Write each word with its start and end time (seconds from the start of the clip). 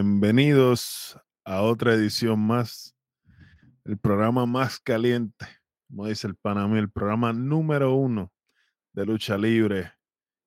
Bienvenidos 0.00 1.18
a 1.44 1.62
otra 1.62 1.92
edición 1.92 2.38
más, 2.38 2.94
el 3.84 3.98
programa 3.98 4.46
más 4.46 4.78
caliente, 4.78 5.44
como 5.88 6.06
dice 6.06 6.28
el 6.28 6.36
Panamá, 6.36 6.78
el 6.78 6.88
programa 6.88 7.32
número 7.32 7.96
uno 7.96 8.32
de 8.92 9.04
lucha 9.04 9.36
libre, 9.36 9.92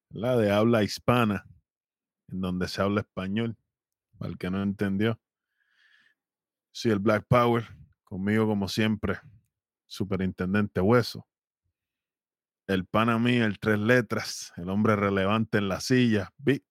la 0.07 0.37
de 0.37 0.53
habla 0.53 0.83
hispana, 0.83 1.45
en 2.29 2.39
donde 2.39 2.69
se 2.69 2.81
habla 2.81 3.01
español, 3.01 3.57
para 4.17 4.31
el 4.31 4.37
que 4.37 4.49
no 4.49 4.63
entendió. 4.63 5.19
Sí, 6.71 6.89
el 6.89 6.99
Black 6.99 7.25
Power, 7.27 7.67
conmigo 8.05 8.47
como 8.47 8.69
siempre, 8.69 9.19
Superintendente 9.85 10.79
Hueso. 10.79 11.27
El 12.67 12.85
Panamí, 12.85 13.35
el 13.35 13.59
tres 13.59 13.79
letras, 13.79 14.53
el 14.55 14.69
hombre 14.69 14.95
relevante 14.95 15.57
en 15.57 15.67
la 15.67 15.81
silla, 15.81 16.31
Beat. 16.37 16.63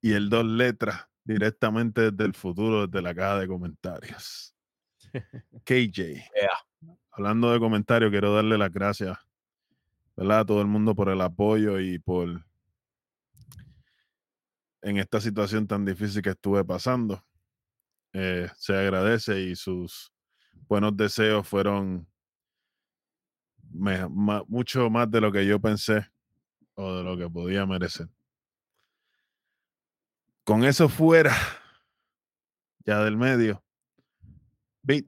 Y 0.00 0.12
el 0.12 0.30
dos 0.30 0.46
letras, 0.46 1.06
directamente 1.24 2.10
desde 2.10 2.24
el 2.24 2.34
futuro, 2.34 2.86
desde 2.86 3.02
la 3.02 3.14
caja 3.14 3.38
de 3.40 3.48
comentarios. 3.48 4.54
KJ. 5.64 6.20
Hablando 7.12 7.50
de 7.52 7.58
comentarios, 7.58 8.10
quiero 8.10 8.34
darle 8.34 8.58
las 8.58 8.70
gracias 8.72 9.16
¿verdad? 10.16 10.40
a 10.40 10.44
todo 10.46 10.60
el 10.60 10.66
mundo 10.66 10.94
por 10.94 11.08
el 11.08 11.20
apoyo 11.20 11.80
y 11.80 11.98
por 11.98 12.44
en 14.82 14.98
esta 14.98 15.20
situación 15.20 15.66
tan 15.66 15.84
difícil 15.84 16.20
que 16.20 16.30
estuve 16.30 16.64
pasando. 16.64 17.24
Eh, 18.12 18.48
se 18.56 18.76
agradece 18.76 19.40
y 19.40 19.56
sus 19.56 20.12
buenos 20.68 20.96
deseos 20.96 21.48
fueron 21.48 22.06
me- 23.70 24.08
ma- 24.08 24.44
mucho 24.46 24.88
más 24.90 25.10
de 25.10 25.20
lo 25.20 25.32
que 25.32 25.46
yo 25.46 25.58
pensé 25.60 26.06
o 26.74 26.96
de 26.96 27.02
lo 27.04 27.16
que 27.16 27.28
podía 27.28 27.64
merecer. 27.66 28.08
Con 30.44 30.62
eso 30.62 30.90
fuera, 30.90 31.34
ya 32.84 33.02
del 33.02 33.16
medio, 33.16 33.64
Beat, 34.82 35.06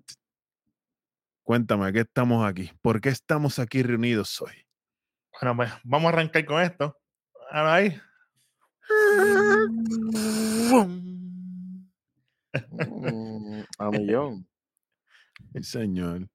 cuéntame, 1.42 1.84
¿a 1.84 1.92
qué 1.92 2.00
estamos 2.00 2.42
aquí? 2.46 2.72
¿Por 2.80 3.02
qué 3.02 3.10
estamos 3.10 3.58
aquí 3.58 3.82
reunidos 3.82 4.40
hoy? 4.40 4.66
Bueno, 5.38 5.56
pues 5.56 5.70
vamos 5.84 6.06
a 6.06 6.14
arrancar 6.14 6.42
con 6.46 6.62
esto. 6.62 6.98
Ahí. 7.50 8.00
Mm, 12.88 13.60
a 13.78 13.90
millón. 13.90 14.48
Sí, 15.52 15.62
señor. 15.64 16.20
sea, 16.20 16.28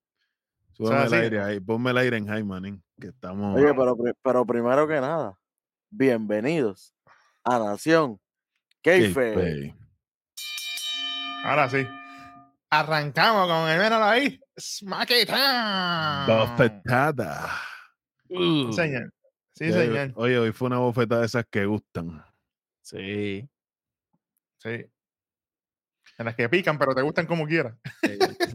Súbame 0.74 1.06
el 1.08 1.14
aire 1.14 1.42
ahí, 1.42 1.60
ponme 1.60 1.90
el 1.90 1.98
aire 1.98 2.18
en 2.18 2.28
high, 2.28 2.44
manín, 2.44 2.84
que 3.00 3.08
estamos... 3.08 3.58
Oye, 3.58 3.74
pero, 3.74 3.98
pero 4.22 4.46
primero 4.46 4.88
que 4.88 5.02
nada, 5.02 5.36
bienvenidos 5.90 6.94
a 7.44 7.58
Nación 7.58 8.22
Keife. 8.82 9.76
Ahora 11.44 11.70
sí. 11.70 11.88
Arrancamos 12.70 13.48
con 13.48 13.70
el 13.70 13.80
mero 13.80 14.04
ahí. 14.04 14.40
Smack 14.58 15.12
it 15.12 15.30
down. 15.30 16.28
Bofetada. 16.28 17.50
Sí, 18.28 18.74
señor. 18.74 19.14
Sí, 19.56 19.70
Ya, 19.70 19.74
señor. 19.74 20.12
Oye, 20.16 20.40
hoy 20.40 20.52
fue 20.52 20.68
una 20.68 20.78
bofetada 20.80 21.22
de 21.22 21.28
esas 21.28 21.46
que 21.50 21.66
gustan. 21.66 22.24
Sí. 22.82 23.48
Sí. 24.60 24.86
En 26.18 26.26
las 26.26 26.36
que 26.36 26.50
pican, 26.50 26.78
pero 26.78 26.96
te 26.96 27.02
gustan 27.02 27.26
como 27.26 27.46
quieras. 27.46 27.76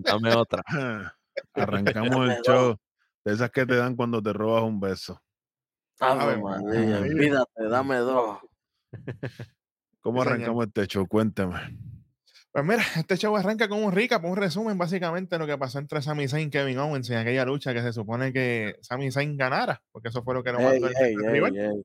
Dame 0.00 0.34
otra. 0.34 0.62
Arrancamos 1.54 2.10
el 2.10 2.28
Dame 2.28 2.40
show 2.44 2.76
de 3.24 3.32
esas 3.32 3.50
que 3.50 3.66
te 3.66 3.76
dan 3.76 3.96
cuando 3.96 4.22
te 4.22 4.32
robas 4.32 4.62
un 4.62 4.80
beso. 4.80 5.20
María. 6.00 6.98
olvídate, 6.98 7.68
dame 7.68 7.96
dos. 7.96 8.38
¿Cómo 10.06 10.22
arrancamos 10.22 10.66
este 10.68 10.86
show? 10.86 11.08
Cuéntame. 11.08 11.76
Pues 12.52 12.64
mira, 12.64 12.84
este 12.96 13.16
show 13.16 13.36
arranca 13.36 13.68
con 13.68 13.82
un 13.82 13.90
recap, 13.90 14.24
un 14.24 14.36
resumen 14.36 14.78
básicamente 14.78 15.34
de 15.34 15.40
lo 15.40 15.48
que 15.48 15.58
pasó 15.58 15.80
entre 15.80 16.00
Sami 16.00 16.28
Zayn 16.28 16.46
y 16.46 16.50
Kevin 16.52 16.78
Owens 16.78 17.10
en 17.10 17.16
aquella 17.16 17.44
lucha 17.44 17.74
que 17.74 17.82
se 17.82 17.92
supone 17.92 18.32
que 18.32 18.76
Sami 18.82 19.10
Zayn 19.10 19.36
ganara, 19.36 19.82
porque 19.90 20.10
eso 20.10 20.22
fue 20.22 20.34
lo 20.34 20.44
que 20.44 20.52
lo 20.52 20.60
mandó 20.60 20.86
el 20.86 21.32
rival. 21.32 21.84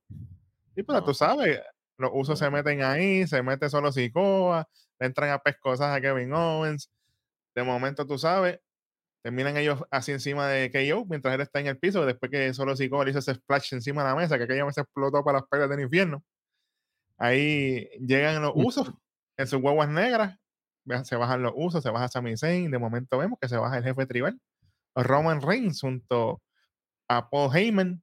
Sí, 0.76 0.84
pero 0.84 1.04
tú 1.04 1.16
sabes, 1.16 1.62
los 1.98 2.12
usos 2.14 2.38
se 2.38 2.48
meten 2.52 2.84
ahí, 2.84 3.26
se 3.26 3.42
mete 3.42 3.72
solo 3.72 3.92
Sikoa, 3.92 4.70
le 5.00 5.08
entran 5.08 5.32
a 5.32 5.40
pescosas 5.40 5.98
a 5.98 6.00
Kevin 6.00 6.32
Owens. 6.32 6.92
De 7.56 7.64
momento, 7.64 8.06
tú 8.06 8.20
sabes, 8.20 8.60
terminan 9.24 9.58
ellos 9.58 9.84
así 9.90 10.12
encima 10.12 10.48
de 10.48 10.70
KO 10.70 11.08
mientras 11.10 11.34
él 11.34 11.42
está 11.42 11.60
en 11.60 11.66
el 11.66 11.80
piso, 11.80 12.06
después 12.06 12.30
que 12.30 12.54
solo 12.54 12.76
Sikoa 12.76 13.04
le 13.04 13.10
hizo 13.10 13.20
ese 13.20 13.34
splash 13.34 13.74
encima 13.74 14.04
de 14.04 14.10
la 14.10 14.16
mesa, 14.16 14.38
que 14.38 14.44
aquella 14.44 14.72
se 14.72 14.82
explotó 14.82 15.24
para 15.24 15.40
las 15.40 15.48
perlas 15.48 15.72
del 15.72 15.80
infierno. 15.80 16.24
Ahí 17.22 17.88
llegan 18.00 18.42
los 18.42 18.54
usos 18.56 18.92
en 19.38 19.46
sus 19.46 19.62
guaguas 19.62 19.88
negras, 19.88 20.40
se 21.04 21.16
bajan 21.16 21.44
los 21.44 21.54
usos, 21.56 21.84
se 21.84 21.92
baja 21.92 22.08
Sami 22.08 22.36
Zayn, 22.36 22.72
de 22.72 22.80
momento 22.80 23.20
vemos 23.20 23.38
que 23.40 23.48
se 23.48 23.58
baja 23.58 23.78
el 23.78 23.84
jefe 23.84 24.08
tribal, 24.08 24.42
Roman 24.96 25.40
Reigns 25.40 25.82
junto 25.82 26.42
a 27.08 27.30
Paul 27.30 27.56
Heyman, 27.56 28.02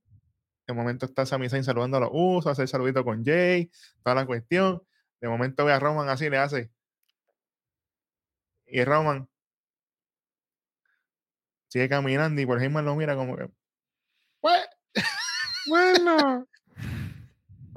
de 0.69 0.73
momento 0.73 1.05
está 1.07 1.27
Sami 1.27 1.49
Zayn 1.49 1.65
saludando 1.65 1.97
a 1.97 2.01
los 2.01 2.11
usos, 2.13 2.53
hace 2.53 2.63
el 2.63 2.69
saludito 2.69 3.03
con 3.03 3.25
Jay, 3.25 3.69
toda 4.05 4.15
la 4.15 4.25
cuestión. 4.25 4.83
De 5.21 5.29
momento 5.29 5.65
ve 5.65 5.73
a 5.73 5.81
Roman 5.81 6.09
así, 6.09 6.31
le 6.31 6.39
hace. 6.39 6.71
Y 8.67 8.85
Roman 8.85 9.29
sigue 11.67 11.89
caminando 11.89 12.41
y 12.41 12.47
por 12.47 12.63
Heyman 12.63 12.85
lo 12.85 12.95
mira 12.95 13.17
como 13.17 13.37
que. 13.37 13.51
Bueno. 15.67 16.47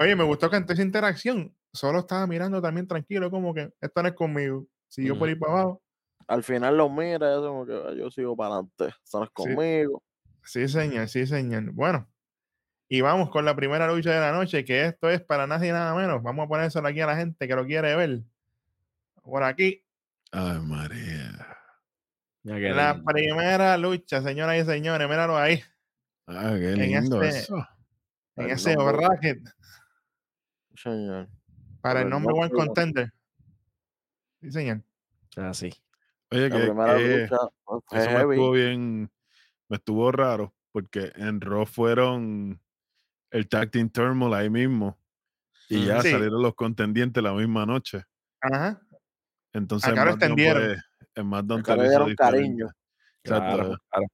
Oye, 0.02 0.16
me 0.16 0.24
gustó 0.24 0.50
que 0.50 0.56
ante 0.58 0.74
esa 0.74 0.82
interacción 0.82 1.56
solo 1.74 2.00
estaba 2.00 2.26
mirando 2.28 2.62
también 2.62 2.88
tranquilo, 2.88 3.30
como 3.30 3.54
que 3.54 3.72
esto 3.80 4.02
no 4.02 4.10
es 4.10 4.16
conmigo. 4.16 4.66
Siguió 4.88 5.18
por 5.18 5.30
ahí 5.30 5.36
para 5.36 5.54
abajo. 5.54 5.82
Al 6.28 6.44
final 6.44 6.78
lo 6.78 6.90
mira 6.90 7.34
hace 7.38 7.48
como 7.48 7.66
que 7.66 7.74
"Ah, 7.74 7.94
yo 7.96 8.10
sigo 8.12 8.36
para 8.36 8.56
adelante. 8.56 8.96
Estás 9.04 9.30
conmigo. 9.32 10.02
Sí, 10.44 10.68
señor, 10.68 11.08
sí, 11.08 11.26
señor. 11.28 11.72
Bueno, 11.72 12.10
y 12.90 13.02
vamos 13.02 13.30
con 13.30 13.46
la 13.46 13.56
primera 13.56 13.88
lucha 13.88 14.12
de 14.12 14.20
la 14.20 14.32
noche, 14.32 14.66
que 14.66 14.86
esto 14.86 15.10
es 15.10 15.22
para 15.22 15.46
nadie 15.48 15.70
y 15.70 15.72
nada 15.72 15.94
menos. 15.96 16.22
Vamos 16.24 16.46
a 16.46 16.48
ponérselo 16.50 16.88
aquí 16.88 17.00
a 17.02 17.06
la 17.08 17.16
gente 17.16 17.48
que 17.48 17.56
lo 17.56 17.66
quiere 17.66 17.96
ver. 17.96 18.22
Por 19.24 19.44
aquí, 19.44 19.84
Ay, 20.32 20.60
María. 20.62 21.58
Ya 22.44 22.56
que 22.56 22.70
la 22.70 22.94
lindo. 22.94 23.06
primera 23.12 23.78
lucha, 23.78 24.22
señoras 24.22 24.58
y 24.58 24.66
señores, 24.66 25.08
míralo 25.08 25.38
ahí, 25.38 25.62
Ah, 26.28 26.56
qué 26.58 26.72
En 26.72 26.80
lindo 26.80 27.22
este- 27.22 27.40
eso. 27.40 27.68
en 28.38 28.50
ese 28.52 28.76
bracket 28.78 29.40
Señor. 30.84 31.28
para 31.82 32.02
el 32.02 32.10
number 32.10 32.34
one 32.34 32.50
contender. 32.52 33.12
Sí, 34.42 34.52
señor. 34.52 34.82
Así. 35.38 35.72
Oye, 36.32 36.50
La 36.50 36.58
que, 36.58 36.64
primera 36.66 36.98
que 36.98 37.04
lucha 37.22 37.36
eso 37.92 38.28
me 38.28 38.34
estuvo 38.36 38.52
bien, 38.52 39.12
me 39.70 39.78
estuvo 39.78 40.12
raro, 40.12 40.54
porque 40.72 41.12
en 41.16 41.42
Raw 41.42 41.66
fueron 41.66 42.60
el 43.32 43.48
Tag 43.50 43.72
Team 43.72 43.90
Turmoil 43.90 44.34
ahí 44.34 44.50
mismo, 44.50 44.98
y 45.70 45.86
ya 45.86 46.02
Sí. 46.02 46.12
salieron 46.12 46.42
los 46.42 46.56
contendientes 46.56 47.22
la 47.22 47.34
misma 47.34 47.66
noche. 47.66 48.04
Ajá. 48.42 48.82
Entonces, 49.54 49.90
Acá 49.92 50.06
lo 50.06 50.12
extendieron. 50.12 50.64
en 51.16 51.24
SmackDown 51.24 51.60
Acá 51.60 51.76
te 51.76 51.82
le 51.84 51.90
dieron 51.90 52.16
cariño. 52.16 52.68
Exacto. 53.24 53.56
Claro, 53.56 53.78
claro. 53.90 54.08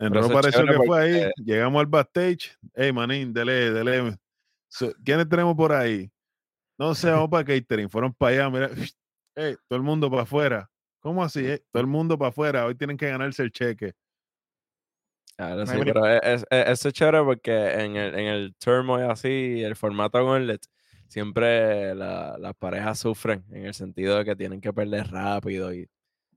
En 0.00 0.12
Raw 0.12 0.32
pareció 0.32 0.66
que 0.66 0.86
fue 0.86 1.00
ahí. 1.00 1.30
Llegamos 1.44 1.80
al 1.80 1.86
backstage. 1.86 2.58
Hey, 2.74 2.92
manín, 2.92 3.32
dele, 3.32 3.70
dele. 3.70 4.16
So, 4.74 4.92
¿Quiénes 5.04 5.28
tenemos 5.28 5.54
por 5.54 5.72
ahí? 5.72 6.10
No 6.76 6.96
sé, 6.96 7.08
vamos 7.08 7.30
para 7.30 7.44
catering. 7.44 7.88
Fueron 7.88 8.12
para 8.12 8.32
allá. 8.32 8.50
Mira, 8.50 8.70
hey, 9.36 9.54
todo 9.68 9.76
el 9.76 9.84
mundo 9.84 10.10
para 10.10 10.22
afuera. 10.22 10.68
¿Cómo 10.98 11.22
así? 11.22 11.46
eh? 11.46 11.64
Todo 11.70 11.80
el 11.82 11.86
mundo 11.86 12.18
para 12.18 12.30
afuera. 12.30 12.66
Hoy 12.66 12.74
tienen 12.74 12.96
que 12.96 13.08
ganarse 13.08 13.44
el 13.44 13.52
cheque. 13.52 13.92
Claro, 15.36 15.64
sí, 15.64 15.72
Ay, 15.74 15.78
mira. 15.78 15.92
pero 15.94 16.06
es, 16.06 16.20
es- 16.42 16.46
es- 16.50 16.68
eso 16.70 16.88
es 16.88 16.94
chévere 16.94 17.22
porque 17.22 17.72
en 17.84 17.94
el, 17.94 18.18
en 18.18 18.26
el 18.26 18.54
turmoil 18.56 19.08
así, 19.10 19.62
el 19.62 19.76
formato 19.76 20.24
Gauntlet, 20.24 20.66
siempre 21.06 21.94
la- 21.94 22.36
las 22.36 22.54
parejas 22.54 22.98
sufren 22.98 23.44
en 23.52 23.66
el 23.66 23.74
sentido 23.74 24.18
de 24.18 24.24
que 24.24 24.34
tienen 24.34 24.60
que 24.60 24.72
perder 24.72 25.06
rápido 25.08 25.72
y 25.72 25.88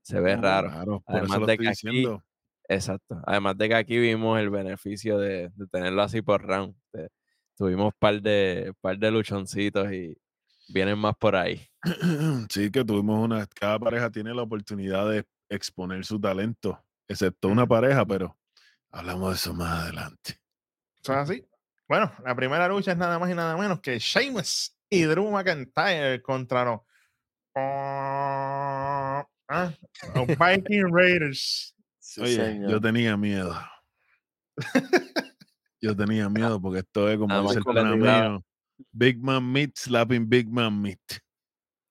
se 0.04 0.20
ve 0.20 0.36
raro. 0.36 0.70
Claro, 0.70 1.00
por 1.02 1.16
Además 1.16 1.30
eso 1.32 1.40
lo 1.40 1.46
de 1.48 1.54
estoy 1.54 1.66
que 1.66 1.72
aquí-. 1.72 2.08
Exacto. 2.70 3.20
Además 3.26 3.58
de 3.58 3.70
que 3.70 3.76
aquí 3.76 3.98
vimos 3.98 4.40
el 4.40 4.52
beneficio 4.52 5.18
de, 5.18 5.50
de 5.56 5.68
tenerlo 5.68 6.04
así 6.04 6.22
por 6.22 6.44
round. 6.46 6.76
De- 6.94 7.10
tuvimos 7.58 7.94
par 7.98 8.22
de, 8.22 8.74
par 8.80 8.98
de 8.98 9.12
luchoncitos 9.12 9.92
y 9.92 10.18
vienen 10.70 10.98
más 11.00 11.16
por 11.18 11.36
ahí. 11.36 11.68
Sí, 12.50 12.72
que 12.72 12.86
tuvimos 12.86 13.24
una. 13.24 13.46
Cada 13.48 13.80
pareja 13.80 14.10
tiene 14.10 14.34
la 14.34 14.44
oportunidad 14.44 15.10
de 15.10 15.26
exponer 15.50 16.06
su 16.06 16.20
talento, 16.20 16.82
excepto 17.08 17.48
una 17.48 17.66
pareja, 17.66 18.06
pero 18.06 18.38
hablamos 18.92 19.30
de 19.30 19.36
eso 19.36 19.54
más 19.54 19.84
adelante. 19.84 20.40
Eso 21.02 21.14
es 21.14 21.18
así. 21.20 21.46
Bueno, 21.88 22.12
la 22.24 22.36
primera 22.36 22.68
lucha 22.68 22.92
es 22.92 22.98
nada 22.98 23.18
más 23.18 23.30
y 23.32 23.34
nada 23.34 23.56
menos 23.58 23.80
que 23.80 23.98
Sheamus 23.98 24.78
y 24.90 25.04
Drew 25.04 25.32
McIntyre 25.32 26.22
contra 26.22 26.66
los 26.66 26.82
ah, 27.56 29.26
los 30.16 30.28
Viking 30.28 30.94
Raiders. 30.94 31.74
Sí, 32.00 32.22
Oye, 32.22 32.36
señor. 32.36 32.72
yo 32.72 32.82
tenía 32.82 33.18
miedo. 33.18 33.56
yo 35.82 35.96
tenía 35.96 36.30
miedo 36.30 36.60
porque 36.62 36.80
esto 36.80 37.10
es 37.10 37.18
como 37.18 37.42
dice 37.44 37.60
el 37.66 37.98
mío, 38.00 38.44
Big 38.92 39.20
Man 39.22 39.52
Meat 39.52 39.72
slapping 39.76 40.28
Big 40.30 40.50
Man 40.50 40.82
Meat. 40.82 41.00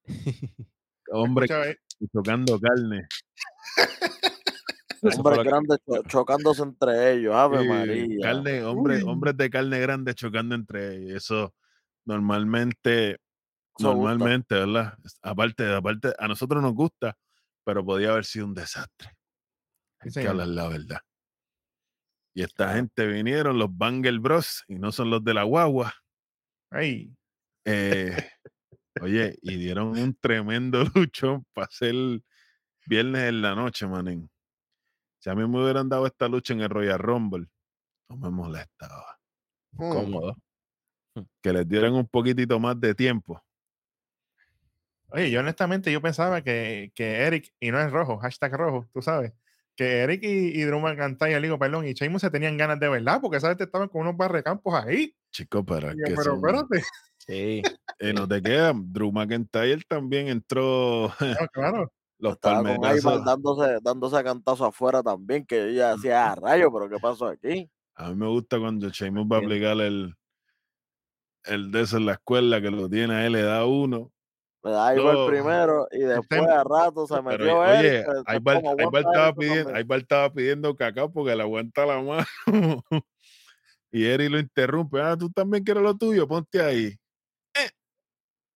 Hombre 1.11 1.47
Escucha, 1.47 1.75
tocando 2.13 2.61
carne. 2.61 3.07
Hombres 5.03 5.39
que- 5.39 5.45
grandes 5.45 5.79
cho- 5.87 6.03
chocándose 6.09 6.63
entre 6.63 7.13
ellos. 7.13 7.35
Ave 7.35 7.61
Sí, 7.63 7.69
María. 7.69 8.19
Carne, 8.23 8.65
hombre, 8.65 9.03
hombres 9.05 9.37
de 9.37 9.51
carne 9.51 9.79
grande 9.81 10.15
chocando 10.15 10.55
entre 10.55 10.97
ellos. 10.97 11.17
Eso 11.25 11.55
normalmente, 12.05 13.11
Eso 13.11 13.19
gusta. 13.77 13.95
normalmente, 13.95 14.55
¿verdad? 14.55 14.95
Aparte, 15.23 15.75
aparte, 15.75 16.13
a 16.19 16.27
nosotros 16.29 16.63
nos 16.63 16.75
gusta, 16.75 17.17
pero 17.65 17.85
podía 17.85 18.11
haber 18.11 18.25
sido 18.25 18.47
un 18.47 18.55
desastre. 18.55 19.11
Hay 20.01 20.07
que 20.07 20.11
señor. 20.11 20.31
hablar 20.31 20.49
la 20.49 20.69
verdad. 20.69 21.01
Y 22.37 22.43
esta 22.43 22.75
gente 22.75 23.07
vinieron, 23.07 23.59
los 23.59 23.75
Bangel 23.75 24.21
Bros, 24.21 24.63
y 24.69 24.75
no 24.75 24.93
son 24.93 25.09
los 25.09 25.25
de 25.25 25.33
la 25.33 25.45
guagua. 25.45 25.95
Ey, 26.71 27.17
eh, 27.65 28.15
oye, 29.01 29.39
y 29.41 29.57
dieron 29.57 29.99
un 29.99 30.15
tremendo 30.21 30.85
luchón 30.95 31.47
para 31.55 31.65
hacer 31.65 31.95
viernes 32.85 33.23
en 33.23 33.41
la 33.41 33.55
noche, 33.55 33.87
manín. 33.87 34.29
Si 35.19 35.31
a 35.31 35.35
mí 35.35 35.49
me 35.49 35.63
hubieran 35.63 35.89
dado 35.89 36.05
esta 36.05 36.29
lucha 36.29 36.53
en 36.53 36.61
el 36.61 36.69
Royal 36.69 36.99
Rumble, 36.99 37.47
no 38.11 38.19
me 38.19 38.29
molestaba. 38.29 39.19
Hmm. 39.73 39.91
Cómodo. 39.93 40.37
Que 41.41 41.55
les 41.55 41.67
dieran 41.67 41.95
un 41.95 42.07
poquitito 42.07 42.61
más 42.61 42.79
de 42.79 42.95
tiempo. 42.95 43.43
Oye, 45.09 45.31
yo 45.31 45.41
honestamente 45.41 45.91
yo 45.91 46.03
pensaba 46.03 46.43
que, 46.43 46.93
que 46.95 47.23
Eric, 47.23 47.55
y 47.61 47.71
no 47.71 47.81
es 47.81 47.91
rojo, 47.91 48.19
hashtag 48.19 48.53
rojo, 48.53 48.87
tú 48.93 49.01
sabes, 49.01 49.33
que 49.77 49.99
Eric 50.01 50.23
y, 50.25 50.59
y 50.61 50.63
Drew 50.65 50.81
McIntyre, 50.81 51.41
digo, 51.41 51.59
perdón, 51.59 51.87
y 51.87 51.93
Sheamus 51.93 52.23
se 52.23 52.31
tenían 52.31 52.57
ganas 52.57 52.81
de 52.81 52.89
verdad, 52.89 53.21
porque 53.21 53.39
sabes, 53.41 53.61
estaban 53.61 53.89
con 53.89 54.01
unos 54.03 54.17
barrecampos 54.17 54.75
ahí. 54.75 55.15
Chicos, 55.31 55.65
pero 55.67 55.91
es 55.91 55.95
Y 55.97 55.99
yo, 56.01 56.05
que 56.07 56.15
pero 56.15 56.23
son- 56.25 56.37
espérate, 56.37 56.83
Sí. 57.19 57.63
eh, 57.99 58.13
no 58.15 58.27
te 58.27 58.41
quedan. 58.43 58.93
Drew 58.93 59.13
McIntyre 59.13 59.83
también 59.89 60.29
entró 60.29 61.09
no, 61.21 61.49
claro. 61.53 61.93
los 62.19 62.35
Estaba 62.35 62.63
con 62.63 63.25
dándose, 63.25 63.79
dándose 63.83 64.25
cantazo 64.25 64.65
afuera 64.67 65.03
también, 65.03 65.45
que 65.45 65.71
ella 65.71 65.95
decía, 65.97 66.33
"Ah, 66.33 66.35
rayo, 66.37 66.73
pero 66.73 66.89
¿qué 66.89 66.97
pasó 66.99 67.27
aquí? 67.27 67.69
A 67.97 68.09
mí 68.11 68.17
me 68.17 68.29
gusta 68.29 68.59
cuando 68.59 68.89
Sheamus 68.89 69.27
va 69.27 69.37
a 69.37 69.41
aplicar 69.41 69.79
el, 69.81 70.15
el 71.45 71.71
de 71.71 71.83
eso 71.83 71.97
en 71.99 72.07
la 72.07 72.13
escuela, 72.13 72.61
que 72.61 72.71
lo 72.71 72.89
tiene 72.89 73.15
a 73.15 73.27
él, 73.27 73.33
le 73.33 73.43
da 73.43 73.65
uno. 73.67 74.13
Le 74.67 74.73
da 74.73 74.95
No. 74.95 75.27
primero 75.29 75.87
y 75.93 75.99
después 76.01 76.41
Usted- 76.41 76.53
a 76.53 76.65
rato 76.65 77.07
se 77.07 77.15
Pero, 77.15 77.23
metió 77.23 77.59
oye, 77.61 78.03
pues, 78.05 78.19
Aibar, 78.27 78.57
Aibar 78.79 79.03
estaba 79.03 79.33
pidiendo. 79.33 79.75
Aibar 79.75 79.99
estaba 80.01 80.33
pidiendo 80.33 80.75
cacao 80.77 81.13
porque 81.13 81.37
le 81.37 81.43
aguanta 81.43 81.87
la 81.87 82.01
mano. 82.03 82.27
y 83.93 84.05
Eri 84.07 84.29
lo 84.29 84.39
interrumpe. 84.41 85.01
Ah, 85.01 85.17
tú 85.17 85.31
también 85.31 85.63
quieres 85.63 85.83
lo 85.85 85.97
tuyo, 85.97 86.27
ponte 86.27 86.61
ahí. 86.61 86.87
Eh, 87.55 87.71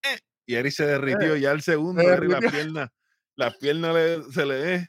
eh. 0.03 0.19
Y 0.47 0.55
Eri 0.57 0.71
se 0.73 0.85
derritió. 0.85 1.37
ya 1.37 1.53
el 1.53 1.63
segundo, 1.63 2.03
Eri 2.03 2.27
piernas, 2.51 2.89
las 3.37 3.57
piernas 3.59 3.95
le- 3.95 4.23
se 4.33 4.47
le 4.47 4.75
eh. 4.75 4.89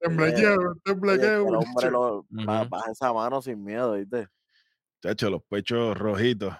Temblequeo, 0.00 0.76
temblequeo, 0.84 1.48
el 1.48 1.54
hombre 1.56 1.90
lo, 1.90 2.24
baja 2.30 2.90
esa 2.92 3.12
mano 3.12 3.42
sin 3.42 3.62
miedo, 3.62 3.92
¿viste? 3.94 4.28
Chacho, 5.02 5.28
los 5.28 5.42
pechos 5.42 5.96
rojitos. 5.98 6.54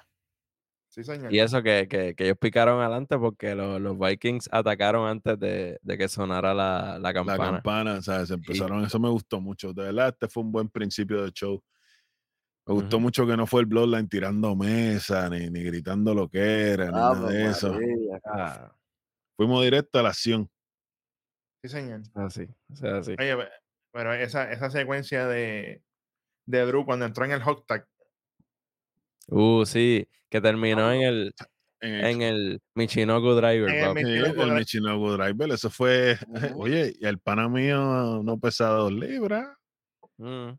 Sí, 0.89 1.05
señor. 1.05 1.33
Y 1.33 1.39
eso 1.41 1.63
que, 1.63 1.87
que, 1.89 2.15
que 2.15 2.25
ellos 2.25 2.39
picaron 2.41 2.81
adelante 2.81 3.19
porque 3.19 3.55
lo- 3.55 3.79
los 3.79 3.99
Vikings 3.99 4.49
atacaron 4.51 5.07
antes 5.09 5.39
de, 5.39 5.79
de 5.83 5.99
que 5.99 6.09
sonara 6.09 6.55
la, 6.55 6.93
la 6.99 6.99
La 7.01 7.13
campana. 7.15 7.39
campana, 7.53 8.03
¿sabes? 8.03 8.31
Empezaron, 8.31 8.85
eso 8.85 8.99
me 8.99 9.09
gustó 9.11 9.41
mucho. 9.41 9.73
De 9.75 9.85
verdad, 9.85 10.09
este 10.09 10.29
fue 10.29 10.43
un 10.43 10.51
buen 10.53 10.69
principio 10.69 11.23
de 11.23 11.31
show. 11.33 11.63
Me 12.67 12.75
gustó 12.75 13.01
mucho 13.01 13.27
que 13.27 13.37
no 13.37 13.47
fue 13.47 13.61
el 13.61 13.67
Bloodline 13.67 14.09
tirando 14.09 14.55
mesa, 14.55 15.29
ni, 15.31 15.49
ni 15.51 15.63
gritando 15.63 16.15
lo 16.15 16.29
que 16.29 16.71
era, 16.73 16.87
ni 16.87 16.93
nada 16.93 17.11
Ave 17.11 17.35
de 17.35 17.51
eso. 17.51 17.79
Ah, 18.25 18.75
Fuimos 19.37 19.63
directo 19.65 19.99
a 19.99 20.03
la 20.03 20.09
acción. 20.11 20.51
Sí, 21.63 21.69
señor. 21.71 22.03
así, 22.15 22.47
o 22.73 22.77
sea, 22.77 22.99
así. 22.99 23.13
Oye, 23.19 23.37
pe- 23.37 23.49
pero 23.93 24.13
esa, 24.15 24.51
esa 24.53 24.71
secuencia 24.71 25.27
de, 25.27 25.83
de 26.47 26.67
Drew 26.67 26.85
cuando 26.85 27.05
entró 27.07 27.25
en 27.25 27.33
el 27.33 27.43
hot 27.43 27.67
tag, 27.67 27.87
Uh, 29.29 29.65
sí, 29.67 30.09
que 30.29 30.41
terminó 30.41 30.91
en 30.93 31.03
el, 31.03 31.35
En 31.81 31.95
el, 31.95 32.05
en 32.05 32.23
el 32.23 32.63
Michinoku 32.75 33.33
Driver, 33.35 33.69
En 33.71 33.85
el 33.85 33.95
Michinoku 33.95 34.43
el. 34.43 34.53
Michinoku 34.53 35.11
Driver, 35.13 35.53
eso 35.53 35.71
fue, 35.71 36.17
Ujú. 36.29 36.63
oye, 36.63 36.95
y 36.99 37.07
el 37.07 37.19
pana 37.19 37.49
mío 37.49 38.23
no 38.23 38.39
pesaba 38.39 38.79
dos 38.79 38.93
libras. 38.93 39.47
Mm. 40.17 40.51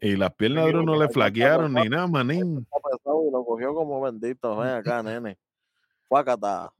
Y 0.00 0.16
las 0.16 0.34
piernas 0.34 0.66
de 0.66 0.76
uno 0.76 0.92
que 0.92 0.98
le 1.00 1.08
flaquearon 1.08 1.74
ni 1.74 1.88
nada, 1.88 2.06
manín. 2.06 2.58
Y 2.58 3.30
lo 3.32 3.44
cogió 3.44 3.74
como 3.74 4.00
bendito. 4.00 4.56
Ven 4.56 4.68
acá, 4.68 5.02
nene. 5.02 5.38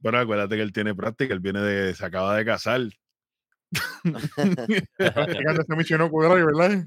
Pero 0.01 0.17
acuérdate 0.17 0.55
que 0.55 0.61
él 0.61 0.71
tiene 0.71 0.95
práctica, 0.95 1.33
él 1.33 1.39
viene 1.39 1.61
de, 1.61 1.93
se 1.93 2.05
acaba 2.05 2.35
de 2.35 2.45
casar. 2.45 2.81
Ese 4.03 4.47
¿verdad? 6.45 6.85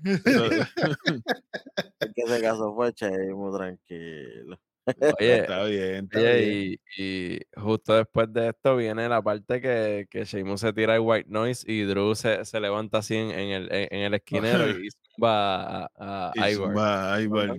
El 2.01 2.15
que 2.15 2.27
se 2.27 2.41
casó 2.43 2.75
fue 2.75 2.93
muy 3.35 3.57
tranquilo. 3.57 4.59
Oye, 4.85 5.37
está 5.41 5.65
bien, 5.65 6.05
está 6.07 6.19
oye, 6.19 6.41
bien. 6.41 6.81
y, 6.97 7.03
y 7.03 7.41
justo 7.57 7.95
después 7.95 8.33
de 8.33 8.49
esto 8.49 8.77
viene 8.77 9.09
la 9.09 9.23
parte 9.23 9.61
que, 9.61 10.07
que 10.11 10.25
Sheamus 10.25 10.61
se 10.61 10.73
tira 10.73 10.97
el 10.97 11.03
white 11.03 11.31
noise 11.31 11.65
y 11.71 11.83
Drew 11.83 12.15
se, 12.17 12.45
se 12.45 12.59
levanta 12.61 12.99
así 12.99 13.15
en, 13.15 13.31
en 13.31 13.51
el, 13.51 13.69
en 13.71 14.01
el 14.01 14.15
esquinero 14.15 14.69
y 14.71 14.89
zumba 15.17 15.85
a, 15.97 16.33
a 16.37 16.51
Ivar. 16.51 16.69
zumba 16.69 17.15
a 17.15 17.21
Ivar. 17.21 17.57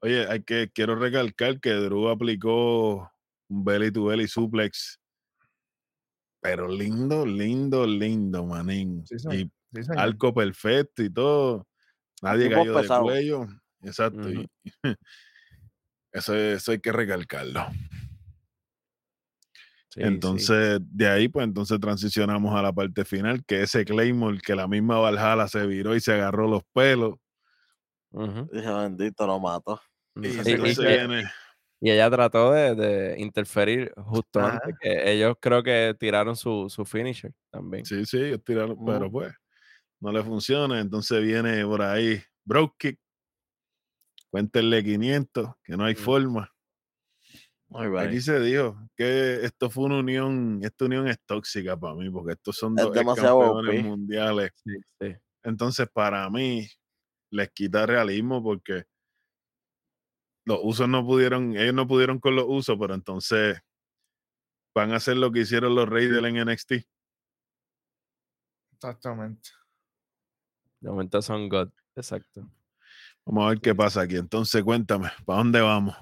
Oye, 0.00 0.26
hay 0.28 0.42
que, 0.42 0.70
quiero 0.72 0.96
recalcar 0.96 1.60
que 1.60 1.70
Drew 1.70 2.08
aplicó 2.08 3.10
un 3.48 3.64
belly 3.64 3.90
to 3.90 4.06
belly 4.06 4.26
suplex. 4.26 4.98
Pero 6.46 6.68
lindo, 6.68 7.26
lindo, 7.26 7.84
lindo, 7.86 8.46
manín. 8.46 9.04
Sí, 9.06 9.16
y 9.32 9.50
Sí, 9.82 9.90
arco 9.96 10.32
perfecto 10.32 11.02
y 11.02 11.10
todo. 11.10 11.66
Nadie 12.22 12.48
cayó 12.48 12.72
de 12.74 12.82
pesado. 12.82 13.02
cuello. 13.02 13.46
Exacto. 13.82 14.30
y 14.30 14.48
eso, 16.12 16.34
eso 16.36 16.72
hay 16.72 16.78
que 16.78 16.92
recalcarlo. 16.92 17.66
Sí, 19.88 20.02
sí. 20.02 20.06
entonces, 20.06 20.78
de 20.82 21.08
ahí, 21.08 21.28
pues 21.28 21.44
entonces 21.44 21.80
transicionamos 21.80 22.54
a 22.54 22.62
la 22.62 22.72
parte 22.72 23.04
final, 23.04 23.44
que 23.44 23.62
ese 23.62 23.84
Claymore, 23.84 24.38
que 24.40 24.54
la 24.54 24.68
misma 24.68 24.98
Valhalla 24.98 25.48
se 25.48 25.66
viró 25.66 25.94
y 25.96 26.00
se 26.00 26.12
agarró 26.12 26.48
los 26.48 26.62
pelos. 26.72 27.14
Dije, 28.12 28.70
bendito, 28.72 29.26
lo 29.26 29.40
mató. 29.40 29.80
Y 30.14 30.28
Y- 30.28 30.30
y- 30.30 30.50
entonces 30.52 30.78
y- 30.78 30.86
viene. 30.86 31.24
Y 31.80 31.90
ella 31.90 32.10
trató 32.10 32.52
de, 32.52 32.74
de 32.74 33.20
interferir 33.20 33.92
justo 33.96 34.40
Ajá. 34.40 34.54
antes 34.54 34.74
que 34.80 35.12
ellos 35.12 35.36
creo 35.40 35.62
que 35.62 35.94
tiraron 35.98 36.34
su, 36.36 36.68
su 36.70 36.84
finisher 36.84 37.32
también. 37.50 37.84
Sí, 37.84 38.04
sí, 38.06 38.18
ellos 38.18 38.42
tiraron, 38.44 38.82
pero 38.84 39.10
pues 39.10 39.32
no 40.00 40.12
le 40.12 40.22
funciona. 40.22 40.80
Entonces 40.80 41.22
viene 41.22 41.64
por 41.66 41.82
ahí 41.82 42.22
Broke 42.44 42.76
Kick. 42.78 43.00
Cuéntenle 44.30 44.84
500, 44.84 45.54
que 45.64 45.76
no 45.76 45.84
hay 45.84 45.94
Mm. 45.94 45.98
forma. 45.98 46.52
Aquí 47.98 48.20
se 48.20 48.38
dijo 48.40 48.76
que 48.96 49.44
esto 49.44 49.68
fue 49.70 49.84
una 49.84 49.98
unión, 49.98 50.60
esta 50.62 50.84
unión 50.84 51.08
es 51.08 51.18
tóxica 51.26 51.76
para 51.76 51.94
mí, 51.94 52.08
porque 52.10 52.32
estos 52.32 52.56
son 52.56 52.78
Es 52.78 52.84
dos 52.84 52.92
campeones 53.16 53.84
mundiales. 53.84 54.50
Sí, 54.54 54.70
sí. 55.00 55.14
Entonces, 55.42 55.88
para 55.92 56.28
mí, 56.30 56.68
les 57.30 57.50
quita 57.50 57.86
realismo 57.86 58.42
porque 58.42 58.84
los 60.46 60.60
usos 60.62 60.88
no 60.88 61.04
pudieron, 61.04 61.56
ellos 61.56 61.74
no 61.74 61.86
pudieron 61.86 62.18
con 62.20 62.34
los 62.36 62.46
usos, 62.48 62.76
pero 62.80 62.94
entonces 62.94 63.60
van 64.74 64.92
a 64.92 64.96
hacer 64.96 65.16
lo 65.18 65.30
que 65.32 65.40
hicieron 65.40 65.74
los 65.74 65.88
Reyes 65.88 66.12
del 66.12 66.26
NXT. 66.34 66.86
Exactamente. 68.74 69.50
De 70.80 70.90
momento 70.90 71.20
son 71.22 71.48
God. 71.48 71.70
Exacto. 71.94 72.48
Vamos 73.24 73.44
a 73.46 73.48
ver 73.50 73.60
qué 73.60 73.74
pasa 73.74 74.02
aquí. 74.02 74.16
Entonces, 74.16 74.62
cuéntame, 74.62 75.10
¿para 75.24 75.38
dónde 75.38 75.60
vamos? 75.60 75.96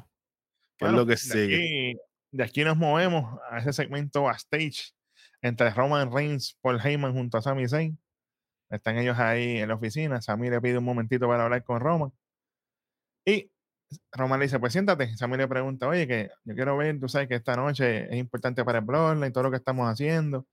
¿Qué 0.76 0.84
Bueno, 0.86 0.96
es 0.96 1.00
lo 1.02 1.06
que 1.06 1.12
de 1.12 1.16
sigue? 1.16 1.56
aquí- 1.56 2.00
de 2.32 2.42
aquí 2.44 2.64
nos 2.64 2.76
movemos 2.76 3.38
a 3.48 3.58
ese 3.58 3.72
segmento 3.72 4.22
backstage 4.24 4.92
entre 5.40 5.70
Roman 5.70 6.12
Reigns, 6.12 6.58
Paul 6.60 6.80
Heyman 6.84 7.12
junto 7.12 7.38
a 7.38 7.42
Sami 7.42 7.68
Zayn. 7.68 7.96
Están 8.70 8.98
ellos 8.98 9.16
ahí 9.18 9.58
en 9.58 9.68
la 9.68 9.76
oficina. 9.76 10.20
Sami 10.20 10.50
le 10.50 10.60
pide 10.60 10.78
un 10.78 10.84
momentito 10.84 11.28
para 11.28 11.44
hablar 11.44 11.62
con 11.62 11.80
Roman. 11.80 12.12
Y 13.24 13.52
Roman 14.12 14.40
le 14.40 14.46
dice, 14.46 14.58
pues 14.58 14.72
siéntate. 14.72 15.16
Sami 15.16 15.36
le 15.36 15.48
pregunta, 15.48 15.88
oye, 15.88 16.06
que 16.06 16.30
yo 16.44 16.54
quiero 16.54 16.76
ver, 16.76 16.98
tú 17.00 17.08
sabes 17.08 17.28
que 17.28 17.34
esta 17.36 17.56
noche 17.56 18.04
es 18.10 18.16
importante 18.16 18.64
para 18.64 18.78
el 18.78 18.84
Bloodline 18.84 19.28
y 19.30 19.32
todo 19.32 19.44
lo 19.44 19.50
que 19.50 19.56
estamos 19.58 19.88
haciendo. 19.90 20.46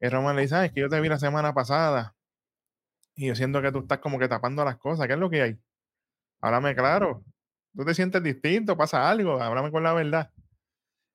Y 0.00 0.08
Roman 0.08 0.36
le 0.36 0.42
dice, 0.42 0.56
ah, 0.56 0.64
es 0.66 0.72
que 0.72 0.80
yo 0.80 0.88
te 0.88 1.00
vi 1.00 1.08
la 1.08 1.18
semana 1.18 1.54
pasada 1.54 2.14
y 3.16 3.26
yo 3.28 3.34
siento 3.34 3.62
que 3.62 3.72
tú 3.72 3.80
estás 3.80 3.98
como 3.98 4.18
que 4.18 4.28
tapando 4.28 4.64
las 4.64 4.76
cosas. 4.76 5.06
¿Qué 5.06 5.14
es 5.14 5.18
lo 5.18 5.30
que 5.30 5.42
hay? 5.42 5.58
Háblame 6.40 6.74
claro. 6.74 7.24
Tú 7.76 7.84
te 7.84 7.94
sientes 7.94 8.22
distinto, 8.22 8.76
pasa 8.76 9.08
algo, 9.10 9.40
háblame 9.42 9.70
con 9.70 9.82
la 9.82 9.92
verdad. 9.92 10.30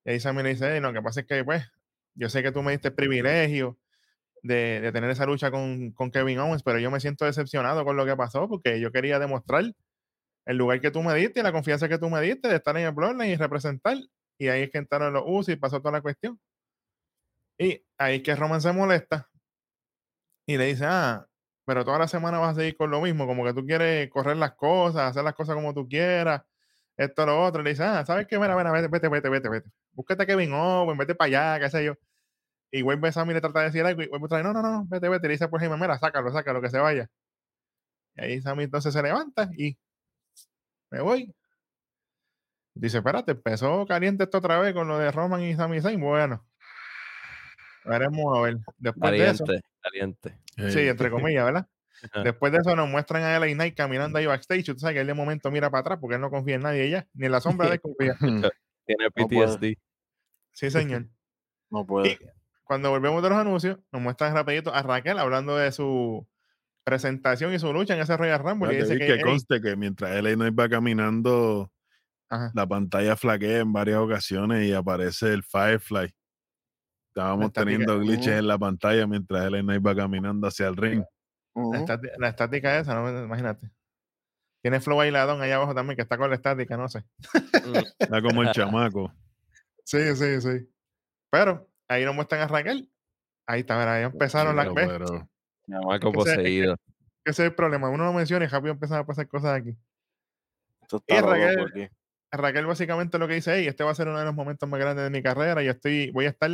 Y 0.06 0.12
ahí 0.12 0.20
Sammy 0.20 0.44
le 0.44 0.50
dice, 0.50 0.74
"Ey, 0.74 0.82
no, 0.82 0.90
lo 0.90 0.94
que 0.96 1.04
pasa 1.04 1.22
es 1.22 1.28
que, 1.28 1.44
pues, 1.44 1.72
yo 2.16 2.30
sé 2.30 2.44
que 2.44 2.52
tú 2.52 2.64
me 2.64 2.72
diste 2.72 2.90
el 2.90 2.96
privilegio 2.96 3.78
de, 4.44 4.82
de 4.82 4.92
tener 4.92 5.10
esa 5.12 5.26
lucha 5.26 5.52
con, 5.52 5.92
con 5.92 6.12
Kevin 6.12 6.40
Owens, 6.40 6.64
pero 6.64 6.80
yo 6.80 6.92
me 6.92 7.00
siento 7.00 7.26
decepcionado 7.26 7.86
con 7.86 7.98
lo 7.98 8.06
que 8.06 8.16
pasó 8.18 8.48
porque 8.50 8.80
yo 8.80 8.92
quería 8.92 9.20
demostrar 9.20 9.66
el 10.50 10.58
lugar 10.58 10.82
que 10.82 10.90
tú 10.90 11.04
me 11.04 11.14
diste 11.14 11.42
y 11.42 11.44
la 11.44 11.52
confianza 11.52 11.88
que 11.88 12.00
tú 12.00 12.10
me 12.10 12.20
diste 12.22 12.48
de 12.48 12.56
estar 12.56 12.76
en 12.76 12.88
el 12.88 12.92
Bloodline 12.92 13.30
y 13.32 13.36
representar. 13.36 13.98
y 14.40 14.48
ahí 14.48 14.64
es 14.64 14.72
que 14.72 14.80
entraron 14.80 15.14
los 15.14 15.24
usos 15.28 15.50
y 15.50 15.58
pasó 15.58 15.80
toda 15.80 15.92
la 15.92 16.02
cuestión. 16.02 16.40
Y 17.60 17.86
ahí 18.00 18.18
es 18.18 18.24
que 18.24 18.36
Roman 18.36 18.60
se 18.62 18.72
molesta 18.74 19.30
y 20.48 20.58
le 20.58 20.66
dice, 20.66 20.86
ah, 20.88 21.28
pero 21.66 21.86
toda 21.86 22.00
la 22.00 22.08
semana 22.08 22.40
vas 22.40 22.54
a 22.54 22.62
seguir 22.62 22.76
con 22.78 22.90
lo 22.90 23.00
mismo, 23.02 23.28
como 23.28 23.46
que 23.46 23.54
tú 23.54 23.64
quieres 23.66 24.10
correr 24.10 24.38
las 24.38 24.56
cosas, 24.56 25.12
hacer 25.12 25.24
las 25.24 25.36
cosas 25.36 25.54
como 25.56 25.74
tú 25.74 25.88
quieras, 25.88 26.42
esto, 26.98 27.26
lo 27.28 27.44
otro. 27.46 27.62
Le 27.62 27.72
dice, 27.72 27.84
ah, 27.84 28.04
¿sabes 28.06 28.26
qué? 28.28 28.40
Mira, 28.40 28.56
mira, 28.58 28.72
vete, 28.72 28.88
vete, 28.88 29.08
vete, 29.10 29.30
vete, 29.30 29.50
vete. 29.50 29.70
Búscate 29.92 30.24
a 30.24 30.26
Kevin 30.26 30.54
Owens, 30.54 30.98
vete 30.98 31.16
para 31.16 31.28
allá, 31.28 31.66
qué 31.66 31.70
sé 31.70 31.86
yo. 31.86 31.96
Y 32.72 32.82
vuelve 32.84 33.12
Sammy 33.12 33.34
le 33.34 33.42
trata 33.42 33.60
de 33.62 33.66
decir 33.68 33.86
algo 33.86 34.02
y 34.04 34.08
vuelve 34.08 34.44
no, 34.44 34.54
no, 34.54 34.62
no, 34.64 34.86
vete, 34.88 35.10
vete. 35.10 35.28
Le 35.28 35.34
dice 35.34 35.48
por 35.48 35.60
Jaime, 35.60 35.78
mira, 35.78 36.00
sácalo, 36.00 36.32
sácalo, 36.32 36.62
que 36.62 36.70
se 36.70 36.80
vaya. 36.80 37.10
Y 38.16 38.22
ahí 38.22 38.42
Sammy 38.42 38.64
entonces 38.66 38.94
se 38.94 39.02
levanta 39.04 39.50
y 39.58 39.78
me 40.92 41.02
voy. 41.02 41.34
Dice, 42.74 43.00
espérate, 43.00 43.32
empezó 43.32 43.86
caliente 43.86 44.24
esto 44.24 44.38
otra 44.38 44.60
vez 44.60 44.74
con 44.74 44.88
lo 44.88 44.98
de 44.98 45.12
Roman 45.12 45.42
y 45.44 45.56
Sami 45.56 45.82
Zayn. 45.82 46.00
Bueno, 46.00 46.46
veremos 47.86 48.38
a 48.38 48.42
ver. 48.42 48.58
Después 48.78 49.12
de 49.12 49.30
eso, 49.30 49.46
Caliente, 49.46 50.40
caliente. 50.56 50.72
sí, 50.72 50.88
entre 50.88 51.10
comillas, 51.10 51.46
¿verdad? 51.46 51.68
Después 52.24 52.52
de 52.52 52.60
eso 52.60 52.76
nos 52.76 52.90
muestran 52.90 53.24
a 53.24 53.38
LA 53.38 53.54
Knight 53.54 53.76
caminando 53.76 54.18
ahí 54.18 54.26
backstage. 54.26 54.62
y 54.70 54.74
Tú 54.74 54.80
sabes 54.80 54.96
que 54.96 55.02
él 55.02 55.08
de 55.08 55.14
momento 55.14 55.52
mira 55.52 55.70
para 55.70 55.82
atrás 55.82 55.98
porque 56.00 56.16
él 56.16 56.22
no 56.22 56.30
confía 56.30 56.56
en 56.56 56.62
nadie 56.62 56.90
ya, 56.90 57.08
ni 57.14 57.26
en 57.26 57.32
la 57.32 57.42
sombra 57.42 57.68
de 57.68 57.74
él 57.76 57.82
confía. 57.82 58.16
Tiene. 58.86 59.12
PTSD. 59.12 59.78
Sí, 60.54 60.72
señor. 60.72 61.08
No 61.70 61.86
puede. 61.86 62.18
Cuando 62.64 62.90
volvemos 62.90 63.22
de 63.22 63.30
los 63.30 63.38
anuncios, 63.38 63.80
nos 63.92 64.02
muestran 64.02 64.34
rapidito 64.34 64.74
a 64.74 64.82
Raquel 64.82 65.20
hablando 65.20 65.56
de 65.58 65.72
su 65.72 66.28
presentación 66.90 67.54
y 67.54 67.60
su 67.60 67.72
lucha 67.72 67.94
en 67.94 68.02
ese 68.02 68.18
Royal 68.18 68.40
Rumble. 68.40 68.74
Y 68.74 68.78
dice 68.78 68.96
vi 68.96 69.06
que, 69.06 69.22
conste 69.22 69.62
que 69.62 69.76
mientras 69.76 70.12
LA 70.22 70.34
Knight 70.36 70.60
va 70.60 70.68
caminando, 70.70 71.72
ajá, 72.30 72.52
la 72.54 72.68
pantalla 72.68 73.16
flaquea 73.16 73.60
en 73.60 73.72
varias 73.74 73.98
ocasiones 74.00 74.68
y 74.68 74.74
aparece 74.74 75.34
el 75.34 75.44
Firefly. 75.44 76.14
Estábamos 77.10 77.52
teniendo 77.54 78.00
glitches 78.00 78.28
Ujú. 78.28 78.38
en 78.40 78.48
la 78.48 78.58
pantalla 78.58 79.08
mientras 79.08 79.52
LA 79.52 79.62
Knight 79.62 79.86
va 79.86 79.96
caminando 79.96 80.48
hacia 80.48 80.68
el 80.68 80.76
ring. 80.78 81.04
La, 81.56 81.80
estática, 81.80 82.14
la 82.18 82.30
estática 82.30 82.80
esa, 82.80 82.94
¿no? 82.96 83.24
imagínate. 83.26 83.70
Tiene 84.62 84.80
Flow 84.80 84.98
Bailadón 84.98 85.42
allá 85.42 85.56
abajo 85.56 85.74
también, 85.74 85.96
que 85.96 86.02
está 86.04 86.18
con 86.18 86.30
la 86.30 86.36
estática, 86.36 86.78
no 86.78 86.88
sé. 86.88 87.00
Mm, 87.00 87.74
Está 88.00 88.22
como 88.22 88.42
el 88.44 88.52
chamaco. 88.52 89.14
Sí, 89.84 90.16
sí, 90.16 90.42
sí. 90.42 90.70
Pero 91.32 91.68
ahí 91.88 92.06
nos 92.06 92.14
muestran 92.16 92.42
a 92.42 92.48
Raquel. 92.48 92.90
Ahí 93.48 93.62
está, 93.62 93.78
mira, 93.80 93.96
ahí 93.96 94.04
empezaron 94.04 94.56
las 94.56 94.68
pero- 94.76 95.28
Chamaco 95.70 96.10
ese- 96.10 96.16
poseído. 96.16 96.76
Ese 97.26 97.44
es 97.44 97.48
el 97.50 97.56
problema. 97.56 97.90
Uno 97.90 98.06
lo 98.06 98.14
menciona 98.14 98.46
y 98.46 98.48
rápido 98.48 98.74
empiezan 98.74 99.00
a 99.00 99.06
pasar 99.06 99.28
cosas 99.28 99.54
aquí. 99.60 99.76
Esto 100.82 101.04
Y 101.08 101.14
está 101.14 101.22
loco 101.22 101.34
Raquel- 101.36 101.68
aquí. 101.70 101.88
Raquel 102.32 102.66
básicamente 102.66 103.18
lo 103.18 103.28
que 103.28 103.36
dice, 103.36 103.54
hey, 103.56 103.68
este 103.68 103.84
va 103.84 103.92
a 103.92 103.96
ser 103.96 104.08
uno 104.08 104.20
de 104.20 104.26
los 104.26 104.34
momentos 104.36 104.68
más 104.70 104.80
grandes 104.80 105.04
de 105.04 105.10
mi 105.10 105.22
carrera. 105.24 105.62
Yo 105.64 105.72
estoy, 105.72 106.12
voy 106.12 106.26
a 106.26 106.30
estar 106.30 106.50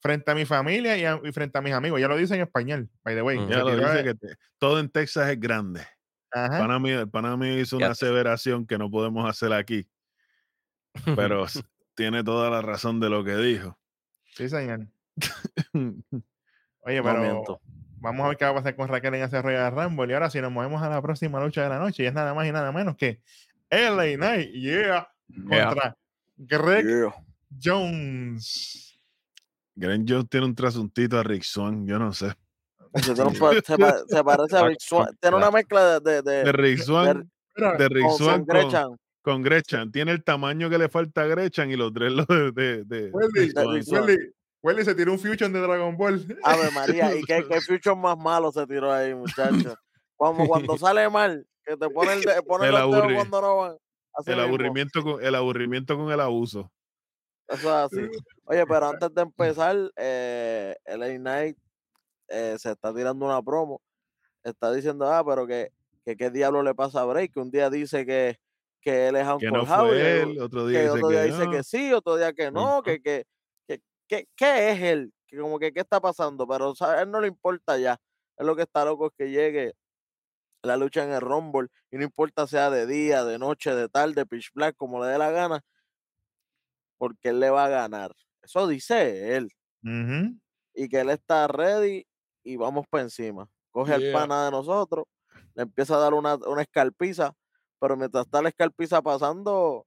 frente 0.00 0.30
a 0.30 0.34
mi 0.34 0.44
familia 0.44 0.96
y, 0.98 1.04
a- 1.04 1.20
y 1.24 1.32
frente 1.32 1.56
a 1.58 1.62
mis 1.62 1.72
amigos. 1.72 2.00
Ya 2.00 2.08
lo 2.08 2.16
dice 2.16 2.34
en 2.34 2.42
español, 2.42 2.90
by 3.02 3.14
the 3.14 3.22
way. 3.22 3.38
Ya 3.48 3.58
lo 3.60 3.76
dice 3.76 3.92
de- 3.92 4.04
que 4.04 4.14
te- 4.14 4.36
todo 4.58 4.78
en 4.80 4.88
Texas 4.90 5.28
es 5.30 5.40
grande. 5.40 5.86
Ajá. 6.32 6.58
Pana 6.58 6.78
mí, 6.80 6.90
el 6.90 7.08
pana 7.08 7.36
mí 7.36 7.60
hizo 7.60 7.76
una 7.76 7.88
aseveración 7.90 8.66
que 8.66 8.76
no 8.76 8.90
podemos 8.90 9.28
hacer 9.28 9.52
aquí, 9.52 9.86
pero 11.28 11.46
tiene 11.94 12.22
toda 12.24 12.50
la 12.50 12.60
razón 12.60 12.98
de 13.00 13.08
lo 13.08 13.22
que 13.24 13.36
dijo. 13.36 13.78
Sí, 14.34 14.48
señor. 14.48 14.86
Oye, 16.80 17.02
pero. 17.02 17.60
Vamos 18.04 18.24
a 18.24 18.28
ver 18.28 18.36
qué 18.36 18.44
va 18.44 18.50
a 18.52 18.54
pasar 18.54 18.76
con 18.76 18.88
Raquel 18.88 19.14
en 19.14 19.22
ese 19.24 19.40
Royal 19.42 19.72
Rumble. 19.72 20.10
Y 20.10 20.14
ahora 20.14 20.30
si 20.30 20.40
nos 20.40 20.52
movemos 20.52 20.82
a 20.82 20.88
la 20.88 21.02
próxima 21.02 21.40
lucha 21.42 21.62
de 21.62 21.68
la 21.70 21.78
noche, 21.78 22.02
y 22.04 22.06
es 22.06 22.12
nada 22.14 22.34
más 22.34 22.46
y 22.46 22.52
nada 22.52 22.70
menos 22.70 22.96
que 22.96 23.20
LA 23.70 24.16
Knight, 24.16 24.50
yeah, 24.52 25.08
Yeah. 25.28 25.66
contra 25.66 25.96
Greg 26.36 26.84
Yeah. 26.86 27.14
Jones. 27.62 28.98
Grant 29.76 30.08
Jones 30.08 30.28
tiene 30.28 30.46
un 30.46 30.54
trasuntito 30.54 31.18
a 31.18 31.22
Rick 31.22 31.42
Swan, 31.42 31.86
yo 31.86 31.98
no 31.98 32.12
sé. 32.12 32.32
Se, 32.94 34.22
parece 34.24 34.56
a 34.56 34.68
Rick 34.68 34.80
Swan. 34.80 35.08
Tiene 35.20 35.36
una 35.36 35.50
mezcla 35.50 35.98
de, 35.98 36.22
de, 36.22 36.22
de, 36.22 36.44
De 36.44 36.52
Rick 36.52 36.78
Swan, 36.78 37.28
de 37.56 37.88
Rick 37.88 38.06
con 38.06 38.18
Swan 38.18 38.44
con, 38.44 38.46
Gretchen. 38.46 38.96
con 39.22 39.42
Gretchen. 39.42 39.90
Tiene 39.92 40.12
el 40.12 40.22
tamaño 40.22 40.70
que 40.70 40.78
le 40.78 40.88
falta 40.88 41.22
a 41.22 41.26
Gretchen 41.26 41.70
y 41.70 41.76
los 41.76 41.92
tres 41.92 42.12
los 42.12 42.26
de, 42.28 42.52
de, 42.52 42.84
de 42.84 43.10
Welly, 44.64 44.82
se 44.84 44.94
tiró 44.94 45.12
un 45.12 45.18
fusion 45.18 45.52
de 45.52 45.60
Dragon 45.60 45.94
Ball. 45.96 46.38
Ave 46.42 46.70
María, 46.70 47.14
y 47.14 47.22
qué, 47.24 47.44
qué 47.46 47.60
future 47.60 47.94
más 47.94 48.16
malo 48.16 48.50
se 48.50 48.66
tiró 48.66 48.90
ahí, 48.92 49.14
muchacho. 49.14 49.74
Como 50.16 50.46
cuando 50.48 50.78
sale 50.78 51.08
mal, 51.10 51.46
que 51.64 51.76
te 51.76 51.90
pone 51.90 52.14
el, 52.14 52.22
de- 52.22 52.42
pone 52.48 52.66
El 52.66 52.72
los 52.72 52.90
dedos 52.90 53.04
aburri- 53.04 53.14
cuando 53.14 53.40
no 53.42 53.56
van. 53.58 53.76
El 54.26 54.34
mismo. 54.36 54.42
aburrimiento, 54.42 55.02
con, 55.02 55.22
el 55.24 55.34
aburrimiento 55.34 55.96
con 55.98 56.10
el 56.10 56.20
abuso. 56.20 56.70
Eso 57.48 57.68
es 57.68 57.92
así. 57.92 58.08
Oye, 58.44 58.64
pero 58.66 58.86
antes 58.88 59.12
de 59.14 59.20
empezar, 59.22 59.76
eh, 59.96 60.74
LA 60.86 61.16
Knight 61.18 61.58
eh, 62.28 62.56
se 62.58 62.70
está 62.70 62.94
tirando 62.94 63.26
una 63.26 63.42
promo. 63.42 63.82
Está 64.42 64.72
diciendo, 64.72 65.06
ah, 65.12 65.22
pero 65.26 65.46
que, 65.46 65.72
que 66.06 66.16
qué 66.16 66.30
diablo 66.30 66.62
le 66.62 66.74
pasa 66.74 67.02
a 67.02 67.04
Bray, 67.04 67.28
que 67.28 67.38
un 67.40 67.50
día 67.50 67.68
dice 67.68 68.06
que, 68.06 68.38
que 68.80 69.08
él 69.08 69.16
es 69.16 69.24
Que 69.26 69.32
Uncle 69.32 69.50
no 69.50 69.92
el- 69.92 70.00
él, 70.00 70.40
otro 70.40 70.64
que 70.66 70.70
día 70.70 70.80
dice 70.82 70.90
otro 70.92 71.08
día 71.08 71.20
que 71.22 71.26
dice 71.32 71.44
no. 71.44 71.50
que 71.50 71.62
sí, 71.64 71.92
otro 71.92 72.16
día 72.16 72.32
que 72.32 72.50
no, 72.50 72.82
que, 72.82 73.02
que, 73.02 73.26
¿qué 74.36 74.70
es 74.72 74.80
él? 74.82 75.12
Que 75.26 75.38
como 75.38 75.58
que 75.58 75.72
qué 75.72 75.80
está 75.80 76.00
pasando, 76.00 76.46
pero 76.46 76.70
o 76.70 76.74
sea, 76.74 76.92
a 76.92 77.02
él 77.02 77.10
no 77.10 77.20
le 77.20 77.28
importa 77.28 77.78
ya. 77.78 77.98
Él 78.36 78.46
lo 78.46 78.56
que 78.56 78.62
está 78.62 78.84
loco 78.84 79.06
es 79.08 79.12
que 79.18 79.30
llegue 79.30 79.74
la 80.62 80.76
lucha 80.76 81.04
en 81.04 81.12
el 81.12 81.20
Rumble 81.20 81.68
y 81.90 81.98
no 81.98 82.04
importa 82.04 82.46
sea 82.46 82.70
de 82.70 82.86
día, 82.86 83.24
de 83.24 83.38
noche, 83.38 83.74
de 83.74 83.88
tarde, 83.88 84.26
pitch 84.26 84.50
black, 84.54 84.76
como 84.76 85.02
le 85.04 85.10
dé 85.10 85.18
la 85.18 85.30
gana, 85.30 85.60
porque 86.98 87.28
él 87.30 87.40
le 87.40 87.50
va 87.50 87.66
a 87.66 87.68
ganar. 87.68 88.12
Eso 88.42 88.66
dice 88.66 89.36
él. 89.36 89.48
Y 90.74 90.88
que 90.88 91.00
él 91.00 91.10
está 91.10 91.46
ready 91.48 92.06
y 92.44 92.56
vamos 92.56 92.86
para 92.88 93.04
encima. 93.04 93.48
Coge 93.70 93.94
el 93.94 94.02
Yeah. 94.02 94.12
pana 94.12 94.44
de 94.46 94.50
nosotros, 94.50 95.04
le 95.54 95.62
empieza 95.64 95.96
a 95.96 95.98
dar 95.98 96.14
una, 96.14 96.36
una 96.36 96.62
escarpiza, 96.62 97.32
pero 97.80 97.96
mientras 97.96 98.26
está 98.26 98.42
la 98.42 98.48
escarpiza 98.50 99.02
pasando, 99.02 99.86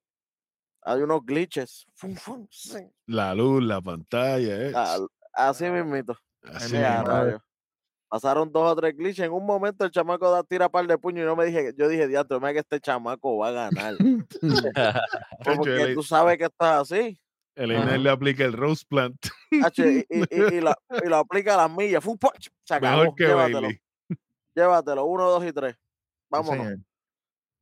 hay 0.89 1.01
unos 1.01 1.25
glitches. 1.25 1.85
Fum, 1.95 2.15
fum, 2.15 2.47
sí. 2.49 2.79
La 3.07 3.33
luz, 3.35 3.61
la 3.63 3.81
pantalla, 3.81 4.67
eh. 4.69 4.73
Así 5.33 5.65
mismito. 5.69 6.17
Así 6.43 6.75
mismo. 6.77 7.41
Pasaron 8.09 8.49
dos 8.51 8.71
o 8.71 8.75
tres 8.77 8.95
glitches. 8.95 9.25
En 9.25 9.33
un 9.33 9.45
momento 9.45 9.83
el 9.83 9.91
chamaco 9.91 10.31
da 10.31 10.41
tira 10.43 10.69
par 10.69 10.87
de 10.87 10.97
puño 10.97 11.21
y 11.23 11.25
no 11.25 11.35
me 11.35 11.45
dije, 11.45 11.73
yo 11.77 11.89
dije, 11.89 12.07
diantro, 12.07 12.39
mira 12.39 12.53
que 12.53 12.59
este 12.59 12.79
chamaco 12.79 13.37
va 13.37 13.49
a 13.49 13.51
ganar. 13.51 13.95
Porque 15.43 15.93
tú 15.93 16.03
sabes 16.03 16.37
que 16.37 16.45
estás 16.45 16.81
así. 16.91 17.19
el. 17.55 17.71
Inés 17.73 17.99
le 17.99 18.09
aplica 18.09 18.45
el 18.45 18.53
Rose 18.53 18.85
Plant. 18.87 19.17
y, 19.51 19.57
y- 19.99 20.05
y- 20.09 20.55
y 20.55 20.61
lo, 20.61 20.73
y 21.03 21.09
lo 21.09 21.17
aplica 21.17 21.55
a 21.55 21.57
las 21.67 21.71
millas. 21.75 22.03
Se 22.63 22.73
acabó. 22.75 23.01
Mejor 23.01 23.15
que 23.15 23.23
llévatelo, 23.25 23.61
Bailey. 23.61 23.81
llévatelo. 24.55 25.05
Uno, 25.05 25.29
dos 25.29 25.45
y 25.45 25.51
tres. 25.51 25.75
Vámonos. 26.29 26.75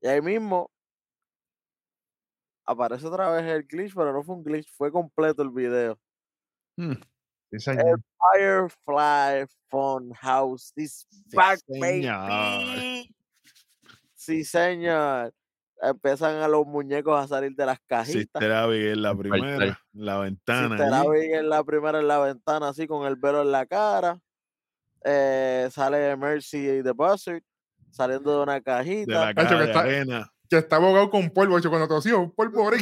Y 0.02 0.08
ahí 0.08 0.22
mismo 0.22 0.70
aparece 2.66 3.08
otra 3.08 3.30
vez 3.32 3.44
el 3.46 3.64
glitch, 3.64 3.94
pero 3.96 4.12
no 4.14 4.24
fue 4.24 4.36
un 4.36 4.44
glitch, 4.44 4.70
fue 4.76 4.92
completo 4.92 5.42
el 5.44 5.50
video. 5.52 5.98
Sí, 6.78 7.60
señor. 7.60 8.02
Firefly 8.34 9.46
Funhouse 9.70 10.74
is 10.76 11.06
Sí, 11.10 11.36
back, 11.36 11.60
señor. 11.68 12.28
baby. 12.30 13.16
Sí, 14.14 14.44
señor. 14.44 15.34
Empiezan 15.82 16.38
a 16.38 16.48
los 16.48 16.66
muñecos 16.66 17.22
a 17.24 17.28
salir 17.28 17.54
de 17.56 17.66
las 17.66 17.80
cajitas. 17.86 18.42
Sister 18.42 18.52
Abigail 18.52 19.02
la 19.02 19.16
primera, 19.16 19.64
ahí. 19.66 19.74
la 19.94 20.18
ventana. 20.20 20.78
Sister. 20.78 20.94
Abigail 20.94 21.50
la 21.50 21.64
primera 21.64 22.00
en 22.00 22.08
la 22.08 22.20
ventana, 22.20 22.70
así 22.70 22.88
con 22.88 23.06
el 23.06 23.16
velo 23.18 23.42
en 23.42 23.52
la 23.52 23.66
cara. 23.66 24.20
Eh, 25.04 25.68
sale 25.72 26.16
Mercy 26.16 26.58
y 26.80 26.84
The 26.84 26.92
Buzzard 26.92 27.44
saliendo 27.92 28.38
de 28.38 28.44
una 28.44 28.54
de 28.56 28.64
cajita. 28.64 29.26
la 29.26 29.34
caja 29.34 29.58
de 29.60 29.66
está- 29.66 29.80
arena. 29.82 30.32
Que 30.50 30.58
está 30.58 30.76
abogado 30.76 31.10
con 31.10 31.30
polvo, 31.32 31.58
hecho 31.58 31.70
cuando 31.70 31.88
tosió, 31.88 32.20
un 32.20 32.32
polvo 32.32 32.70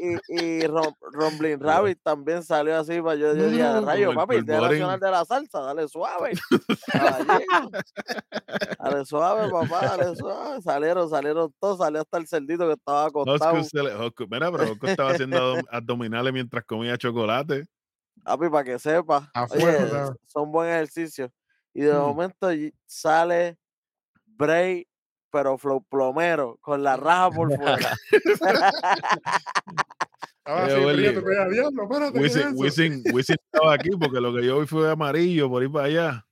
y, 0.00 0.08
y, 0.08 0.16
y 0.28 0.60
Rom- 0.66 0.96
Romblin 1.12 1.60
Rabbit 1.60 1.98
también 2.02 2.42
salió 2.42 2.78
así. 2.78 3.00
pa- 3.02 3.14
Yo, 3.14 3.34
yo 3.34 3.48
dije, 3.50 3.80
rayo, 3.82 4.10
el 4.10 4.16
papi, 4.16 4.36
el 4.36 4.44
Día 4.46 4.54
polvorín. 4.58 4.80
Nacional 4.80 5.00
de 5.00 5.10
la 5.10 5.24
Salsa, 5.24 5.60
dale 5.60 5.88
suave. 5.88 6.32
Dale 8.78 9.04
suave, 9.04 9.50
papá, 9.50 9.96
dale 9.96 10.16
suave. 10.16 10.60
Salieron, 10.62 11.08
salieron 11.10 11.54
todos, 11.60 11.78
salió 11.78 12.00
hasta 12.00 12.18
el 12.18 12.26
cerdito 12.26 12.66
que 12.66 12.72
estaba 12.74 13.06
acostado. 13.06 13.54
Hosco- 13.54 14.26
Mira, 14.28 14.50
pero 14.50 14.72
Hosco 14.72 14.86
estaba 14.86 15.10
haciendo 15.12 15.36
abdom- 15.36 15.66
abdominales 15.70 16.32
mientras 16.32 16.64
comía 16.64 16.96
chocolate. 16.98 17.64
Papi, 18.24 18.48
para 18.48 18.64
que 18.64 18.78
sepa. 18.78 19.30
A 19.34 19.44
Oye, 19.44 19.60
fuego, 19.60 19.88
¿sabes? 19.88 20.10
son 20.26 20.52
buen 20.52 20.68
ejercicio. 20.70 21.30
Y 21.74 21.82
de 21.82 21.92
Mm. 21.94 21.98
momento 21.98 22.48
sale 22.86 23.56
Bray, 24.26 24.86
pero 25.32 25.56
flow 25.58 25.82
plomero, 25.88 26.58
con 26.60 26.82
la 26.84 26.96
raja 26.96 27.30
por 27.30 27.52
fuera. 27.56 27.96
Estaba 30.44 30.68
Eh, 30.68 30.72
así, 30.74 30.84
Welly. 30.84 30.98
frío, 31.08 31.14
te 31.14 31.22
pedía, 31.22 31.48
diablo, 31.48 31.82
espérate, 31.84 32.18
¿qué 32.18 32.26
es 32.26 32.34
Wisin, 32.36 32.48
eso?" 32.48 32.56
Wisin, 32.56 33.02
Wisin 33.14 33.36
estaba 33.52 33.72
aquí 33.74 33.90
porque 33.98 34.20
lo 34.20 34.34
que 34.34 34.44
yo 34.44 34.60
vi 34.60 34.66
fue 34.66 34.90
amarillo 34.90 35.48
por 35.48 35.62
ir 35.62 35.70
para 35.72 35.86
allá. 35.86 36.26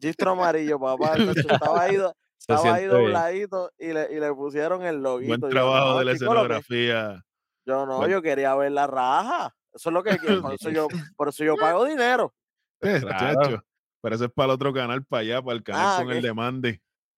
Gistro 0.00 0.32
amarillo, 0.32 0.78
papá. 0.80 1.14
Estaba 1.16 1.82
ahí, 1.82 1.96
estaba 2.38 2.74
ahí 2.74 2.84
dobladito 2.86 3.70
y 3.78 3.92
le, 3.92 4.12
y 4.12 4.18
le 4.20 4.34
pusieron 4.34 4.82
el 4.82 5.02
loguito. 5.02 5.28
Buen 5.38 5.40
yo, 5.42 5.48
trabajo 5.48 5.88
"No, 5.90 5.98
de 6.00 6.04
la 6.04 6.12
escenografía 6.12 7.24
Yo 7.66 7.86
no, 7.86 7.96
Bueno. 7.98 8.10
yo 8.12 8.22
quería 8.22 8.54
ver 8.56 8.72
la 8.72 8.86
raja. 8.88 9.54
Eso 9.72 9.88
es 9.88 9.94
lo 9.94 10.02
que 10.02 10.18
quiero. 10.18 10.42
Por 10.42 10.54
eso 10.54 10.70
yo, 10.70 10.88
por 11.16 11.28
eso 11.28 11.44
yo 11.44 11.56
pago 11.56 11.84
dinero. 11.84 12.34
Eh, 12.80 13.00
Claro. 13.00 13.64
Pero 14.02 14.16
eso 14.16 14.24
es 14.26 14.32
para 14.32 14.46
el 14.46 14.50
otro 14.50 14.70
canal, 14.74 15.02
para 15.02 15.20
allá, 15.22 15.40
para 15.42 15.56
el 15.56 15.62
canal 15.62 15.86
Ah, 15.86 15.96
con 16.02 16.10
el 16.12 16.20
¿qué? 16.20 16.26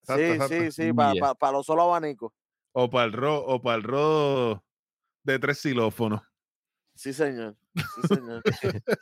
Exacto, 0.08 0.22
sí, 0.25 0.32
exacto. 0.32 0.54
sí, 0.54 0.72
sí, 0.72 0.92
para 0.92 1.12
Yeah. 1.14 1.52
los 1.52 1.66
solo 1.66 1.82
abanicos. 1.82 2.32
O 2.72 2.88
para 2.90 3.06
el 3.06 3.12
ro, 3.12 3.38
o 3.44 3.60
para 3.60 3.76
el 3.76 3.82
ro 3.82 4.62
de 5.25 5.38
tres 5.38 5.58
xilófonos. 5.60 6.20
Sí, 6.94 7.12
señor. 7.12 7.56
Sí, 7.75 8.14
señor. 8.14 8.42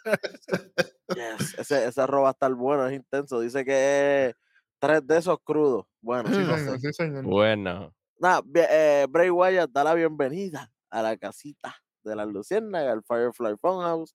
Yes, 1.14 1.54
Ese, 1.58 1.86
ese 1.86 2.00
arroz 2.00 2.24
va 2.24 2.28
a 2.28 2.32
estar 2.32 2.52
bueno, 2.54 2.86
es 2.88 2.94
intenso. 2.94 3.40
Dice 3.40 3.64
que 3.64 4.26
es 4.28 4.34
tres 4.78 5.06
de 5.06 5.18
esos 5.18 5.38
crudos. 5.44 5.86
Bueno, 6.00 6.28
Sí, 6.30 6.38
no 6.38 6.56
señor, 6.56 6.80
sé. 6.80 6.86
sí, 6.88 6.92
señor. 6.92 7.24
Bueno. 7.24 7.94
Bien, 8.46 8.66
eh, 8.70 9.06
Bray 9.08 9.30
Wyatt 9.30 9.70
da 9.70 9.84
la 9.84 9.94
bienvenida 9.94 10.72
a 10.90 11.02
la 11.02 11.16
casita 11.16 11.74
de 12.02 12.16
las 12.16 12.26
Luciérnagas, 12.26 12.92
al 12.92 13.02
Firefly 13.04 13.56
Funhouse. 13.60 14.14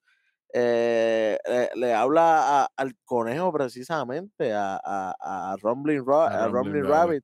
Eh, 0.54 1.38
le, 1.48 1.70
le 1.76 1.94
habla 1.94 2.64
a- 2.64 2.70
al 2.76 2.94
conejo 3.06 3.52
precisamente, 3.54 4.52
a, 4.54 4.76
a, 4.84 5.52
a 5.54 5.56
Rumbling, 5.62 6.04
Ra- 6.06 6.48
Rumbling 6.48 6.54
Rumbling 6.54 6.84
Rabbit. 6.84 7.24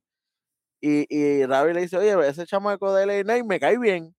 Y, 0.80 1.06
y 1.42 1.46
Rabbit 1.46 1.74
le 1.74 1.80
dice, 1.82 1.96
oye, 1.98 2.28
ese 2.28 2.46
chamaco 2.46 2.94
de 2.94 3.04
LA 3.04 3.44
me 3.44 3.58
cae 3.60 3.78
bien. 3.78 4.14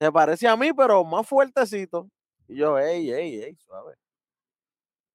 Se 0.00 0.10
parece 0.12 0.48
a 0.48 0.56
mí, 0.56 0.72
pero 0.74 1.04
más 1.04 1.26
fuertecito. 1.26 2.08
Y 2.48 2.56
yo, 2.56 2.78
ey, 2.78 3.10
ey, 3.12 3.42
ey, 3.42 3.56
suave. 3.56 3.94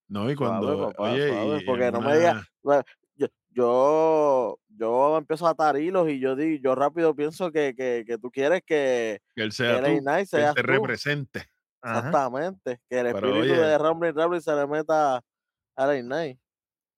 No, 0.08 0.30
y 0.30 0.36
Suave, 0.36 0.60
cuando, 0.60 0.88
papá, 0.94 1.12
oye, 1.14 1.28
suave, 1.28 1.56
y 1.56 1.60
en 1.60 1.66
porque 1.66 1.92
no 1.92 2.02
me 2.02 2.18
digas- 2.18 2.46
Bueno, 2.64 2.84
Yo, 3.16 3.28
yo, 3.52 4.60
yo 4.78 5.18
empiezo 5.18 5.48
a 5.48 5.52
atar 5.52 5.78
hilos 5.80 6.10
y 6.10 6.20
yo, 6.20 6.36
di, 6.36 6.60
yo 6.62 6.76
rápido 6.76 7.16
pienso 7.16 7.52
que, 7.52 7.74
que, 7.76 8.04
que 8.06 8.18
tú 8.18 8.30
quieres 8.30 8.62
que, 8.66 9.22
que 9.36 9.44
él 9.44 9.52
sea 9.52 9.78
tú, 9.80 9.84
que 9.86 9.98
él 10.22 10.28
seas 10.28 10.56
te 10.56 10.62
tú. 10.64 10.68
represente. 10.68 11.50
Ajá. 11.86 12.00
Exactamente. 12.00 12.80
Que 12.90 13.00
el 13.00 13.08
espíritu 13.08 13.40
oye. 13.40 13.56
de 13.56 13.78
Rumble 13.78 14.12
Rumble 14.12 14.42
se 14.42 14.56
le 14.56 14.66
meta 14.66 15.18
a 15.18 15.86
LA 15.86 16.02
Knight. 16.02 16.40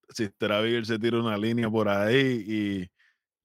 Sister 0.10 0.52
Abigail 0.54 0.86
se 0.86 0.98
tira 0.98 1.20
una 1.20 1.38
línea 1.38 1.70
por 1.70 1.90
ahí 1.90 2.46
y 2.48 2.92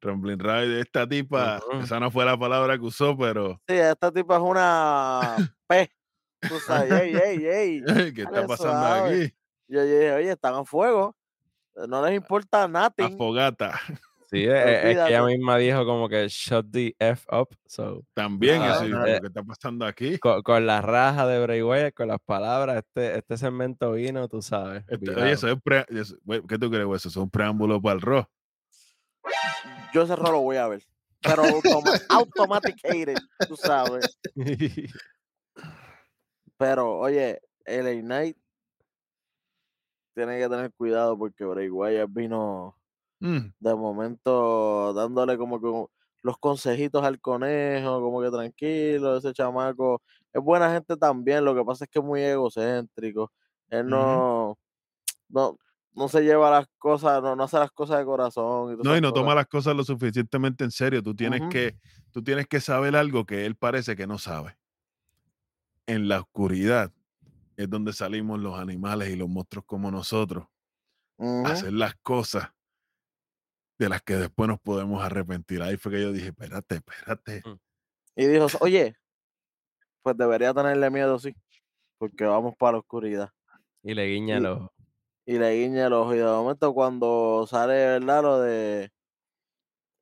Rumbling 0.00 0.38
Ride, 0.38 0.80
esta 0.80 1.08
tipa, 1.08 1.60
esa 1.82 1.98
no 1.98 2.10
fue 2.10 2.24
la 2.24 2.36
palabra 2.38 2.76
que 2.76 2.84
usó, 2.84 3.16
pero 3.16 3.60
Sí, 3.68 3.74
esta 3.74 4.12
tipa 4.12 4.36
es 4.36 4.42
una 4.42 5.36
P. 5.68 5.90
Tú 6.40 6.58
sabes, 6.60 6.92
ey, 6.92 7.14
ey, 7.14 7.46
ey. 7.46 7.82
¿qué 8.14 8.22
está 8.22 8.46
pasando 8.46 8.72
suave. 8.72 9.24
aquí? 9.24 9.34
Yo, 9.68 9.80
yo 9.80 9.84
dije, 9.84 10.12
oye, 10.12 10.30
están 10.30 10.54
a 10.54 10.64
fuego. 10.64 11.16
No 11.88 12.04
les 12.04 12.16
importa 12.16 12.68
nada. 12.68 12.92
A 12.98 13.10
fogata. 13.10 13.80
Sí, 14.32 14.44
es, 14.46 14.54
es 14.54 14.80
que 14.82 14.90
ella 15.08 15.22
misma 15.24 15.58
dijo 15.58 15.84
como 15.84 16.08
que 16.08 16.26
shut 16.28 16.66
the 16.72 16.96
F 16.98 17.26
up. 17.30 17.54
So, 17.66 18.02
También, 18.14 18.62
eso, 18.62 18.86
y, 18.86 18.92
eh, 18.92 19.18
¿qué 19.20 19.26
está 19.26 19.42
pasando 19.42 19.84
aquí? 19.84 20.18
con, 20.18 20.42
con 20.42 20.64
la 20.66 20.80
raja 20.80 21.26
de 21.26 21.42
Bray 21.42 21.62
Wyatt, 21.62 21.92
con 21.94 22.08
las 22.08 22.18
palabras, 22.24 22.78
este, 22.78 23.18
este 23.18 23.36
segmento 23.36 23.92
vino, 23.92 24.26
tú 24.28 24.40
sabes. 24.40 24.84
Este, 24.88 25.10
oye, 25.10 25.32
eso 25.32 25.48
es 25.48 25.60
pre- 25.62 25.84
eso- 25.90 26.16
¿qué 26.48 26.58
tú 26.58 26.70
crees? 26.70 26.86
Eso 26.96 27.08
es 27.10 27.16
un 27.16 27.28
preámbulo 27.28 27.80
para 27.80 27.94
el 27.94 28.00
rock. 28.00 28.28
Yo 29.92 30.02
ese 30.02 30.16
rol 30.16 30.32
lo 30.32 30.40
voy 30.40 30.56
a 30.56 30.66
ver. 30.68 30.82
Pero 31.20 31.42
automa 31.44 31.92
automaticated, 32.08 33.16
tú 33.46 33.54
sabes. 33.56 34.18
Pero, 36.56 36.98
oye, 36.98 37.40
LA 37.66 38.00
Knight 38.00 38.36
tiene 40.14 40.38
que 40.38 40.48
tener 40.48 40.72
cuidado 40.72 41.16
porque 41.18 41.44
Bray 41.44 41.68
Wyatt 41.68 42.08
vino 42.10 42.76
Mm, 43.22 43.52
de 43.60 43.74
momento 43.76 44.92
dándole 44.94 45.38
como 45.38 45.60
que 45.60 45.92
los 46.22 46.38
consejitos 46.38 47.04
al 47.04 47.20
conejo, 47.20 48.00
como 48.00 48.22
que 48.22 48.30
tranquilo, 48.30 49.16
ese 49.16 49.32
chamaco 49.32 50.02
es 50.32 50.42
buena 50.42 50.72
gente 50.72 50.96
también, 50.96 51.44
lo 51.44 51.54
que 51.54 51.64
pasa 51.64 51.84
es 51.84 51.90
que 51.90 51.98
es 52.00 52.04
muy 52.04 52.22
egocéntrico. 52.22 53.32
Él 53.70 53.88
no, 53.88 54.58
no, 55.28 55.58
no 55.94 56.08
se 56.08 56.22
lleva 56.22 56.50
las 56.50 56.66
cosas, 56.78 57.22
no, 57.22 57.36
no 57.36 57.44
hace 57.44 57.58
las 57.58 57.72
cosas 57.72 57.98
de 57.98 58.04
corazón. 58.06 58.74
Y 58.74 58.76
No, 58.82 58.96
y 58.96 59.00
no 59.00 59.12
cosas. 59.12 59.14
toma 59.14 59.34
las 59.34 59.46
cosas 59.46 59.76
lo 59.76 59.84
suficientemente 59.84 60.64
en 60.64 60.70
serio. 60.70 61.02
Tú 61.02 61.14
tienes 61.14 61.42
que, 61.50 61.76
tú 62.12 62.22
tienes 62.22 62.46
que 62.48 62.60
saber 62.60 62.96
algo 62.96 63.24
que 63.26 63.46
él 63.46 63.56
parece 63.56 63.96
que 63.96 64.06
no 64.06 64.18
sabe. 64.18 64.58
En 65.86 66.08
la 66.08 66.20
oscuridad 66.20 66.92
es 67.56 67.70
donde 67.70 67.92
salimos 67.92 68.40
los 68.40 68.58
animales 68.58 69.10
y 69.10 69.16
los 69.16 69.28
monstruos 69.28 69.64
como 69.66 69.90
nosotros. 69.90 70.46
Hacer 71.44 71.72
las 71.72 71.94
cosas 72.02 72.50
de 73.82 73.88
las 73.88 74.02
que 74.02 74.16
después 74.16 74.48
nos 74.48 74.60
podemos 74.60 75.02
arrepentir. 75.02 75.62
Ahí 75.62 75.76
fue 75.76 75.92
que 75.92 76.00
yo 76.02 76.12
dije, 76.12 76.28
espérate, 76.28 76.76
espérate. 76.76 77.42
Y 78.16 78.26
dijo, 78.26 78.46
oye, 78.60 78.94
pues 80.02 80.16
debería 80.16 80.52
tenerle 80.54 80.90
miedo, 80.90 81.18
sí, 81.18 81.34
porque 81.98 82.24
vamos 82.24 82.54
para 82.58 82.72
la 82.72 82.78
oscuridad. 82.78 83.30
y 83.82 83.94
le 83.94 84.06
guiña 84.06 84.34
Y- 84.34 84.38
el 84.38 84.46
ojo. 84.46 84.72
Y 85.26 85.38
le 85.38 85.54
guiña 85.54 85.86
el 85.86 85.92
ojo. 85.92 86.14
Y 86.14 86.18
de 86.18 86.24
momento 86.24 86.72
cuando 86.74 87.46
sale, 87.48 87.74
¿verdad? 87.74 88.22
Lo 88.22 88.40
de 88.40 88.90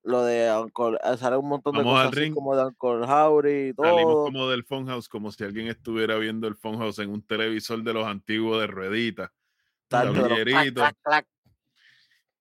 lo 0.03 0.25
de 0.25 0.51
Uncle, 0.57 0.99
eh, 1.05 1.17
sale 1.19 1.37
un 1.37 1.47
montón 1.49 1.75
de 1.75 1.81
al 1.81 1.85
cosas 1.85 2.07
así 2.07 2.21
ring. 2.21 2.35
como 2.35 2.57
de 2.57 2.65
Uncle 2.65 3.07
Howry 3.07 3.69
y 3.69 3.73
Salimos 3.75 4.03
todo. 4.15 4.25
como 4.25 4.49
del 4.49 4.65
Funhouse, 4.65 5.09
como 5.11 5.31
si 5.31 5.45
alguien 5.45 5.67
estuviera 5.69 6.17
viendo 6.17 6.49
el 6.49 6.57
Funhouse 6.57 7.01
en 7.01 7.11
un 7.11 7.21
televisor 7.23 7.83
de 7.83 7.93
los 7.93 8.07
antiguos 8.07 8.61
de 8.61 8.67
rueditas. 8.67 9.31
Tanto 9.89 10.23
de 10.23 10.29
los 10.31 10.39
clac, 10.45 10.73
clac, 10.75 10.97
clac. 11.03 11.27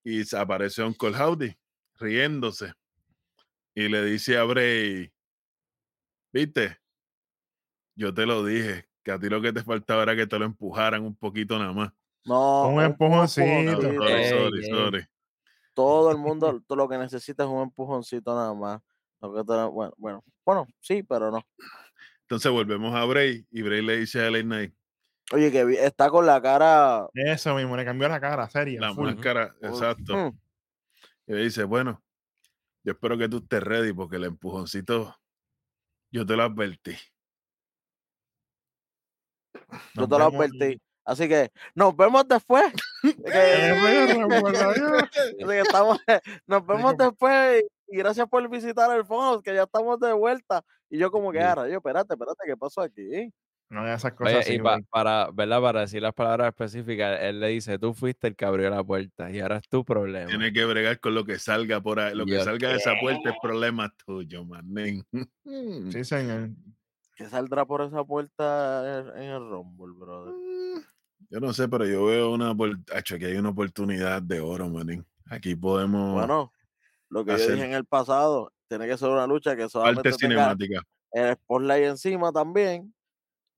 Y 0.10 0.24
aparece 0.36 0.82
Uncle 0.82 1.16
Howdy 1.16 1.56
riéndose. 2.00 2.74
Y 3.76 3.88
le 3.88 4.04
dice 4.04 4.38
a 4.38 4.44
Bray, 4.44 5.14
viste, 6.34 6.80
yo 7.96 8.12
te 8.12 8.26
lo 8.26 8.44
dije, 8.44 8.90
que 9.04 9.12
a 9.12 9.20
ti 9.20 9.30
lo 9.30 9.40
que 9.40 9.54
te 9.54 9.64
faltaba 9.64 10.02
era 10.04 10.16
que 10.16 10.26
te 10.26 10.40
lo 10.40 10.46
empujaran 10.46 11.04
un 11.04 11.16
poquito 11.16 11.60
nada 11.60 11.74
más. 11.74 11.94
No, 12.26 12.70
Un 12.70 12.82
empujoncito. 12.82 13.46
No, 13.48 13.94
sorry, 13.94 14.14
Ey, 14.14 14.30
sorry, 14.30 14.60
ey. 14.64 14.70
sorry. 14.70 15.06
Todo 15.76 16.12
el 16.12 16.18
mundo, 16.18 16.60
todo 16.66 16.76
lo 16.76 16.90
que 16.90 16.98
necesita 16.98 17.44
es 17.44 17.50
un 17.50 17.62
empujoncito 17.62 18.34
nada 18.34 18.54
más. 18.56 18.82
Lo 19.22 19.32
que 19.34 19.44
te- 19.44 19.64
bueno, 19.70 19.94
bueno, 19.98 20.24
bueno, 20.44 20.68
sí, 20.80 21.04
pero 21.04 21.30
no. 21.30 21.42
Entonces 22.22 22.52
volvemos 22.52 22.96
a 22.96 23.06
Bray 23.06 23.46
y 23.52 23.62
Bray 23.62 23.84
le 23.84 23.98
dice 23.98 24.22
a 24.22 24.28
LA 24.28 24.42
Knight, 24.42 24.74
Oye, 25.32 25.52
que 25.52 25.86
está 25.86 26.10
con 26.10 26.26
la 26.26 26.42
cara. 26.42 27.08
Eso 27.14 27.54
mismo, 27.56 27.78
le 27.78 27.86
cambió 27.86 28.08
la 28.10 28.20
cara, 28.20 28.50
seria. 28.50 28.82
la 28.82 28.94
full. 28.94 29.14
máscara, 29.14 29.56
uh, 29.62 29.66
exacto. 29.68 30.16
mm, 30.16 30.40
Y 31.28 31.34
le 31.34 31.42
dice, 31.44 31.64
bueno, 31.64 32.04
yo 32.84 32.94
espero 32.94 33.18
que 33.18 33.30
tú 33.30 33.38
estés 33.38 33.62
ready 33.64 33.94
porque 33.94 34.16
el 34.16 34.24
empujoncito, 34.26 35.16
yo 36.12 36.26
te 36.26 36.36
lo 36.36 36.44
advertí. 36.44 36.96
Yo 39.94 40.08
te 40.08 40.18
lo 40.18 40.26
advertí. 40.26 40.82
Así 41.06 41.28
que 41.28 41.52
nos 41.76 41.96
vemos 41.96 42.28
después. 42.28 42.66
Que- 45.44 45.60
estamos, 45.60 46.00
nos 46.48 46.66
vemos 46.66 46.98
después 46.98 47.64
y 47.88 47.98
gracias 47.98 48.28
por 48.28 48.48
visitar 48.50 48.96
el 48.96 49.06
fondo, 49.06 49.42
que 49.42 49.54
ya 49.54 49.64
estamos 49.64 50.00
de 50.00 50.14
vuelta. 50.14 50.64
Y 50.90 50.98
yo 51.00 51.12
como 51.12 51.32
que, 51.32 51.40
Sí. 51.40 51.44
ah, 51.44 51.56
rayo, 51.56 51.78
espérate, 51.78 52.14
espérate, 52.14 52.44
¿qué 52.46 52.58
pasó 52.58 52.82
aquí? 52.82 53.32
No 53.70 53.88
esas 53.88 54.14
cosas 54.14 54.34
Oye, 54.34 54.40
así, 54.42 54.54
y 54.56 54.60
pa- 54.60 54.80
para, 54.90 55.30
¿verdad? 55.32 55.62
Para 55.62 55.82
decir 55.82 56.02
las 56.02 56.14
palabras 56.14 56.48
específicas, 56.48 57.20
él 57.22 57.40
le 57.40 57.50
dice, 57.50 57.78
tú 57.78 57.94
fuiste 57.94 58.28
el 58.28 58.36
que 58.36 58.46
abrió 58.46 58.68
la 58.72 58.84
puerta 58.84 59.30
y 59.30 59.40
ahora 59.40 59.58
es 59.58 59.70
tu 59.70 59.86
problema. 59.86 60.28
Tiene 60.28 60.52
que 60.52 60.66
bregar 60.66 61.00
con 61.00 61.14
lo 61.14 61.24
que 61.24 61.38
salga 61.38 61.80
por 61.80 62.00
ahí. 62.00 62.16
Lo 62.16 62.26
que 62.26 62.34
Yo 62.34 62.44
salga 62.44 62.70
de 62.70 62.78
esa 62.78 62.96
puerta 63.00 63.30
es 63.30 63.36
problema 63.42 63.94
tuyo, 64.06 64.44
manín. 64.44 65.06
Sí, 65.94 66.04
señor. 66.04 66.50
¿Qué 67.16 67.26
saldrá 67.28 67.66
por 67.66 67.82
esa 67.82 68.04
puerta 68.04 69.02
en, 69.16 69.24
el 69.24 69.50
Rumble, 69.50 69.94
brother? 70.00 70.34
Mm, 70.34 70.80
Yo 71.30 71.40
no 71.40 71.54
sé, 71.54 71.68
pero 71.68 71.86
yo 71.86 72.06
veo 72.06 72.32
una 72.34 72.52
opor- 72.52 72.82
Acho, 72.94 73.16
aquí 73.16 73.26
hay 73.26 73.36
una 73.38 73.50
oportunidad 73.50 74.22
de 74.22 74.40
oro, 74.40 74.68
manín. 74.70 75.06
Aquí 75.30 75.56
podemos 75.56 76.14
Bueno, 76.14 76.52
lo 77.10 77.24
que 77.24 77.32
yo 77.32 77.36
hacer- 77.36 77.52
dije 77.56 77.66
en 77.66 77.74
el 77.74 77.86
pasado, 77.86 78.52
tiene 78.68 78.88
que 78.88 78.98
ser 78.98 79.10
una 79.10 79.28
lucha 79.28 79.52
que 79.52 79.64
parte 79.64 79.70
solamente 79.72 80.10
tenga 80.12 80.18
cinemática. 80.18 80.82
el 81.12 81.34
spotlight 81.36 81.84
encima 81.86 82.32
también 82.32 82.94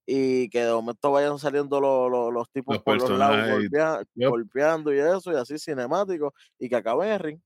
y 0.06 0.48
que 0.50 0.64
de 0.64 0.72
momento 0.72 1.12
vayan 1.12 1.38
saliendo 1.38 1.80
los, 1.80 2.10
los, 2.10 2.32
los 2.32 2.50
tipos 2.50 2.74
Los 2.76 2.82
por 2.82 2.98
los 2.98 3.10
lados 3.18 3.36
personajes, 3.36 3.70
golpea- 3.70 4.06
yep. 4.14 4.28
golpeando 4.30 4.92
y 4.92 4.98
eso, 4.98 5.32
y 5.32 5.36
así 5.36 5.58
cinemático, 5.58 6.34
y 6.58 6.68
que 6.68 6.76
acaben 6.76 7.08
en 7.08 7.14
el 7.14 7.20
ring. 7.20 7.40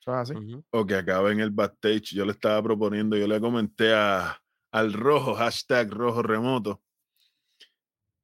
Eso 0.00 0.12
es 0.12 0.18
así. 0.18 0.34
Ujú. 0.34 0.64
O 0.70 0.86
que 0.86 0.96
acabe 0.96 1.32
en 1.32 1.40
el 1.40 1.50
backstage. 1.50 2.14
Yo 2.14 2.24
le 2.24 2.32
estaba 2.32 2.62
proponiendo, 2.62 3.16
yo 3.16 3.26
le 3.26 3.40
comenté 3.40 3.94
a, 3.94 4.36
al 4.72 4.92
rojo, 4.92 5.34
hashtag 5.34 5.90
rojo 5.90 6.22
remoto, 6.22 6.82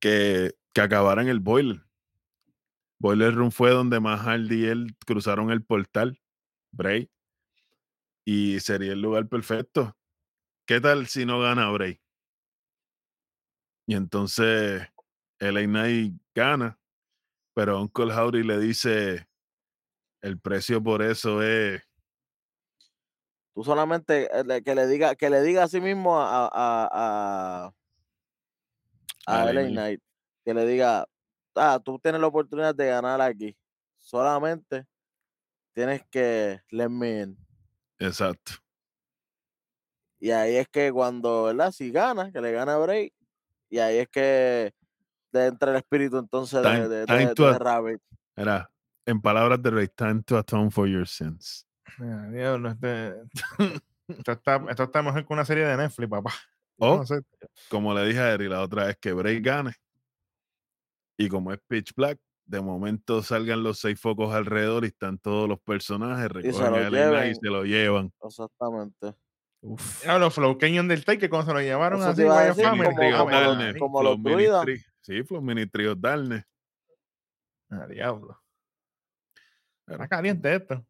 que, 0.01 0.55
que 0.73 0.81
acabara 0.81 1.23
en 1.23 1.29
el 1.29 1.41
boiler. 1.41 1.81
Boiler 3.01 3.33
Room 3.33 3.53
fue 3.53 3.71
donde 3.71 4.01
más 4.01 4.21
Hardy 4.23 4.65
y 4.65 4.67
él 4.67 4.97
cruzaron 5.07 5.53
el 5.53 5.65
portal, 5.65 6.21
Bray. 6.73 7.09
Y 8.25 8.59
sería 8.61 8.93
el 8.93 9.01
lugar 9.01 9.29
perfecto. 9.29 9.97
¿Qué 10.67 10.81
tal 10.81 11.07
si 11.07 11.25
no 11.25 11.41
gana 11.41 11.71
Bray? 11.71 12.01
Y 13.89 13.95
entonces 13.95 14.87
LA 15.39 15.63
Knight 15.63 16.13
gana, 16.35 16.79
pero 17.55 17.81
Uncle 17.81 18.13
Howdy 18.13 18.43
le 18.43 18.59
dice, 18.59 19.27
el 20.21 20.39
precio 20.39 20.83
por 20.83 21.01
eso 21.01 21.43
es 21.43 21.83
Tú 23.55 23.65
solamente 23.65 24.29
eh, 24.31 24.63
que 24.63 24.75
le 24.75 24.87
diga, 24.87 25.17
que 25.17 25.31
le 25.31 25.41
diga 25.41 25.63
a 25.63 25.69
sí 25.69 25.81
mismo 25.81 26.21
a, 26.21 26.51
a, 26.53 27.73
a, 29.27 29.53
LA. 29.53 29.69
Knight, 29.71 30.03
que 30.45 30.53
le 30.53 30.67
diga, 30.67 31.09
ah, 31.57 31.81
tú 31.83 31.99
tienes 31.99 32.21
la 32.21 32.27
oportunidad 32.27 32.75
de 32.75 32.89
ganar 32.89 33.23
aquí. 33.23 33.57
Solamente 33.97 34.87
tienes 35.73 36.05
que 36.11 36.61
let 36.71 36.91
me 36.91 37.23
in. 37.23 37.39
Exacto. 37.99 38.53
Y 40.21 40.31
ahí 40.31 40.57
es 40.57 40.69
que 40.69 40.93
cuando, 40.93 41.45
¿verdad? 41.45 41.73
Si 41.73 41.91
gana, 41.91 42.31
que 42.31 42.43
le 42.43 42.53
gana 42.53 42.75
a 42.75 42.79
Bray, 42.79 43.13
y 43.71 43.79
ahí 43.79 43.99
es 43.99 44.09
que 44.09 44.73
de 45.33 45.47
entra 45.47 45.71
el 45.73 45.77
espíritu 45.79 46.19
entonces 46.19 46.63
de, 46.63 46.69
Time- 46.69 46.89
de, 46.89 47.07
time 47.07 47.27
de- 47.27 47.35
to 47.35 47.45
de 47.47 47.51
at- 47.55 47.59
Rabbit. 47.61 48.01
Era, 48.37 48.71
en 49.07 49.21
palabras 49.21 49.63
de 49.63 49.71
Rey, 49.71 49.89
time 49.89 50.23
to 50.23 50.37
atone 50.39 50.71
for 50.71 50.87
your 50.89 51.07
sins. 51.07 51.67
Ah, 52.01 52.29
diablo, 52.31 52.71
este- 52.71 53.15
esto, 54.09 54.33
está, 54.33 54.65
esto 54.69 54.83
está 54.85 55.03
mejor 55.03 55.27
que 55.27 55.33
una 55.33 55.45
serie 55.45 55.65
de 55.67 55.77
Netflix, 55.77 56.09
papá. 56.09 56.33
Oh. 56.79 56.99
no 56.99 57.07
sé. 57.07 57.21
Como 57.69 57.93
le 57.93 58.07
dije 58.07 58.21
a 58.21 58.33
Eri 58.33 58.49
la 58.49 58.63
otra 58.63 58.87
vez, 58.87 58.97
que 58.99 59.13
Bray 59.13 59.41
gane. 59.41 59.75
Y 61.19 61.29
como 61.29 61.53
es 61.53 61.59
Pitch 61.67 61.93
Black, 61.95 62.19
de 62.47 62.61
momento 62.61 63.23
salgan 63.23 63.63
los 63.65 63.81
seis 63.81 64.01
focos 64.01 64.33
alrededor 64.33 64.85
y 64.85 64.89
están 64.89 65.19
todos 65.19 65.49
los 65.49 65.59
personajes, 65.61 66.23
se 66.23 66.29
recogen 66.29 66.73
lo 66.93 67.17
a 67.19 67.27
y 67.27 67.35
se 67.35 67.49
lo 67.49 67.65
llevan. 67.65 68.13
Exactamente. 68.23 69.15
Uf. 69.61 70.03
Diablo, 70.05 70.31
Flow 70.31 70.57
Take, 70.57 71.29
cuando 71.29 71.47
se 71.47 71.53
lo 71.55 71.61
llevaron 71.61 72.03
así, 72.03 72.23
a 72.23 72.41
decir, 72.43 72.65
Family. 72.65 72.85
como- 72.95 73.19
como 73.19 73.31
los- 73.31 73.59
Darne, 73.59 73.79
como 73.79 74.01
Flow 74.01 74.11
los 74.13 74.19
Mini 74.21 74.31
druidas. 74.47 74.67
Sí, 75.01 75.23
Flow 75.25 75.43
Mini 75.43 75.67
Trio 75.67 75.95
Darne. 75.95 76.45
Ah, 77.71 77.87
diablo. 77.87 78.41
Pero 79.85 79.97
Está 80.03 80.09
caliente 80.09 80.55
esto. 80.55 80.87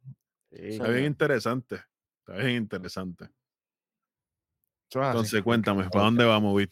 Sí, 0.50 0.56
Está 0.60 0.88
bien 0.88 1.04
interesante. 1.06 1.76
Está 2.20 2.34
bien 2.42 2.56
interesante. 2.56 3.24
Así. 3.24 4.98
Entonces, 4.98 5.42
cuéntame, 5.42 5.88
¿para 5.88 6.04
dónde 6.04 6.24
vamos, 6.24 6.56
Vic? 6.56 6.70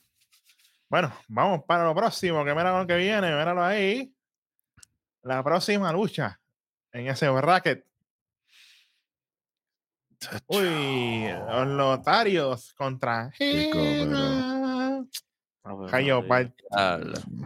Bueno, 0.88 1.12
vamos 1.28 1.64
para 1.66 1.84
lo 1.84 1.94
próximo, 1.94 2.44
que 2.44 2.54
mira 2.54 2.78
lo 2.78 2.86
que 2.86 2.96
viene, 2.96 3.28
míralo 3.30 3.62
ahí. 3.62 4.12
La 5.22 5.42
próxima 5.42 5.92
lucha 5.92 6.40
en 6.92 7.08
ese 7.08 7.28
bracket. 7.28 7.85
Uy, 10.46 11.26
los 11.48 11.66
lotarios 11.68 12.72
contra 12.74 13.30
Jayo. 15.90 16.22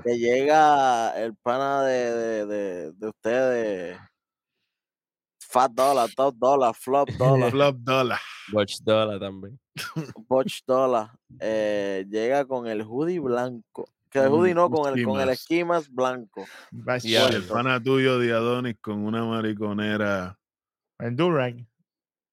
Que 0.04 0.18
llega 0.18 1.10
el 1.22 1.34
pana 1.36 1.82
de, 1.82 2.12
de, 2.14 2.46
de, 2.46 2.92
de 2.92 3.08
ustedes. 3.08 3.98
Fat 5.40 5.72
Dollar, 5.72 6.08
Top 6.14 6.36
Dollar, 6.36 6.74
Flop 6.74 7.08
Dollar, 7.10 7.50
Flop 7.50 7.76
Dollar. 7.78 8.20
Watch 8.52 8.78
Dollar 8.82 9.18
también. 9.18 9.58
Botch 10.28 10.60
Dollar. 10.66 11.10
eh, 11.40 12.04
llega 12.08 12.44
con 12.44 12.66
el 12.66 12.82
hoodie 12.82 13.18
blanco. 13.20 13.88
Que 14.10 14.18
el 14.20 14.28
hoodie 14.28 14.54
no, 14.54 14.68
con 14.70 14.96
el, 14.96 15.04
con 15.04 15.20
el 15.20 15.28
esquimas. 15.28 15.88
blanco. 15.88 16.44
Y 17.02 17.14
el 17.14 17.44
pana 17.44 17.80
tuyo 17.82 18.18
de 18.18 18.32
Adonis 18.32 18.76
con 18.80 19.04
una 19.04 19.24
mariconera. 19.24 20.36
El 20.98 21.14
Durag. 21.16 21.64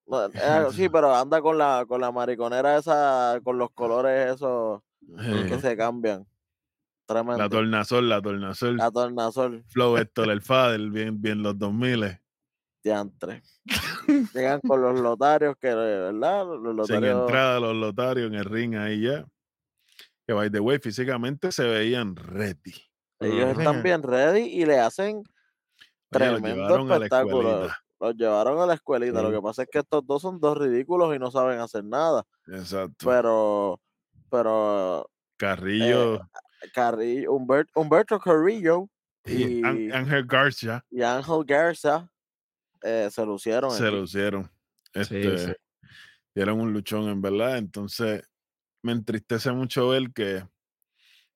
No, 0.07 0.25
eh, 0.33 0.67
sí, 0.71 0.89
pero 0.89 1.13
anda 1.13 1.41
con 1.41 1.57
la, 1.57 1.85
con 1.87 2.01
la 2.01 2.11
mariconera 2.11 2.77
esa, 2.77 3.39
con 3.43 3.57
los 3.57 3.71
colores 3.71 4.35
esos 4.35 4.81
que 5.49 5.59
se 5.59 5.75
cambian. 5.77 6.25
Tremendo. 7.05 7.37
la 7.37 7.49
tornasol, 7.49 8.09
la 8.09 8.21
tornasol. 8.21 8.77
La 8.77 8.91
tornasol, 8.91 9.63
Flow 9.69 9.97
Héctor 9.97 10.29
el 10.29 10.41
Fader, 10.41 10.89
bien, 10.89 11.21
bien 11.21 11.41
los 11.41 11.57
2000. 11.57 12.19
diantre. 12.83 13.43
Llegan 14.33 14.59
con 14.61 14.81
los 14.81 14.99
lotarios 14.99 15.55
que, 15.59 15.73
¿verdad? 15.73 16.45
Los 16.45 16.87
Sin 16.87 16.95
lotarios. 17.01 17.21
entrada 17.21 17.59
los 17.59 17.75
lotarios 17.75 18.27
en 18.27 18.35
el 18.35 18.45
ring 18.45 18.75
ahí 18.75 19.01
ya. 19.01 19.25
Que 20.25 20.33
by 20.33 20.49
the 20.51 20.59
way, 20.59 20.79
físicamente 20.79 21.51
se 21.51 21.63
veían 21.65 22.15
ready. 22.15 22.73
Ellos 23.19 23.57
están 23.57 23.81
bien 23.81 24.03
ready 24.03 24.41
y 24.41 24.65
le 24.65 24.79
hacen 24.79 25.17
Oye, 25.17 25.23
tremendo 26.11 26.93
espectáculo. 26.93 27.69
Los 27.99 28.15
llevaron 28.15 28.59
a 28.59 28.65
la 28.65 28.75
escuelita. 28.75 29.21
Lo 29.21 29.29
Sí. 29.29 29.35
que 29.35 29.41
pasa 29.41 29.63
es 29.63 29.69
que 29.71 29.79
estos 29.79 30.05
dos 30.05 30.21
son 30.21 30.39
dos 30.39 30.57
ridículos 30.57 31.15
y 31.15 31.19
no 31.19 31.31
saben 31.31 31.59
hacer 31.59 31.83
nada. 31.83 32.23
Exacto. 32.47 32.95
Pero, 33.07 33.81
pero 34.29 35.09
Carrillo 35.37 36.19
Carrillo, 36.73 37.31
Humbert- 37.33 37.69
Humberto 37.75 38.19
Carrillo 38.19 38.89
y 39.25 39.63
Ángel 39.91 40.25
Garcia 40.25 40.83
y 40.89 41.01
Ángel 41.01 41.43
Garza 41.45 42.09
eh, 42.81 43.09
se 43.11 43.25
lucieron. 43.25 43.71
se 43.71 43.89
lucieron. 43.91 44.43
Sí, 44.93 44.99
Este, 45.01 45.37
sí. 45.37 45.51
Dieron 46.35 46.61
un 46.61 46.71
luchón, 46.73 47.09
en 47.09 47.21
verdad. 47.21 47.57
Entonces, 47.57 48.23
me 48.83 48.91
entristece 48.91 49.51
mucho 49.51 49.89
ver 49.89 50.11
que 50.13 50.43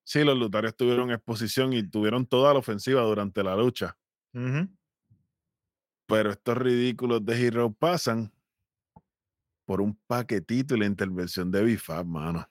sí, 0.04 0.22
los 0.24 0.38
lutarios 0.38 0.76
tuvieron 0.76 1.10
exposición 1.10 1.72
y 1.72 1.88
tuvieron 1.88 2.24
toda 2.26 2.52
la 2.52 2.60
ofensiva 2.60 3.02
durante 3.02 3.42
la 3.42 3.56
lucha. 3.56 3.96
Ujú. 4.32 4.68
Pero 6.12 6.30
estos 6.30 6.58
ridículos 6.58 7.24
de 7.24 7.42
Hero 7.42 7.72
pasan 7.72 8.30
por 9.64 9.80
un 9.80 9.98
paquetito 10.06 10.76
y 10.76 10.80
la 10.80 10.84
intervención 10.84 11.50
de 11.50 11.64
Bifab, 11.64 12.04
mano. 12.04 12.46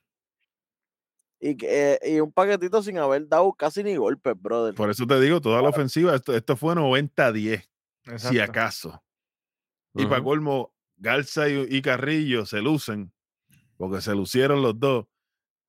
Y, 1.39 1.55
que, 1.57 1.93
eh, 1.93 1.99
y 2.15 2.19
un 2.19 2.31
paquetito 2.31 2.81
sin 2.81 2.97
haber 2.97 3.27
dado 3.27 3.53
casi 3.53 3.83
ni 3.83 3.95
golpes, 3.95 4.33
brother. 4.35 4.73
Por 4.73 4.89
eso 4.89 5.05
te 5.05 5.19
digo, 5.19 5.39
toda 5.41 5.61
la 5.61 5.69
ofensiva, 5.69 6.15
esto, 6.15 6.35
esto 6.35 6.57
fue 6.57 6.73
90-10, 6.73 7.69
si 8.17 8.39
acaso. 8.39 9.03
Y 9.93 10.05
para 10.05 10.21
Ujú. 10.21 10.29
colmo, 10.29 10.73
Garza 10.97 11.47
y, 11.47 11.67
y 11.69 11.83
Carrillo 11.83 12.47
se 12.47 12.61
lucen, 12.61 13.13
porque 13.77 14.01
se 14.01 14.15
lucieron 14.15 14.63
los 14.63 14.79
dos. 14.79 15.05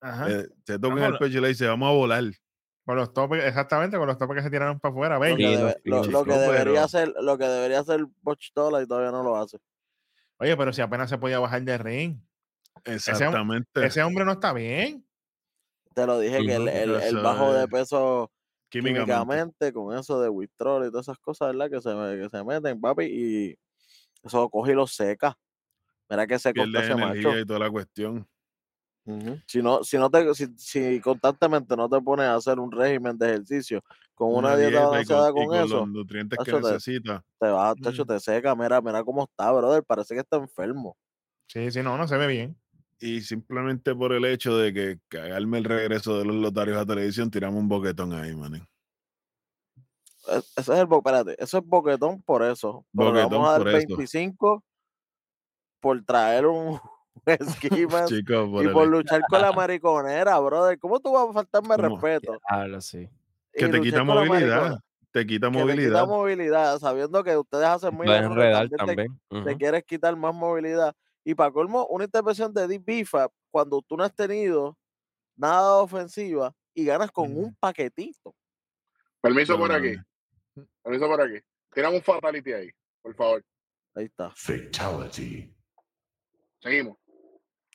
Ajá. 0.00 0.30
eh, 0.30 0.48
se 0.64 0.78
tocan 0.78 1.12
el 1.12 1.18
pecho 1.18 1.38
y 1.38 1.40
le 1.42 1.48
dice, 1.48 1.66
vamos 1.66 1.90
a 1.90 1.92
volar. 1.92 2.24
Con 2.84 2.96
los 2.96 3.12
topes, 3.12 3.44
exactamente, 3.44 3.96
con 3.96 4.06
los 4.08 4.18
topes 4.18 4.36
que 4.38 4.42
se 4.42 4.50
tiraron 4.50 4.80
para 4.80 4.92
afuera. 4.92 5.14
Lo 5.18 5.36
que, 5.36 5.42
debe- 5.56 5.76
lo- 5.84 6.24
que 6.24 6.32
debería 6.32 6.64
pero- 6.64 6.80
hacer, 6.82 7.14
lo 7.20 7.38
que 7.38 7.44
debería 7.46 7.78
hacer 7.80 8.04
Botch 8.22 8.48
Dollar 8.54 8.82
y 8.82 8.86
todavía 8.88 9.12
no 9.12 9.22
lo 9.22 9.36
hace. 9.36 9.58
Oye, 10.38 10.56
pero 10.56 10.72
si 10.72 10.80
apenas 10.82 11.08
se 11.08 11.18
podía 11.18 11.38
bajar 11.38 11.62
de 11.62 11.78
ring. 11.78 12.18
Exactamente. 12.84 13.86
Ese 13.86 14.02
hombre 14.02 14.24
no 14.24 14.32
está 14.32 14.52
bien. 14.52 15.06
Te 15.94 16.06
lo 16.06 16.18
dije 16.18 16.44
que 16.44 16.54
el, 16.54 16.68
el- 16.68 17.22
bajo 17.22 17.52
de 17.52 17.64
es 17.64 17.68
peso 17.70 18.32
Químicamente. 18.68 19.04
químicamente, 19.12 19.72
con 19.72 19.96
eso 19.96 20.20
de 20.20 20.28
withdrawal 20.30 20.88
y 20.88 20.90
todas 20.90 21.04
esas 21.06 21.18
cosas, 21.18 21.48
¿verdad? 21.54 21.70
Que 21.70 21.80
se, 21.80 21.94
me- 21.94 22.18
que 22.20 22.28
se 22.30 22.42
meten, 22.42 22.80
papi, 22.80 23.04
y 23.04 23.58
eso 24.24 24.40
lo 24.40 24.48
coge 24.50 24.72
y 24.72 24.74
lo 24.74 24.86
seca. 24.86 25.36
Mira 26.08 26.26
que 26.26 26.38
se 26.38 26.52
corta 26.54 26.80
ese 26.82 26.94
macho. 26.94 27.12
energía 27.12 27.40
y 27.40 27.46
toda 27.46 27.58
la 27.60 27.70
cuestión. 27.70 28.26
Si 29.46 29.60
no, 29.60 29.82
si 29.82 29.98
no 29.98 30.08
te, 30.10 30.32
si, 30.34 30.46
si 30.56 31.00
constantemente 31.00 31.76
no 31.76 31.88
te 31.88 32.00
pones 32.00 32.26
a 32.26 32.36
hacer 32.36 32.58
un 32.60 32.70
régimen 32.70 33.18
de 33.18 33.30
ejercicio 33.30 33.82
con 34.14 34.34
una, 34.34 34.56
dieta, 34.56 34.86
balanceada 34.86 35.32
con, 35.32 35.46
con 35.46 35.56
eso, 35.56 35.76
los 35.80 35.88
nutrientes 35.88 36.38
que 36.38 36.52
te- 36.52 36.78
te 37.40 37.46
va, 37.48 37.74
tacho, 37.74 38.04
Mm. 38.04 38.06
te 38.06 38.20
seca, 38.20 38.54
mira, 38.54 38.80
mira 38.80 39.02
cómo 39.02 39.24
está, 39.24 39.50
brother, 39.50 39.82
parece 39.84 40.14
que 40.14 40.20
está 40.20 40.36
enfermo. 40.36 40.96
Sí, 41.48 41.70
sí, 41.72 41.82
no, 41.82 41.96
no 41.98 42.06
se 42.06 42.16
ve 42.16 42.28
bien. 42.28 42.56
Y 43.00 43.22
simplemente 43.22 43.94
por 43.96 44.12
el 44.12 44.24
hecho 44.24 44.56
de 44.56 44.72
que 44.72 45.00
cagarme 45.08 45.58
el 45.58 45.64
regreso 45.64 46.16
de 46.18 46.24
los 46.24 46.36
lotarios 46.36 46.78
a 46.78 46.86
televisión, 46.86 47.30
tiramos 47.32 47.60
un 47.60 47.68
boquetón 47.68 48.12
ahí, 48.12 48.34
man. 48.36 48.54
E- 48.54 48.60
Ese 50.38 50.44
es 50.60 50.68
el, 50.68 50.86
espérate, 50.92 51.42
eso 51.42 51.58
es 51.58 51.64
boquetón 51.66 52.22
por 52.22 52.44
eso. 52.44 52.86
Pero 52.96 53.10
Boquetón 53.10 53.30
vamos 53.32 53.48
a 53.48 53.52
dar 53.52 53.60
por 53.62 53.68
eso. 53.70 53.78
25 53.96 54.64
por 55.80 56.04
traer 56.04 56.46
un 56.46 56.78
esquimas 57.26 58.08
Chicos, 58.08 58.48
por 58.50 58.64
y 58.64 58.66
el- 58.68 58.72
por 58.72 58.88
luchar 58.88 59.22
con 59.28 59.40
la 59.40 59.52
mariconera, 59.52 60.38
brother. 60.40 60.78
¿Cómo 60.78 61.00
tú 61.00 61.12
vas 61.12 61.28
a 61.28 61.32
faltarme 61.32 61.76
¿Cómo? 61.76 61.88
respeto? 62.00 62.38
Diablo, 62.48 62.80
sí. 62.80 63.08
que 63.52 63.68
te 63.68 63.80
quita 63.80 64.02
movilidad. 64.04 64.78
Te 65.12 65.26
quita 65.26 65.48
Que 65.48 65.52
te 65.52 65.58
movilidad. 65.58 65.90
quita 66.00 66.06
movilidad, 66.06 66.78
sabiendo 66.78 67.22
que 67.22 67.36
ustedes 67.36 67.66
hacen 67.66 67.94
muy 67.94 68.08
enredar 68.10 68.68
también 68.70 69.20
te- 69.44 69.56
quieres 69.58 69.84
quitar 69.84 70.16
más 70.16 70.34
movilidad. 70.34 70.94
Y 71.24 71.34
para 71.34 71.52
colmo, 71.52 71.86
una 71.86 72.04
intervención 72.04 72.52
de 72.52 72.66
Deep 72.66 72.84
Bifa 72.84 73.28
cuando 73.50 73.80
tú 73.82 73.96
no 73.96 74.04
has 74.04 74.14
tenido 74.14 74.76
nada 75.36 75.76
de 75.76 75.82
ofensiva 75.82 76.52
y 76.74 76.84
ganas 76.86 77.10
con 77.12 77.36
un 77.36 77.54
paquetito. 77.56 78.34
Permiso 79.20 79.56
por 79.58 79.70
aquí. 79.70 79.94
Permiso 80.82 81.06
por 81.06 81.20
aquí. 81.20 81.38
Tiramos 81.74 81.98
un 81.98 82.02
fatality 82.02 82.52
ahí, 82.54 82.70
por 83.02 83.14
favor. 83.14 83.44
Ahí 83.94 84.06
está. 84.06 84.32
Fatality. 84.34 85.54
Seguimos. 86.60 86.96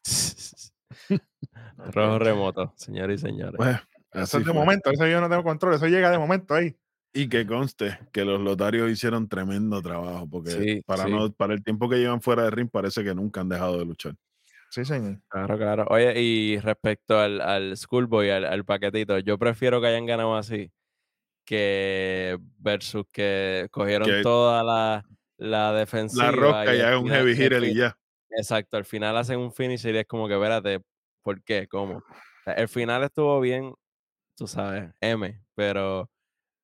Rojo 1.94 2.20
remoto, 2.20 2.74
señores 2.76 3.22
y 3.22 3.28
señores. 3.28 3.56
Pues, 3.58 3.78
Eso 4.14 4.38
es 4.40 4.46
de 4.46 4.52
fue. 4.52 4.54
momento, 4.54 4.90
eso 4.92 5.08
yo 5.08 5.22
no 5.22 5.30
tengo 5.30 5.44
control, 5.44 5.76
eso 5.76 5.88
llega 5.88 6.10
de 6.12 6.18
momento 6.18 6.54
ahí. 6.54 6.76
Y 7.14 7.30
que 7.30 7.48
conste 7.48 7.98
que 8.12 8.26
los 8.26 8.40
lotarios 8.40 8.92
hicieron 8.92 9.28
tremendo 9.28 9.82
trabajo, 9.82 10.28
porque 10.30 10.52
Sí, 10.52 10.82
para, 10.86 11.06
sí. 11.06 11.12
No, 11.12 11.32
para 11.32 11.54
el 11.54 11.64
tiempo 11.64 11.90
que 11.90 11.98
llevan 11.98 12.22
fuera 12.22 12.44
de 12.44 12.52
ring 12.52 12.70
parece 12.70 13.04
que 13.04 13.16
nunca 13.16 13.42
han 13.42 13.50
dejado 13.50 13.80
de 13.80 13.86
luchar. 13.86 14.14
Sí, 14.70 14.84
señor. 14.84 15.22
Claro, 15.30 15.58
claro. 15.58 15.86
Oye, 15.90 16.20
y 16.22 16.60
respecto 16.60 17.18
al, 17.20 17.40
al 17.42 17.78
Schoolboy, 17.78 18.30
al, 18.30 18.46
al 18.46 18.66
paquetito, 18.66 19.18
yo 19.20 19.38
prefiero 19.40 19.80
que 19.82 19.88
hayan 19.88 20.06
ganado 20.06 20.36
así 20.36 20.72
que 21.46 22.38
versus 22.60 23.06
que 23.12 23.68
cogieron 23.72 24.10
Que- 24.10 24.22
toda 24.22 24.64
la, 24.64 25.06
la 25.38 25.72
defensiva. 25.74 26.26
La 26.26 26.32
rosca 26.32 26.76
y 26.76 26.80
y 26.80 26.82
al 26.82 26.88
haga 26.88 27.00
un 27.00 27.10
heavy 27.10 27.32
hitter 27.32 27.64
y 27.64 27.76
ya. 27.76 27.98
Exacto, 28.30 28.78
al 28.78 28.86
final 28.86 29.18
hacen 29.18 29.40
un 29.40 29.52
finisher 29.52 29.96
y 29.96 30.00
es 30.00 30.08
como 30.08 30.28
que, 30.28 30.36
espérate, 30.36 30.82
¿por 31.22 31.44
qué? 31.44 31.68
¿Cómo? 31.68 31.98
O 31.98 32.04
sea, 32.44 32.54
el 32.54 32.68
final 32.68 33.04
estuvo 33.04 33.40
bien, 33.40 33.74
tú 34.36 34.48
sabes, 34.48 34.94
M, 35.02 35.42
pero, 35.56 36.10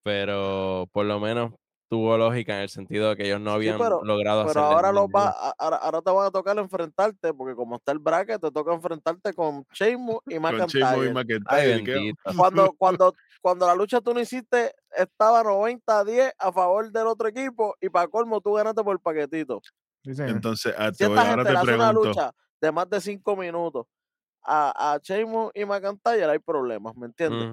pero 0.04 0.90
por 0.92 1.06
lo 1.06 1.20
menos 1.20 1.54
tuvo 1.94 2.18
lógica 2.18 2.56
en 2.56 2.62
el 2.62 2.70
sentido 2.70 3.10
de 3.10 3.16
que 3.16 3.26
ellos 3.26 3.40
no 3.40 3.52
Sí, 3.52 3.56
habían 3.56 3.78
pero, 3.78 4.04
logrado 4.04 4.48
pero 4.48 4.62
ahora, 4.62 4.92
los 4.92 5.06
va, 5.06 5.30
ahora, 5.60 5.78
ahora 5.78 6.02
te 6.02 6.10
van 6.10 6.26
a 6.26 6.32
tocar 6.32 6.58
enfrentarte, 6.58 7.36
porque 7.36 7.56
como 7.56 7.76
está 7.76 7.92
el 7.92 8.00
bracket, 8.00 8.42
te 8.42 8.50
toca 8.50 8.74
enfrentarte 8.74 9.32
con 9.34 9.64
Sheamus 9.72 10.18
y 10.28 10.40
McIntyre. 10.40 11.14
Cuando, 12.36 12.74
cuando, 12.80 13.14
cuando 13.42 13.68
la 13.68 13.76
lucha 13.76 14.02
tú 14.02 14.12
no 14.12 14.20
hiciste, 14.20 14.74
estaba 14.98 15.44
90 15.44 16.00
a 16.00 16.04
10 16.04 16.34
a 16.40 16.52
favor 16.52 16.92
del 16.92 17.06
otro 17.06 17.28
equipo 17.28 17.76
y 17.80 17.90
para 17.90 18.08
colmo 18.08 18.42
tú 18.42 18.54
ganaste 18.54 18.84
por 18.84 19.00
paquetito. 19.00 19.62
Entonces, 20.06 20.74
ah, 20.78 20.92
Si 20.94 21.06
voy- 21.06 21.18
esta 21.18 21.30
ahora 21.32 21.44
gente 21.44 21.50
te 21.50 21.54
le 21.54 21.60
hace 21.60 21.76
una 21.76 21.88
pregunto. 21.92 22.10
lucha 22.10 22.32
de 22.62 22.72
más 22.72 22.90
de 22.90 23.02
5 23.02 23.36
minutos 23.36 23.86
a, 24.44 24.94
a 24.94 24.98
Sheamus 25.02 25.52
y 25.56 25.66
McIntyre, 25.66 26.26
hay 26.26 26.40
problemas, 26.40 26.96
¿me 26.96 27.08
entiendes? 27.08 27.50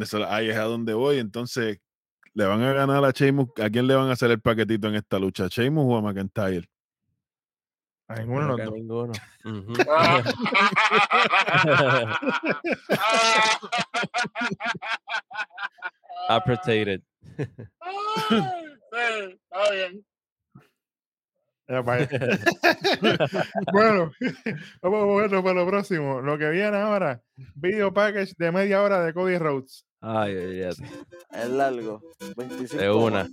Eso, 0.00 0.24
ahí 0.26 0.50
es 0.50 0.56
a 0.56 0.62
donde 0.64 0.94
voy. 0.94 1.18
Entonces, 1.18 1.78
¿le 2.34 2.44
van 2.46 2.62
a 2.62 2.72
ganar 2.72 3.04
a 3.04 3.10
Sheamus? 3.10 3.48
¿A 3.62 3.70
quién 3.70 3.86
le 3.86 3.94
van 3.94 4.08
a 4.08 4.12
hacer 4.12 4.30
el 4.30 4.40
paquetito 4.40 4.88
en 4.88 4.94
esta 4.96 5.18
lucha? 5.18 5.44
¿A 5.44 5.48
¿Sheamus 5.48 5.84
o 5.86 5.96
a 5.96 6.02
McIntyre? 6.02 6.68
A 8.08 8.16
ninguno 8.16 8.56
de 8.56 8.64
los 8.64 8.72
a 8.72 8.76
ninguno. 8.76 9.12
Ujú. 9.44 9.72
Appreciated. 16.28 17.02
Sí, 18.92 18.98
está 18.98 19.70
bien. 19.70 20.04
Bueno, 23.72 24.10
vamos 24.82 25.02
a 25.02 25.06
movernos 25.06 25.42
para 25.42 25.54
lo 25.54 25.66
próximo. 25.66 26.20
Lo 26.20 26.36
que 26.36 26.50
viene 26.50 26.76
ahora, 26.76 27.22
video 27.54 27.94
package 27.94 28.34
de 28.36 28.50
media 28.50 28.82
hora 28.82 29.04
de 29.04 29.14
Cody 29.14 29.38
Rhodes. 29.38 29.86
Ay, 30.00 30.34
ay, 30.34 30.62
ay. 30.62 30.74
Es 31.32 31.48
largo. 31.48 32.02
25 32.36 32.82
De 32.82 32.90
una. 32.90 33.24
más. 33.24 33.32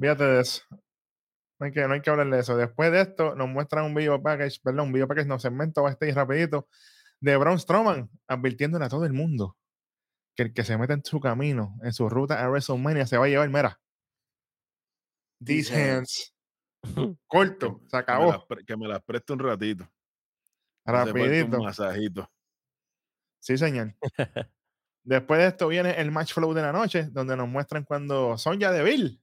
Fíjate 0.00 0.24
de 0.24 0.40
eso. 0.40 0.62
No 1.60 1.66
hay, 1.66 1.72
que, 1.72 1.86
no 1.86 1.94
hay 1.94 2.00
que 2.00 2.10
hablar 2.10 2.30
de 2.30 2.40
eso. 2.40 2.56
Después 2.56 2.90
de 2.90 3.02
esto, 3.02 3.36
nos 3.36 3.48
muestran 3.48 3.84
un 3.84 3.94
video 3.94 4.20
package, 4.20 4.58
perdón, 4.62 4.86
un 4.86 4.92
video 4.92 5.06
package, 5.06 5.28
no 5.28 5.38
segmento 5.38 5.82
backstage 5.82 6.14
rapidito 6.14 6.66
de 7.20 7.36
Braun 7.36 7.58
Strowman, 7.58 8.10
advirtiéndole 8.26 8.86
a 8.86 8.88
todo 8.88 9.04
el 9.04 9.12
mundo 9.12 9.56
que 10.34 10.44
el 10.44 10.54
que 10.54 10.64
se 10.64 10.78
meta 10.78 10.94
en 10.94 11.04
su 11.04 11.20
camino, 11.20 11.76
en 11.82 11.92
su 11.92 12.08
ruta 12.08 12.42
a 12.42 12.48
WrestleMania, 12.48 13.06
se 13.06 13.18
va 13.18 13.26
a 13.26 13.28
llevar, 13.28 13.48
mira, 13.50 13.78
these 15.44 15.70
hands. 15.70 16.34
Corto, 17.26 17.80
se 17.84 17.90
Que 17.90 17.96
me, 17.96 17.98
acabó. 18.00 18.46
que 18.66 18.76
me 18.76 18.88
las 18.88 19.02
preste 19.02 19.32
un 19.32 19.38
ratito. 19.38 19.88
Rapidito. 20.84 21.58
Un 21.58 21.64
masajito. 21.64 22.28
Sí, 23.40 23.56
señor. 23.58 23.94
Después 25.04 25.40
de 25.40 25.46
esto 25.48 25.68
viene 25.68 25.90
el 26.00 26.10
match 26.12 26.32
flow 26.32 26.52
de 26.54 26.62
la 26.62 26.72
noche, 26.72 27.08
donde 27.10 27.36
nos 27.36 27.48
muestran 27.48 27.84
cuando 27.84 28.36
Sonja 28.38 28.70
Deville 28.72 29.20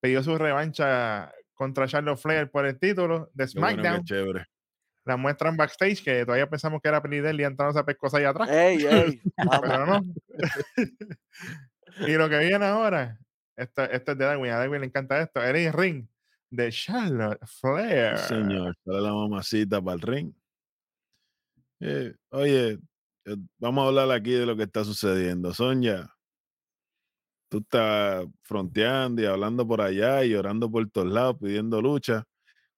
pidió 0.00 0.22
su 0.22 0.36
revancha 0.36 1.32
contra 1.54 1.86
Charlotte 1.86 2.18
Flair 2.18 2.50
por 2.50 2.66
el 2.66 2.78
título 2.78 3.30
de 3.34 3.46
Qué 3.46 3.60
bueno, 3.60 3.76
qué 3.82 3.82
SmackDown. 3.82 4.04
chévere. 4.04 4.46
la 5.04 5.16
muestran 5.16 5.56
backstage, 5.56 6.02
que 6.02 6.24
todavía 6.24 6.48
pensamos 6.50 6.80
que 6.82 6.88
era 6.88 7.00
Pelidel 7.02 7.40
y 7.40 7.44
entrando 7.44 7.78
a 7.78 7.84
pescosa 7.84 8.18
ahí 8.18 8.24
atrás, 8.24 8.48
Ey, 8.50 8.84
ey. 8.84 9.20
pero 9.62 9.86
no. 9.86 10.00
y 12.06 12.12
lo 12.14 12.28
que 12.28 12.38
viene 12.38 12.66
ahora, 12.66 13.18
esto, 13.56 13.82
esto 13.82 14.12
es 14.12 14.18
de 14.18 14.24
Darwin, 14.24 14.50
a 14.52 14.58
Darwin 14.58 14.80
le 14.80 14.86
encanta 14.86 15.20
esto, 15.20 15.42
el 15.42 15.72
ring 15.72 16.06
de 16.50 16.70
Charlotte 16.70 17.40
Flair. 17.46 18.18
Señor, 18.18 18.76
sale 18.84 19.00
la 19.00 19.12
mamacita 19.12 19.80
para 19.80 19.94
el 19.94 20.00
ring. 20.02 20.32
Eh, 21.80 22.14
oye, 22.30 22.78
eh, 23.24 23.36
vamos 23.58 23.84
a 23.84 23.88
hablar 23.88 24.10
aquí 24.10 24.32
de 24.32 24.46
lo 24.46 24.56
que 24.56 24.64
está 24.64 24.84
sucediendo. 24.84 25.52
Sonia, 25.54 26.14
tú 27.48 27.58
estás 27.58 28.26
fronteando 28.42 29.22
y 29.22 29.26
hablando 29.26 29.66
por 29.66 29.80
allá 29.80 30.24
y 30.24 30.30
llorando 30.30 30.70
por 30.70 30.88
todos 30.90 31.08
lados, 31.12 31.36
pidiendo 31.40 31.80
lucha. 31.80 32.24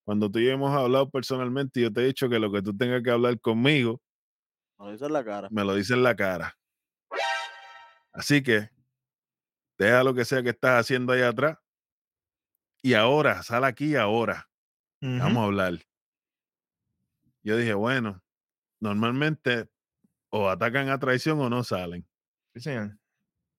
Cuando 0.03 0.29
tú 0.29 0.39
y 0.39 0.45
yo 0.45 0.51
hemos 0.51 0.75
hablado 0.75 1.09
personalmente, 1.09 1.81
yo 1.81 1.91
te 1.91 2.01
he 2.01 2.05
dicho 2.05 2.29
que 2.29 2.39
lo 2.39 2.51
que 2.51 2.61
tú 2.61 2.75
tengas 2.75 3.01
que 3.01 3.11
hablar 3.11 3.39
conmigo, 3.39 4.01
Nos 4.77 4.91
dice 4.91 5.05
en 5.05 5.13
la 5.13 5.23
cara. 5.25 5.47
me 5.51 5.63
lo 5.63 5.73
dice 5.75 5.93
en 5.93 6.03
la 6.03 6.15
cara. 6.15 6.55
Así 8.13 8.41
que, 8.41 8.69
deja 9.77 10.03
lo 10.03 10.13
que 10.13 10.25
sea 10.25 10.43
que 10.43 10.49
estás 10.49 10.79
haciendo 10.79 11.13
ahí 11.13 11.21
atrás. 11.21 11.57
Y 12.81 12.93
ahora, 12.93 13.41
sal 13.43 13.63
aquí 13.63 13.95
ahora. 13.95 14.49
Vamos 15.01 15.37
a 15.37 15.45
hablar. 15.45 15.73
Yo 17.43 17.57
dije, 17.57 17.75
bueno, 17.75 18.23
normalmente 18.79 19.69
o 20.31 20.49
atacan 20.49 20.89
a 20.89 20.99
traición 20.99 21.39
o 21.39 21.49
no 21.49 21.63
salen. 21.63 22.07
Sí, 22.53 22.61
señor. 22.61 22.97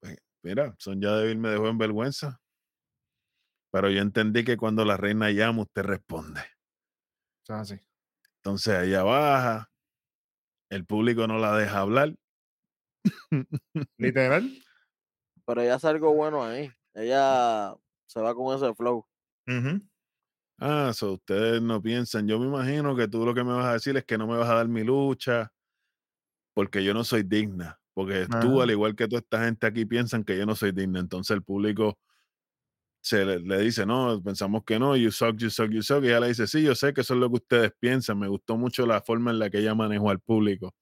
Pues, 0.00 0.16
mira, 0.42 0.74
Son 0.78 1.00
ya 1.00 1.14
débil 1.16 1.38
me 1.38 1.50
dejó 1.50 1.68
en 1.68 1.78
vergüenza. 1.78 2.40
Pero 3.72 3.90
yo 3.90 4.00
entendí 4.00 4.44
que 4.44 4.56
cuando 4.56 4.84
la 4.84 4.96
reina 4.96 5.30
llama, 5.30 5.62
usted 5.62 5.82
responde. 5.82 6.40
Entonces 8.38 8.84
ella 8.84 9.02
baja, 9.02 9.70
el 10.70 10.84
público 10.84 11.26
no 11.26 11.38
la 11.38 11.56
deja 11.56 11.80
hablar. 11.80 12.14
Literal. 13.98 14.65
Pero 15.46 15.62
ella 15.62 15.76
hace 15.76 15.88
algo 15.88 16.12
bueno 16.12 16.44
ahí. 16.44 16.70
Ella 16.94 17.74
se 18.06 18.20
va 18.20 18.34
con 18.34 18.54
ese 18.56 18.74
flow. 18.74 19.06
Ah, 20.58 20.92
so 20.94 21.12
ustedes 21.12 21.62
no 21.62 21.80
piensan. 21.80 22.26
Yo 22.26 22.38
me 22.38 22.46
imagino 22.46 22.96
que 22.96 23.08
tú 23.08 23.24
lo 23.24 23.34
que 23.34 23.44
me 23.44 23.52
vas 23.52 23.66
a 23.66 23.72
decir 23.74 23.96
es 23.96 24.04
que 24.04 24.18
no 24.18 24.26
me 24.26 24.36
vas 24.36 24.48
a 24.48 24.54
dar 24.54 24.68
mi 24.68 24.82
lucha 24.82 25.52
porque 26.54 26.82
yo 26.82 26.94
no 26.94 27.04
soy 27.04 27.22
digna. 27.22 27.78
Porque 27.94 28.26
tú, 28.42 28.60
al 28.60 28.70
igual 28.70 28.94
que 28.94 29.08
toda 29.08 29.20
esta 29.20 29.44
gente 29.44 29.66
aquí, 29.66 29.86
piensan 29.86 30.22
que 30.22 30.36
yo 30.36 30.44
no 30.44 30.54
soy 30.54 30.72
digna. 30.72 31.00
Entonces 31.00 31.34
el 31.34 31.42
público 31.42 31.98
se 33.00 33.24
le, 33.24 33.38
le 33.38 33.58
dice, 33.60 33.86
no, 33.86 34.20
pensamos 34.22 34.64
que 34.64 34.78
no, 34.78 34.96
you 34.96 35.10
suck, 35.10 35.36
you 35.36 35.48
suck, 35.48 35.70
you 35.70 35.82
suck. 35.82 36.02
Y 36.02 36.08
ella 36.08 36.20
le 36.20 36.28
dice, 36.28 36.46
sí, 36.46 36.62
yo 36.62 36.74
sé 36.74 36.92
que 36.92 37.02
eso 37.02 37.14
es 37.14 37.20
lo 37.20 37.28
que 37.28 37.36
ustedes 37.36 37.72
piensan. 37.78 38.18
Me 38.18 38.28
gustó 38.28 38.56
mucho 38.56 38.84
la 38.84 39.00
forma 39.00 39.30
en 39.30 39.38
la 39.38 39.48
que 39.48 39.58
ella 39.58 39.74
manejó 39.74 40.10
al 40.10 40.20
público. 40.20 40.74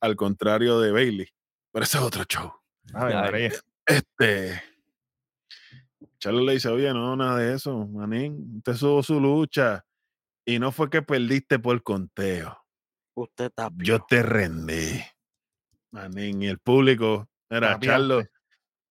Al 0.00 0.14
contrario 0.14 0.78
de 0.80 0.92
Bailey. 0.92 1.28
Pero 1.72 1.84
ese 1.84 1.98
es 1.98 2.04
otro 2.04 2.24
show. 2.24 2.52
Ay, 2.94 3.14
Ay. 3.14 3.14
María. 3.14 3.52
Este. 3.88 4.62
Charles 6.18 6.44
le 6.44 6.52
dice, 6.52 6.68
oye, 6.68 6.92
no, 6.92 7.16
nada 7.16 7.38
de 7.38 7.54
eso, 7.54 7.86
manín. 7.86 8.56
Usted 8.58 8.74
subo 8.74 9.02
su 9.02 9.18
lucha. 9.18 9.84
Y 10.44 10.58
no 10.58 10.72
fue 10.72 10.90
que 10.90 11.00
perdiste 11.02 11.58
por 11.58 11.82
conteo. 11.82 12.58
Usted 13.14 13.46
está 13.46 13.70
Yo 13.76 14.00
te 14.00 14.22
rendí. 14.22 15.00
Manín. 15.90 16.42
Y 16.42 16.48
el 16.48 16.58
público, 16.58 17.28
era 17.48 17.72
Tapiaste. 17.72 17.86
Charlo. 17.86 18.22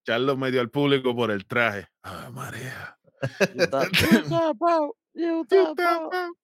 Charlo 0.06 0.38
medio 0.38 0.62
al 0.62 0.72
público 0.72 1.16
por 1.16 1.32
el 1.32 1.46
traje. 1.46 1.88
Ay, 2.02 2.32
María. 2.32 2.98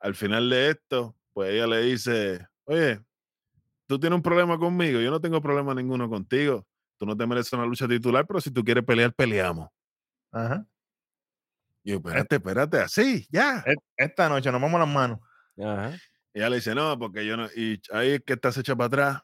Al 0.00 0.14
final 0.16 0.50
de 0.50 0.70
esto, 0.70 1.16
pues 1.32 1.50
ella 1.52 1.66
le 1.68 1.80
dice, 1.82 2.46
oye, 2.64 3.00
tú 3.86 4.00
tienes 4.00 4.16
un 4.16 4.22
problema 4.22 4.58
conmigo. 4.58 5.00
Yo 5.00 5.10
no 5.10 5.20
tengo 5.20 5.40
problema 5.40 5.74
ninguno 5.74 6.08
contigo. 6.08 6.66
Tú 7.02 7.06
no 7.06 7.16
te 7.16 7.26
mereces 7.26 7.52
una 7.54 7.66
lucha 7.66 7.88
titular, 7.88 8.24
pero 8.24 8.40
si 8.40 8.52
tú 8.52 8.62
quieres 8.62 8.84
pelear, 8.84 9.12
peleamos. 9.12 9.68
Ajá. 10.30 10.64
Y 11.82 11.90
yo, 11.90 11.96
espérate, 11.96 12.36
espérate, 12.36 12.78
así, 12.78 13.26
ya. 13.28 13.58
Et- 13.66 13.80
Esta 13.96 14.28
noche 14.28 14.52
nos 14.52 14.62
vamos 14.62 14.78
las 14.78 14.88
manos. 14.88 15.18
Ajá. 15.58 15.96
Y 16.32 16.38
ella 16.38 16.48
le 16.50 16.56
dice, 16.56 16.76
no, 16.76 16.96
porque 16.96 17.26
yo 17.26 17.36
no. 17.36 17.46
Y 17.56 17.82
ahí 17.90 18.10
es 18.12 18.20
que 18.24 18.34
estás 18.34 18.56
hecha 18.56 18.76
para 18.76 18.86
atrás. 18.86 19.22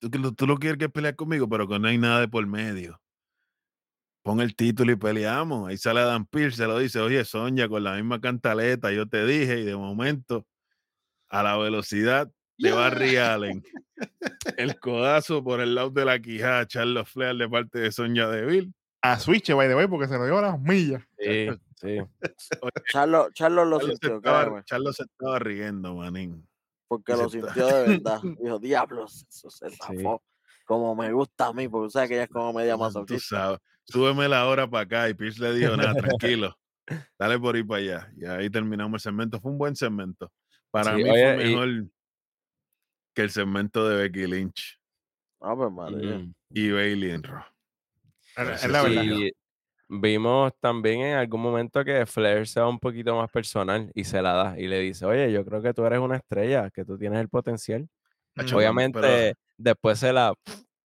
Tú, 0.00 0.10
que 0.10 0.18
lo- 0.18 0.32
tú 0.32 0.46
lo 0.46 0.56
quieres 0.56 0.78
que 0.78 0.88
pelear 0.88 1.14
conmigo, 1.14 1.46
pero 1.50 1.68
que 1.68 1.78
no 1.78 1.86
hay 1.86 1.98
nada 1.98 2.20
de 2.20 2.28
por 2.28 2.46
medio. 2.46 2.98
Pon 4.22 4.40
el 4.40 4.56
título 4.56 4.92
y 4.92 4.96
peleamos. 4.96 5.68
Ahí 5.68 5.76
sale 5.76 6.00
Adam 6.00 6.24
Pierce, 6.24 6.56
se 6.56 6.66
lo 6.66 6.78
dice, 6.78 6.98
oye, 6.98 7.22
Sonia, 7.26 7.68
con 7.68 7.84
la 7.84 7.92
misma 7.92 8.22
cantaleta, 8.22 8.90
yo 8.90 9.06
te 9.06 9.26
dije, 9.26 9.60
y 9.60 9.64
de 9.64 9.76
momento, 9.76 10.46
a 11.28 11.42
la 11.42 11.58
velocidad 11.58 12.32
de 12.58 12.72
Barry 12.72 13.16
Allen, 13.16 13.62
el 14.56 14.78
codazo 14.78 15.42
por 15.42 15.60
el 15.60 15.74
lado 15.74 15.90
de 15.90 16.04
la 16.04 16.18
quijada, 16.20 16.66
Charles 16.66 17.08
Flair 17.08 17.36
de 17.36 17.48
parte 17.48 17.78
de 17.80 17.92
Sonia 17.92 18.28
Deville. 18.28 18.72
A 19.04 19.18
Switch, 19.18 19.52
by 19.52 19.66
the 19.68 19.74
way, 19.74 19.86
porque 19.88 20.06
se 20.06 20.16
lo 20.16 20.24
dio 20.24 20.38
a 20.38 20.42
las 20.42 20.60
millas. 20.60 21.02
Sí, 21.18 21.48
sí. 21.80 21.98
Charlo, 22.92 23.30
Charlo 23.32 23.64
lo 23.64 23.78
Charles 23.80 23.98
se, 24.00 24.06
sintió, 24.08 24.16
estaba, 24.18 24.64
Charles 24.64 24.96
se 24.96 25.02
estaba 25.02 25.38
riendo, 25.40 25.94
manín. 25.96 26.46
porque 26.86 27.12
lo 27.14 27.26
está- 27.26 27.30
sintió 27.52 27.66
de 27.66 27.88
verdad. 27.88 28.20
Dijo, 28.40 28.58
diablos, 28.60 29.26
eso 29.28 29.50
se 29.50 29.70
zafó. 29.70 30.22
Como 30.64 30.94
me 30.94 31.12
gusta 31.12 31.46
a 31.48 31.52
mí, 31.52 31.66
porque 31.68 31.90
sabes 31.90 32.08
que 32.10 32.14
ella 32.14 32.24
es 32.24 32.30
como 32.30 32.52
media 32.52 32.76
Man, 32.76 32.92
tú 33.04 33.18
sabes. 33.18 33.58
Súbeme 33.84 34.28
la 34.28 34.46
hora 34.46 34.70
para 34.70 34.84
acá. 34.84 35.08
Y 35.08 35.14
Pierce 35.14 35.40
le 35.42 35.52
dijo, 35.54 35.76
nada, 35.76 35.92
tranquilo. 36.22 36.56
Dale 37.18 37.38
por 37.40 37.56
ahí 37.56 37.64
para 37.64 37.80
allá. 37.80 38.12
Y 38.16 38.24
ahí 38.24 38.48
terminamos 38.48 38.94
el 38.94 39.00
segmento. 39.00 39.40
Fue 39.40 39.50
un 39.50 39.58
buen 39.58 39.74
segmento. 39.74 40.30
Para 40.70 40.94
Sí, 40.94 41.02
mí 41.02 41.10
oye, 41.10 41.34
fue 41.34 41.44
y- 41.44 41.48
mejor 41.56 41.68
que 43.14 43.22
el 43.22 43.30
segmento 43.30 43.88
de 43.88 43.96
Becky 44.02 44.26
Lynch 44.26 44.78
Ah, 45.40 45.54
pues 45.56 45.72
madre. 45.72 46.18
Mm. 46.18 46.34
y 46.50 46.70
Bailey 46.70 47.10
en 47.10 47.22
Raw. 47.24 47.42
Es 47.42 48.34
Gracias, 48.36 48.64
es 48.64 48.70
la 48.70 48.82
verdad. 48.82 49.02
Y 49.04 49.32
vimos 49.88 50.52
también 50.60 51.00
en 51.02 51.16
algún 51.16 51.42
momento 51.42 51.84
que 51.84 52.06
Flair 52.06 52.46
se 52.46 52.60
va 52.60 52.68
un 52.68 52.78
poquito 52.78 53.14
más 53.16 53.30
personal 53.30 53.90
y 53.94 54.04
se 54.04 54.22
la 54.22 54.32
da 54.32 54.58
y 54.58 54.68
le 54.68 54.78
dice, 54.80 55.04
oye, 55.04 55.30
yo 55.32 55.44
creo 55.44 55.60
que 55.60 55.74
tú 55.74 55.84
eres 55.84 55.98
una 55.98 56.16
estrella, 56.16 56.70
que 56.70 56.84
tú 56.84 56.96
tienes 56.96 57.20
el 57.20 57.28
potencial. 57.28 57.88
Obviamente, 58.54 59.00
pero- 59.00 59.36
después 59.58 59.98
se 59.98 60.12
la, 60.12 60.32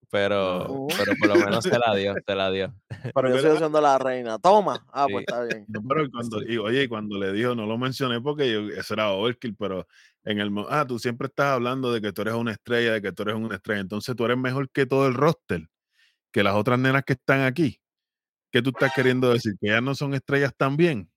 pero, 0.10 0.68
No. 0.68 0.88
pero 0.98 1.14
por 1.20 1.28
lo 1.30 1.36
menos 1.36 1.64
se 1.64 1.78
la 1.80 1.96
dio, 1.96 2.14
se 2.26 2.36
la 2.36 2.52
dio. 2.52 2.74
Pero 3.14 3.30
yo 3.30 3.38
sigo 3.40 3.58
siendo 3.58 3.80
la 3.80 3.98
reina. 3.98 4.38
Toma. 4.40 4.86
Ah, 4.92 5.06
pues 5.10 5.26
Sí. 5.28 5.34
está 5.34 5.44
bien. 5.44 5.66
No, 5.70 5.82
pero 5.88 6.10
cuando, 6.12 6.42
y, 6.44 6.58
oye, 6.58 6.84
y 6.84 6.88
cuando 6.88 7.18
le 7.18 7.32
dijo, 7.32 7.56
no 7.56 7.66
lo 7.66 7.78
mencioné 7.78 8.20
porque 8.20 8.52
yo, 8.52 8.60
eso 8.70 8.94
era 8.96 9.12
overkill, 9.12 9.56
pero 9.56 9.88
en 10.30 10.40
el 10.40 10.52
ah, 10.70 10.86
tú 10.88 11.00
siempre 11.00 11.28
estás 11.28 11.48
hablando 11.54 11.92
de 11.94 12.02
que 12.02 12.12
tú 12.12 12.22
eres 12.24 12.34
una 12.36 12.52
estrella, 12.52 12.94
de 12.94 13.02
que 13.02 13.12
tú 13.14 13.24
eres 13.24 13.36
una 13.36 13.56
estrella, 13.56 13.82
entonces 13.82 14.16
tú 14.16 14.26
eres 14.26 14.38
mejor 14.38 14.70
que 14.70 14.86
todo 14.86 15.08
el 15.08 15.14
roster, 15.14 15.68
que 16.32 16.44
las 16.44 16.56
otras 16.56 16.78
nenas 16.80 17.04
que 17.06 17.14
están 17.14 17.42
aquí. 17.42 17.80
¿Qué 18.52 18.62
tú 18.62 18.70
estás 18.72 18.92
queriendo 18.96 19.32
decir? 19.32 19.54
¿Que 19.60 19.68
ellas 19.70 19.84
no 19.84 19.96
son 19.96 20.14
estrellas 20.14 20.54
también? 20.56 21.10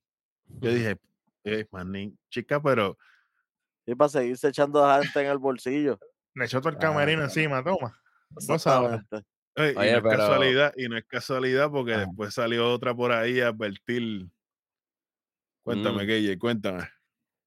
Yo 0.47 0.71
dije, 0.73 0.97
eh, 1.45 1.65
manín, 1.71 2.17
chica, 2.29 2.61
pero 2.61 2.97
Y 3.85 3.95
para 3.95 4.09
seguirse 4.09 4.49
echando 4.49 4.85
gente 5.01 5.21
en 5.21 5.27
el 5.27 5.37
bolsillo. 5.39 5.99
le 6.35 6.45
echó 6.45 6.59
todo 6.61 6.69
el 6.69 6.77
camerino 6.77 7.21
Ah. 7.21 7.25
encima, 7.25 7.63
toma. 7.63 7.99
Exactamente. 8.37 9.23
eh, 9.57 9.71
y 9.73 9.75
no 9.75 9.81
es 9.97 10.03
casualidad, 10.17 10.73
y 10.77 10.87
no 10.89 10.97
es 10.97 11.05
casualidad 11.05 11.69
porque 11.71 11.93
Ah. 11.95 11.99
después 12.05 12.33
salió 12.33 12.69
otra 12.71 12.95
por 12.95 13.11
ahí 13.11 13.41
a 13.41 13.49
advertir. 13.49 14.29
Cuéntame, 15.63 16.03
Mm. 16.03 16.07
KJ, 16.07 16.37
cuéntame. 16.39 16.89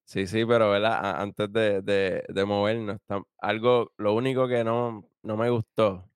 Sí, 0.06 0.26
sí, 0.26 0.44
pero 0.44 0.70
¿verdad? 0.70 0.92
A- 1.04 1.22
antes 1.22 1.50
de, 1.52 1.80
de, 1.82 2.24
de 2.28 2.44
movernos, 2.44 2.98
tam- 3.08 3.24
algo, 3.38 3.90
lo 3.96 4.14
único 4.14 4.46
que 4.48 4.62
no, 4.64 5.08
no 5.22 5.36
me 5.36 5.48
gustó 5.50 6.10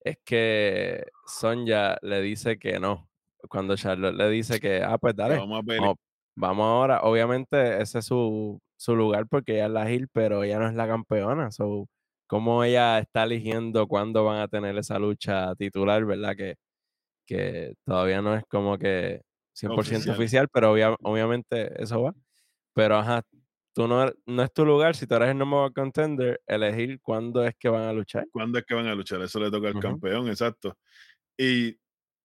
es 0.00 0.18
que 0.24 1.04
Sonja 1.26 1.98
le 2.02 2.20
dice 2.22 2.58
que 2.58 2.78
no. 2.80 3.08
Cuando 3.48 3.76
Charlotte 3.76 4.14
le 4.14 4.28
dice 4.30 4.60
que, 4.60 4.82
ah, 4.82 4.98
pues 4.98 5.14
que 5.14 5.22
dale, 5.22 5.36
vamos 5.36 5.58
a 5.60 5.62
pelear. 5.62 5.82
vamos, 5.82 5.96
vamos 6.36 6.64
ahora. 6.66 7.00
Obviamente 7.02 7.82
ese 7.82 7.98
es 8.00 8.06
su, 8.06 8.60
su 8.76 8.94
lugar 8.96 9.26
porque 9.28 9.54
ella 9.56 9.66
es 9.66 9.72
la 9.72 9.90
Hill, 9.90 10.08
pero 10.12 10.44
ella 10.44 10.58
no 10.60 10.68
es 10.68 10.74
la 10.74 10.86
campeona. 10.86 11.50
So, 11.50 11.88
¿Cómo 12.28 12.64
ella 12.64 12.98
está 13.00 13.24
eligiendo 13.24 13.86
cuándo 13.88 14.24
van 14.24 14.38
a 14.40 14.48
tener 14.48 14.76
esa 14.78 14.98
lucha 14.98 15.54
titular, 15.56 16.04
verdad? 16.04 16.36
Que, 16.36 16.54
que 17.26 17.74
todavía 17.84 18.22
no 18.22 18.34
es 18.36 18.44
como 18.48 18.78
que 18.78 19.22
100% 19.54 20.12
Oficial. 20.12 20.16
oficial, 20.16 20.48
pero 20.52 20.72
obvia- 20.72 20.96
obviamente 21.02 21.82
eso 21.82 22.02
va. 22.02 22.14
Pero 22.74 22.96
ajá, 22.96 23.22
tú 23.74 23.86
no, 23.86 24.12
no 24.26 24.42
es 24.42 24.52
tu 24.52 24.64
lugar, 24.64 24.96
si 24.96 25.06
tú 25.06 25.14
eres 25.14 25.30
el 25.30 25.38
number 25.38 25.60
one 25.60 25.72
contender, 25.72 26.40
elegir 26.46 27.00
cuándo 27.00 27.44
es 27.44 27.54
que 27.58 27.68
van 27.68 27.84
a 27.84 27.92
luchar. 27.92 28.26
¿Cuándo 28.32 28.58
es 28.58 28.64
que 28.64 28.74
van 28.74 28.86
a 28.86 28.94
luchar? 28.94 29.20
Eso 29.22 29.40
le 29.40 29.50
toca 29.50 29.68
al 29.68 29.80
campeón, 29.80 30.28
exacto. 30.28 30.76
Y 31.36 31.78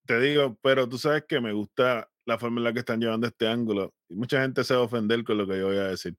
te 0.06 0.20
digo, 0.20 0.58
pero 0.62 0.88
tú 0.88 0.98
sabes 0.98 1.24
que 1.28 1.40
me 1.40 1.52
gusta 1.52 2.08
la 2.24 2.38
forma 2.38 2.60
en 2.60 2.64
la 2.64 2.72
que 2.72 2.80
están 2.80 3.00
llevando 3.00 3.26
este 3.26 3.48
ángulo. 3.48 3.94
Y 4.08 4.14
mucha 4.14 4.42
gente 4.42 4.64
se 4.64 4.74
va 4.74 4.80
a 4.80 4.84
ofender 4.84 5.24
con 5.24 5.38
lo 5.38 5.46
que 5.46 5.58
yo 5.58 5.66
voy 5.68 5.78
a 5.78 5.88
decir. 5.88 6.16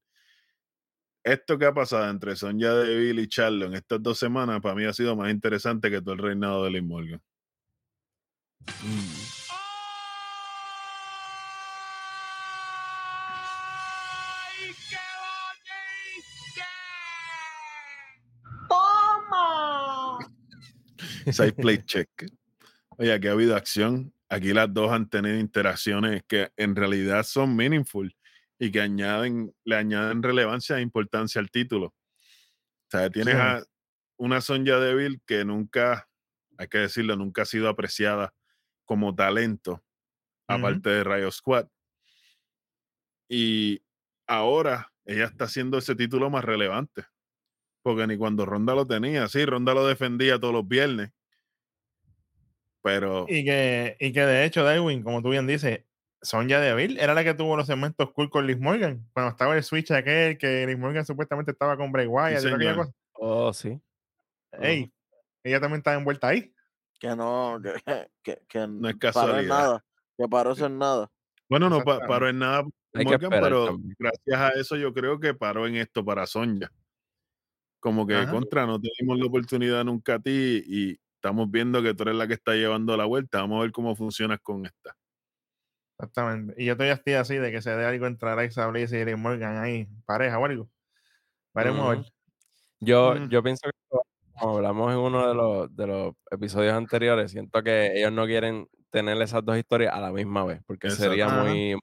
Esto 1.24 1.58
que 1.58 1.66
ha 1.66 1.74
pasado 1.74 2.10
entre 2.10 2.36
Sonja 2.36 2.74
Deville 2.74 3.22
y 3.22 3.28
Charlo 3.28 3.66
en 3.66 3.74
estas 3.74 4.02
dos 4.02 4.18
semanas, 4.18 4.62
para 4.62 4.76
mí 4.76 4.86
ha 4.86 4.94
sido 4.94 5.16
más 5.16 5.30
interesante 5.32 5.92
que 5.92 6.02
todo 6.02 6.14
el 6.14 6.20
reinado 6.20 6.64
de 6.64 6.72
Liv 6.72 6.84
Morgan. 6.84 7.22
Side 21.32 21.54
play 21.54 21.84
check. 21.86 22.10
Oye, 22.98 23.14
aquí 23.14 23.28
ha 23.28 23.32
habido 23.32 23.56
acción. 23.56 24.14
Aquí 24.30 24.54
las 24.54 24.72
dos 24.74 24.92
han 24.92 25.10
tenido 25.10 25.38
interacciones 25.38 26.24
que 26.28 26.52
en 26.56 26.76
realidad 26.76 27.24
son 27.24 27.56
meaningful 27.56 28.16
y 28.60 28.72
que 28.72 28.82
añaden, 28.82 29.56
le 29.64 29.76
añaden 29.76 30.22
relevancia 30.22 30.78
e 30.78 30.82
importancia 30.82 31.40
al 31.42 31.50
título. 31.50 31.88
O 31.88 32.92
sea, 32.92 33.10
tienes 33.10 33.36
Sí. 33.36 33.40
a 33.42 33.64
una 34.18 34.42
Sonja 34.42 34.80
Deville 34.80 35.20
que 35.26 35.46
nunca, 35.46 36.08
hay 36.58 36.68
que 36.68 36.80
decirlo, 36.80 37.16
nunca 37.16 37.44
ha 37.44 37.46
sido 37.46 37.70
apreciada 37.70 38.34
como 38.86 39.16
talento, 39.16 39.84
aparte 40.48 40.90
de 40.90 41.04
Rayo 41.04 41.32
Squad. 41.32 41.68
Y 43.30 43.82
ahora 44.28 44.92
ella 45.06 45.26
está 45.26 45.46
haciendo 45.46 45.78
ese 45.78 45.96
título 45.96 46.30
más 46.30 46.44
relevante. 46.44 47.06
Porque 47.82 48.06
ni 48.08 48.18
cuando 48.18 48.46
Ronda 48.46 48.76
lo 48.76 48.86
tenía, 48.86 49.28
sí, 49.28 49.46
Ronda 49.46 49.74
lo 49.74 49.88
defendía 49.88 50.40
todos 50.40 50.54
los 50.54 50.68
viernes. 50.68 51.12
Pero 52.82 53.26
Y 53.28 53.44
que, 53.44 53.98
y 54.00 54.14
que 54.14 54.22
de 54.22 54.46
hecho, 54.46 54.64
Darwin, 54.64 55.04
como 55.04 55.22
tú 55.22 55.30
bien 55.30 55.46
dices, 55.48 55.82
Sonja 56.22 56.60
Deville 56.60 57.02
era 57.02 57.14
la 57.14 57.24
que 57.24 57.34
tuvo 57.34 57.56
los 57.58 57.68
segmentos 57.68 58.12
cool 58.12 58.30
con 58.30 58.46
Liz 58.48 58.60
Morgan. 58.60 59.06
Cuando 59.14 59.32
estaba 59.32 59.56
el 59.56 59.64
switch 59.64 59.92
aquel, 59.92 60.38
que 60.38 60.66
Liz 60.68 60.78
Morgan 60.78 61.06
supuestamente 61.06 61.52
estaba 61.52 61.76
con 61.78 61.92
Bray 61.92 62.08
Wyatt. 62.08 62.44
y 62.44 62.76
cosa. 62.76 62.92
Oh, 63.14 63.54
sí. 63.54 63.80
Ey, 64.54 64.92
ella 65.44 65.60
también 65.60 65.80
estaba 65.80 65.98
envuelta 65.98 66.28
ahí. 66.30 66.54
Que 67.00 67.16
no, 67.16 67.62
que, 67.64 68.08
que, 68.24 68.42
que 68.48 68.68
No 68.68 68.90
es 68.90 68.96
paró 68.96 69.38
en 69.38 69.48
casualidad. 69.48 69.48
nada. 69.58 69.86
Que 70.18 70.28
paró 70.28 70.52
eso 70.52 70.66
en 70.66 70.78
nada. 70.78 71.10
bueno, 71.48 71.70
no 71.70 71.82
pa- 71.84 72.06
paró 72.06 72.28
en 72.28 72.40
nada 72.40 72.64
Hay 72.94 73.06
que 73.06 73.12
Morgan, 73.12 73.24
esperar 73.24 73.44
pero 73.44 73.66
también. 73.68 73.96
gracias 73.98 74.38
a 74.40 74.50
eso 74.60 74.76
yo 74.76 74.94
creo 74.94 75.20
que 75.20 75.34
paró 75.34 75.66
en 75.68 75.78
esto 75.78 76.04
para 76.04 76.26
Sonja. 76.26 76.70
Como 77.80 78.06
que 78.06 78.16
Ajá. 78.16 78.32
contra, 78.32 78.66
no 78.66 78.80
tuvimos 78.82 79.18
la 79.18 79.26
oportunidad 79.28 79.86
nunca 79.86 80.16
a 80.16 80.20
ti 80.20 80.64
y 80.68 81.00
estamos 81.22 81.52
viendo 81.52 81.84
que 81.84 81.94
tú 81.94 82.04
eres 82.04 82.16
la 82.16 82.28
que 82.28 82.34
está 82.34 82.54
llevando 82.54 82.96
la 82.96 83.06
vuelta. 83.06 83.42
Vamos 83.42 83.60
a 83.60 83.62
ver 83.64 83.72
cómo 83.72 83.96
funcionas 83.96 84.40
con 84.42 84.66
esta. 84.66 84.96
Exactamente. 85.98 86.56
Y 86.58 86.66
yo 86.66 86.76
todavía 86.76 86.94
estoy 86.94 87.14
así 87.14 87.36
de 87.36 87.52
que 87.52 87.62
se 87.62 87.72
dé 87.76 87.86
algo 87.86 88.08
entre 88.08 88.30
Alexa 88.30 88.66
Bliss 88.68 88.94
y 88.94 89.16
Morgan 89.16 89.58
ahí, 89.58 89.88
pareja 90.06 90.40
o 90.40 90.46
algo. 90.46 90.70
Veremos 91.54 91.86
a 91.86 91.90
ver. 91.90 92.00
Ujú. 92.00 92.10
Yo, 92.80 93.28
yo 93.28 93.44
pienso 93.44 93.70
que 93.70 93.98
como 94.40 94.56
hablamos 94.56 94.94
en 94.94 95.00
uno 95.00 95.28
de 95.28 95.34
los, 95.36 95.76
de 95.76 95.88
los 95.88 96.14
episodios 96.32 96.74
anteriores, 96.74 97.32
siento 97.32 97.62
que 97.62 98.00
ellos 98.00 98.14
no 98.14 98.26
quieren 98.26 98.70
tener 98.90 99.22
esas 99.22 99.44
dos 99.44 99.58
historias 99.58 99.94
a 99.94 100.00
la 100.00 100.14
misma 100.14 100.46
vez, 100.46 100.62
porque 100.66 100.90
sería 100.90 101.26
Exacto. 101.26 101.44
Muy, 101.44 101.76
muy 101.76 101.82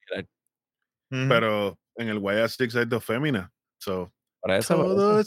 similar. 0.00 1.28
Pero 1.28 1.78
en 1.96 2.08
el 2.08 2.18
Wyatt 2.18 2.50
Six 2.50 2.76
hay 2.76 2.84
dos 2.84 3.04
féminas. 3.04 3.50
So, 3.78 4.12
Por 4.40 4.52
eso, 4.52 4.76
por 4.76 5.24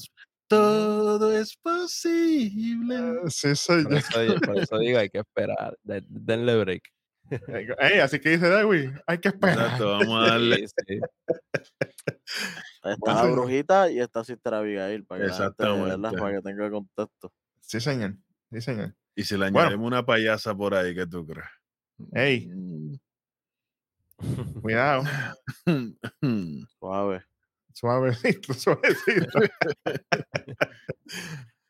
todo, 0.50 1.32
es, 1.38 1.56
posible. 1.58 2.96
Ah, 2.98 3.30
Sí, 3.30 3.56
soy 3.56 3.84
por 3.84 3.92
yo. 3.94 3.98
eso 4.00 4.22
di- 4.24 4.40
por 4.40 4.58
eso 4.58 4.78
digo, 4.80 5.00
hay 5.00 5.10
que 5.10 5.20
esperar, 5.20 5.78
de- 5.84 6.04
denle 6.08 6.58
break. 6.60 6.84
Ey, 7.78 8.00
así 8.00 8.20
que 8.20 8.32
dice 8.32 8.50
Darwin, 8.50 9.00
hay 9.06 9.20
que 9.20 9.28
esperar. 9.30 9.60
Exacto, 9.60 9.92
vamos 10.00 10.28
a 10.28 10.32
darle. 10.32 10.68
Sí, 10.68 10.74
sí. 10.88 11.00
Está 12.84 13.14
la 13.14 13.26
brujita 13.32 13.92
y 13.92 14.00
está 14.00 14.24
Sister 14.24 14.54
Abigail. 14.54 15.06
Para 15.06 15.26
que, 15.26 15.28
la 15.98 16.42
tenga 16.42 16.72
contexto. 16.72 17.32
Sí, 17.62 17.80
señor. 17.80 18.16
Sí, 18.52 18.62
señor. 18.62 18.96
Y 19.16 19.24
si 19.24 19.36
le 19.36 19.52
Bueno. 19.52 19.60
añadimos 19.60 19.88
una 19.88 20.04
payasa 20.06 20.56
por 20.56 20.74
ahí, 20.74 20.96
¿qué 20.96 21.06
tú 21.06 21.26
crees? 21.28 21.48
Ey, 22.14 22.48
Mm. 22.48 22.96
cuidado. 24.62 25.04
Suave. 26.80 27.24
Suavecito, 27.74 28.54
suavecito. 28.56 29.40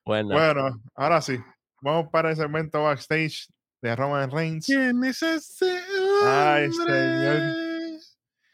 Bueno, 0.05 0.29
Bueno, 0.29 0.81
ahora 0.95 1.21
sí. 1.21 1.37
Vamos 1.81 2.09
para 2.11 2.31
el 2.31 2.35
segmento 2.35 2.83
backstage 2.83 3.47
de 3.81 3.95
Roman 3.95 4.29
Reigns. 4.31 4.65
¿Quién 4.65 5.03
es 5.03 5.21
ese 5.23 5.79
Ay, 6.25 6.67
hombre? 6.67 7.99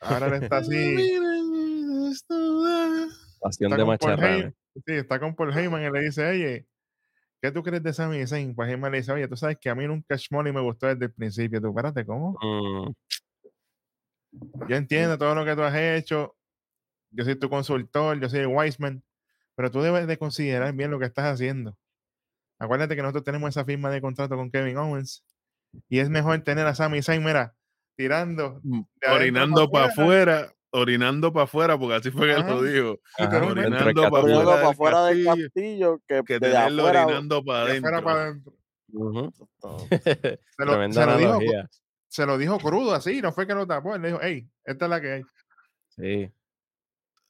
Ahora 0.02 0.28
él 0.28 0.44
está 0.44 0.58
así. 0.58 0.96
pasión 3.42 3.72
Está 3.72 3.78
de 3.78 3.86
macharrana. 3.86 4.54
Sí, 4.86 4.94
está 4.94 5.20
con 5.20 5.36
Paul 5.36 5.58
Heyman 5.58 5.82
y 5.84 5.90
le 5.90 6.02
dice, 6.02 6.28
oye, 6.28 6.68
¿qué 7.42 7.52
tú 7.52 7.64
crees 7.64 7.82
de 7.82 7.94
Sami 7.94 8.28
Zayn? 8.28 8.54
Pues 8.54 8.70
Heyman 8.70 8.92
le 8.92 9.00
dice, 9.00 9.12
oye, 9.14 9.28
tú 9.28 9.36
sabes 9.38 9.58
que 9.60 9.70
a 9.70 9.76
mí 9.76 9.88
nunca 9.88 10.16
Shmoley 10.16 10.54
me 10.54 10.62
gustó 10.62 10.88
desde 10.88 11.06
el 11.06 11.14
principio. 11.14 11.62
Tú, 11.62 11.70
espérate, 11.70 12.06
¿cómo? 12.06 12.38
Mm, 12.42 12.92
Yo 14.68 14.76
entiendo 14.76 15.18
todo 15.18 15.34
lo 15.34 15.46
que 15.46 15.56
tú 15.56 15.64
has 15.64 15.76
hecho. 15.76 16.36
Yo 17.16 17.24
soy 17.24 17.36
tu 17.36 17.50
consultor, 17.50 18.20
yo 18.20 18.30
soy 18.30 18.40
el 18.42 18.48
Wiseman, 18.48 19.04
pero 19.56 19.72
tú 19.72 19.82
debes 19.82 20.06
de 20.08 20.18
considerar 20.18 20.74
bien 20.74 20.92
lo 20.92 21.00
que 21.00 21.06
estás 21.06 21.26
haciendo. 21.26 21.78
Acuérdate 22.60 22.96
que 22.96 23.02
nosotros 23.02 23.24
tenemos 23.24 23.50
esa 23.50 23.66
firma 23.66 23.90
de 23.90 24.02
contrato 24.02 24.36
con 24.36 24.52
Kevin 24.52 24.78
Owens 24.78 25.24
y 25.90 26.00
es 26.00 26.10
mejor 26.10 26.40
tener 26.42 26.66
a 26.68 26.76
Sami 26.76 27.02
Zayn, 27.02 27.24
mira, 27.24 27.56
tirando 27.98 28.60
Mm, 28.64 28.82
Orinando 29.12 29.70
pa' 29.70 29.72
para 29.72 29.86
afuera, 29.92 30.54
orinando 30.72 31.32
para 31.34 31.44
afuera, 31.46 31.78
porque 31.78 31.96
así 31.96 32.12
fue 32.12 32.28
que 32.28 32.34
Ajá. 32.34 32.50
lo 32.50 32.62
dijo. 32.64 33.00
ajá, 33.18 33.44
Orinando 33.46 34.10
pa'. 34.10 34.22
Pero 34.24 34.40
afuera 34.40 34.46
para 34.46 34.58
del 34.60 34.68
afuera 34.68 35.06
del 35.06 35.26
castillo, 35.26 36.02
que, 36.08 36.22
Que 36.26 36.34
de 36.34 36.40
tenerlo 36.40 36.82
afuera. 36.84 37.06
orinando 37.06 37.44
para 37.44 37.62
adentro. 37.64 38.04
para. 38.04 38.36
Se 40.58 40.66
lo, 40.66 40.92
se 40.94 41.06
lo 41.06 41.18
dijo, 41.18 41.40
se 42.08 42.26
lo 42.26 42.38
dijo 42.38 42.60
crudo 42.60 42.94
así, 42.94 43.22
no 43.22 43.32
fue 43.34 43.46
que 43.48 43.54
lo 43.54 43.68
tapó. 43.68 43.96
Él 43.96 44.02
le 44.02 44.08
dijo, 44.10 44.20
hey, 44.22 44.48
esta 44.64 44.86
es 44.86 44.90
la 44.90 45.02
que 45.02 45.12
hay. 45.12 45.22
Sí. 45.90 46.32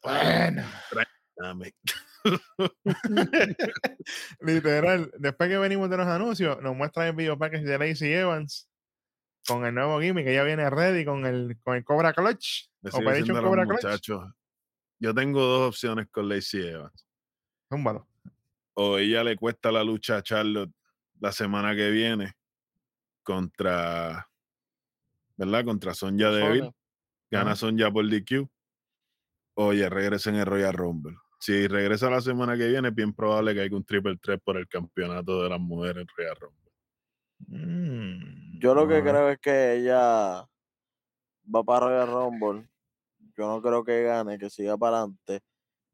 Bueno, 0.06 0.64
Dame. 1.36 1.74
literal. 4.40 5.12
Después 5.18 5.50
que 5.50 5.58
venimos 5.58 5.90
de 5.90 5.98
los 5.98 6.08
anuncios, 6.08 6.62
nos 6.62 6.76
muestran 6.76 7.08
el 7.08 7.16
video 7.16 7.38
package 7.38 7.64
de 7.64 7.80
Lacey 7.80 8.14
Evans 8.14 8.70
con 9.48 9.66
el 9.66 9.74
nuevo 9.74 10.00
gimmick, 10.02 10.28
ella 10.28 10.44
viene 10.44 10.70
ready 10.70 11.06
con 11.06 11.26
el, 11.26 11.58
con 11.64 11.76
el 11.76 11.84
Cobra 11.84 12.14
Clutch. 12.14 12.70
Los 12.82 12.94
Cobra 12.94 13.66
Clutch. 13.66 13.84
muchachos, 13.84 14.24
yo 15.00 15.14
tengo 15.14 15.42
dos 15.42 15.70
opciones 15.70 16.08
con 16.10 16.30
Lacey 16.30 16.68
Evans. 16.68 17.06
Zúmbalo. 17.70 18.08
O 18.74 18.98
ella 18.98 19.24
le 19.24 19.36
cuesta 19.36 19.72
la 19.72 19.84
lucha 19.84 20.18
a 20.18 20.24
Charlotte 20.24 20.72
la 21.20 21.32
semana 21.32 21.76
que 21.76 21.90
viene 21.92 22.34
contra, 23.24 24.28
¿verdad? 25.38 25.66
Contra 25.66 25.94
Sonja 25.94 26.32
Deville. 26.32 26.60
Sonia. 26.60 26.76
Gana 27.32 27.52
Ajá. 27.52 27.56
Sonja 27.56 27.92
por 27.92 28.08
DQ. 28.08 28.50
Oye, 29.56 29.90
regresa 29.90 30.30
en 30.30 30.36
el 30.38 30.46
Royal 30.46 30.74
Rumble. 30.74 31.16
Si 31.40 31.68
regresa 31.68 32.10
la 32.10 32.22
semana 32.22 32.58
que 32.58 32.68
viene, 32.68 32.90
es 32.90 32.96
bien 32.96 33.14
probable 33.14 33.54
que 33.54 33.62
haya 33.62 33.76
un 33.76 33.86
triple 33.86 34.18
threat 34.18 34.42
por 34.44 34.58
el 34.58 34.68
campeonato 34.68 35.44
de 35.44 35.50
las 35.50 35.60
mujeres 35.60 36.02
en 36.02 36.08
Royal 36.18 36.36
Rumble. 36.36 36.72
Mm, 37.48 38.60
Yo 38.60 38.74
lo 38.74 38.88
que 38.88 38.98
ah, 38.98 39.02
creo 39.02 39.30
es 39.30 39.40
que 39.40 39.74
ella 39.76 40.46
va 41.54 41.64
para 41.64 41.86
Royal 41.88 42.08
Rumble. 42.08 42.70
Yo 43.38 43.48
no 43.48 43.62
creo 43.62 43.84
que 43.84 44.04
gane, 44.04 44.38
que 44.38 44.50
siga 44.50 44.78
para 44.78 45.00
adelante. 45.00 45.42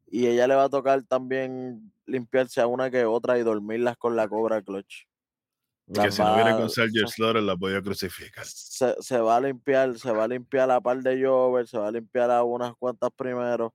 Y 0.06 0.26
ella 0.26 0.46
le 0.46 0.54
va 0.54 0.64
a 0.64 0.68
tocar 0.68 1.02
también 1.04 1.92
limpiarse 2.06 2.60
a 2.60 2.66
una 2.66 2.90
que 2.90 3.04
otra 3.04 3.38
y 3.38 3.42
dormirlas 3.42 3.96
con 3.96 4.16
la 4.16 4.28
Cobra 4.28 4.62
Clutch. 4.62 5.06
Que 5.92 6.10
si 6.10 6.22
no 6.22 6.34
viene 6.36 6.52
con 6.52 6.70
Sergio 6.70 7.06
se- 7.06 7.14
Slaughter, 7.14 7.42
la 7.42 7.56
podía 7.56 7.82
crucificar. 7.82 8.44
se, 8.46 8.94
se 9.00 9.18
va 9.20 9.36
a 9.36 9.40
limpiar, 9.40 9.98
se 9.98 10.10
va 10.12 10.24
a 10.24 10.28
limpiar 10.28 10.70
a 10.70 10.80
par 10.80 10.98
de 11.02 11.24
Jover, 11.24 11.66
se 11.66 11.76
va 11.78 11.88
a 11.88 11.92
limpiar 11.92 12.30
a 12.30 12.42
unas 12.44 12.72
cuantas 12.76 13.10
primero, 13.16 13.74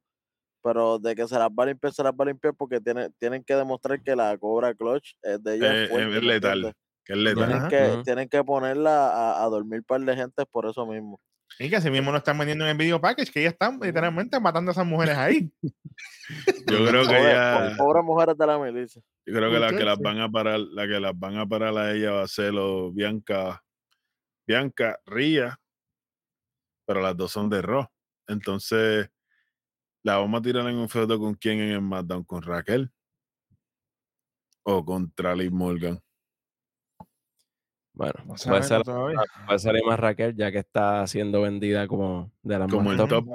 pero 0.63 0.97
de 0.99 1.15
que 1.15 1.28
se 1.28 1.38
las 1.38 1.49
va 1.49 1.63
a 1.63 1.68
limpiar, 1.68 1.93
se 1.93 2.03
las 2.03 2.13
va 2.13 2.24
a 2.24 2.28
limpiar 2.28 2.53
porque 2.55 2.80
tiene, 2.82 3.09
tienen 3.20 3.43
que 3.43 3.55
demostrar 3.55 4.01
que 4.01 4.15
la 4.15 4.38
Cobra 4.38 4.74
Clutch 4.74 5.13
es 5.22 5.41
de 5.43 5.55
ella. 5.55 5.74
Eh, 5.76 5.84
es 5.84 5.89
fuerte, 5.89 6.07
es 6.18 6.22
¿me 6.24 6.28
letal. 6.28 6.74
Que 7.05 7.13
es 7.13 7.20
letal. 7.20 7.45
Tienen 7.45 7.57
Ajá. 7.57 7.70
que, 7.70 8.03
tienen 8.03 8.30
que 8.30 8.43
ponerla 8.43 9.09
a, 9.11 9.43
a 9.43 9.49
dormir 9.49 9.84
par 9.84 10.01
de 10.01 10.15
gente 10.15 10.45
por 10.45 10.65
eso 10.68 10.86
mismo. 10.86 11.20
Y 11.60 11.70
que 11.70 11.78
así 11.78 11.89
mismo 11.89 12.12
lo 12.12 12.18
están 12.20 12.38
vendiendo 12.38 12.66
en 12.66 12.72
el 12.72 12.78
video 12.78 13.02
package, 13.02 13.32
que 13.32 13.41
ya 13.43 13.50
están 13.50 13.80
literalmente 13.82 14.39
matando 14.39 14.70
a 14.70 14.74
esas 14.74 14.86
mujeres 14.86 15.18
ahí. 15.18 15.52
Yo 16.68 16.86
creo 16.86 17.04
que 17.08 17.16
Pobre- 17.16 17.32
ya, 17.34 17.74
po- 17.78 17.84
pobres 17.84 18.04
mujeres 18.04 18.38
de 18.38 18.45
la 18.48 18.60
milicia. 18.60 19.02
yo 19.26 19.34
creo 19.34 19.50
que 19.52 19.60
la 19.60 19.70
que 19.76 19.84
las 19.86 19.98
van 19.98 20.20
a 20.20 20.30
parar, 20.30 20.60
la 20.60 20.86
que 20.88 21.00
las 21.00 21.18
van 21.18 21.38
a 21.38 21.45
parar 21.48 21.76
a 21.78 21.93
ella 21.93 22.12
va 22.12 22.22
a 22.24 22.28
ser 22.28 22.54
lo 22.54 22.91
Bianca, 22.91 23.64
Bianca, 24.45 25.00
Ría, 25.06 25.60
pero 26.86 27.02
las 27.02 27.16
dos 27.18 27.32
son 27.32 27.50
de 27.50 27.62
Raw. 27.62 27.88
Entonces, 28.28 29.10
la 30.04 30.18
vamos 30.18 30.39
a 30.39 30.43
tirar 30.43 30.68
en 30.68 30.76
un 30.76 30.89
feudo 30.89 31.18
con 31.18 31.34
quién 31.36 31.60
en 31.60 31.70
el 31.72 31.80
SmackDown, 31.80 32.24
con 32.26 32.41
Raquel 32.43 32.91
o 34.64 34.84
contra 34.86 35.34
Liv 35.36 35.52
Morgan. 35.52 36.00
Bueno, 37.98 38.14
No 38.28 38.38
ser, 38.38 38.84
todavía. 38.84 39.18
puede 39.48 39.58
ser 39.60 39.76
más 39.84 40.00
Raquel, 40.00 40.36
ya 40.36 40.52
que 40.52 40.60
está 40.60 41.08
siendo 41.08 41.41
vendida 41.41 41.88
como 41.88 42.32
de 42.43 42.60
las 42.60 42.70
Como 42.70 42.91
el 42.91 42.98
top. 42.98 43.26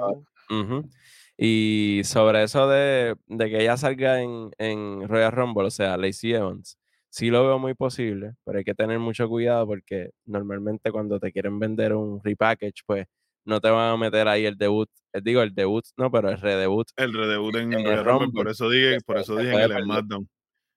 Y 1.37 2.01
sobre 2.05 2.43
eso 2.43 2.69
de, 2.69 3.15
de 3.25 3.49
que 3.49 3.61
ella 3.61 3.75
salga 3.75 4.21
en, 4.21 4.51
en 4.57 5.07
Royal 5.07 5.31
Rumble, 5.31 5.65
o 5.65 5.71
sea, 5.71 5.97
Lacey 5.97 6.33
Evans, 6.33 6.77
sí 7.09 7.29
lo 7.29 7.43
veo 7.45 7.59
muy 7.59 7.73
posible, 7.73 8.35
pero 8.45 8.59
hay 8.59 8.63
que 8.63 8.75
tener 8.75 8.99
mucho 8.99 9.27
cuidado 9.27 9.65
porque 9.67 10.11
normalmente 10.25 10.91
cuando 10.91 11.19
te 11.19 11.31
quieren 11.31 11.59
vender 11.59 11.93
un 11.93 12.23
repackage, 12.23 12.83
pues 12.85 13.07
no 13.45 13.59
te 13.59 13.69
van 13.69 13.91
a 13.93 13.97
meter 13.97 14.27
ahí 14.27 14.45
el 14.45 14.57
debut, 14.57 14.87
eh, 15.11 15.19
digo 15.21 15.41
el 15.41 15.53
debut, 15.53 15.83
no, 15.97 16.09
pero 16.11 16.29
el 16.29 16.39
redebut. 16.39 16.87
El 16.95 17.13
redebut 17.13 17.55
en, 17.55 17.73
En 17.73 17.79
el 17.79 17.85
Royal 17.85 18.05
Rumble, 18.05 18.31
por 18.31 18.47
eso 18.47 18.69
dije, 18.69 18.99
por 19.05 19.17
eso 19.17 19.35
dije 19.35 19.53
en 19.55 19.71
el. 19.71 19.83
SmackDown. 19.83 20.29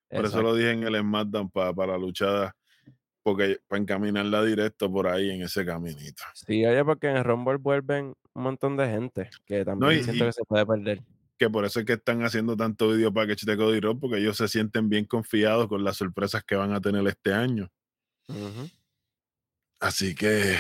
Por 0.08 0.24
eso 0.24 0.42
lo 0.42 0.54
dije 0.54 0.70
en 0.70 0.82
el 0.84 0.96
SmackDown 1.00 1.50
para 1.50 1.86
la 1.86 1.98
luchada, 1.98 2.55
porque 3.26 3.58
para 3.66 3.82
encaminarla 3.82 4.44
directo 4.44 4.88
por 4.88 5.08
ahí 5.08 5.30
en 5.32 5.42
ese 5.42 5.66
caminito. 5.66 6.22
Sí, 6.32 6.64
oye, 6.64 6.84
porque 6.84 7.08
en 7.10 7.16
el 7.16 7.24
Rumble 7.24 7.56
vuelven 7.56 8.14
un 8.34 8.42
montón 8.44 8.76
de 8.76 8.88
gente 8.88 9.30
que 9.44 9.64
también 9.64 9.98
y- 9.98 10.04
siento 10.04 10.22
y- 10.22 10.26
que 10.28 10.32
se 10.32 10.44
puede 10.44 10.64
perder. 10.64 11.02
que 11.36 11.50
por 11.50 11.64
eso 11.64 11.80
es 11.80 11.86
que 11.86 11.94
están 11.94 12.22
haciendo 12.24 12.56
tanto 12.56 12.88
video 12.90 13.12
package 13.12 13.44
de 13.44 13.56
Cody 13.56 13.80
Rhodes, 13.80 13.98
porque 14.00 14.18
ellos 14.18 14.36
se 14.36 14.46
sienten 14.46 14.88
bien 14.88 15.06
confiados 15.06 15.66
con 15.66 15.82
las 15.82 15.96
sorpresas 15.96 16.44
que 16.44 16.54
van 16.54 16.72
a 16.72 16.80
tener 16.80 17.04
este 17.08 17.34
año. 17.34 17.68
Así 19.80 20.14
que, 20.14 20.56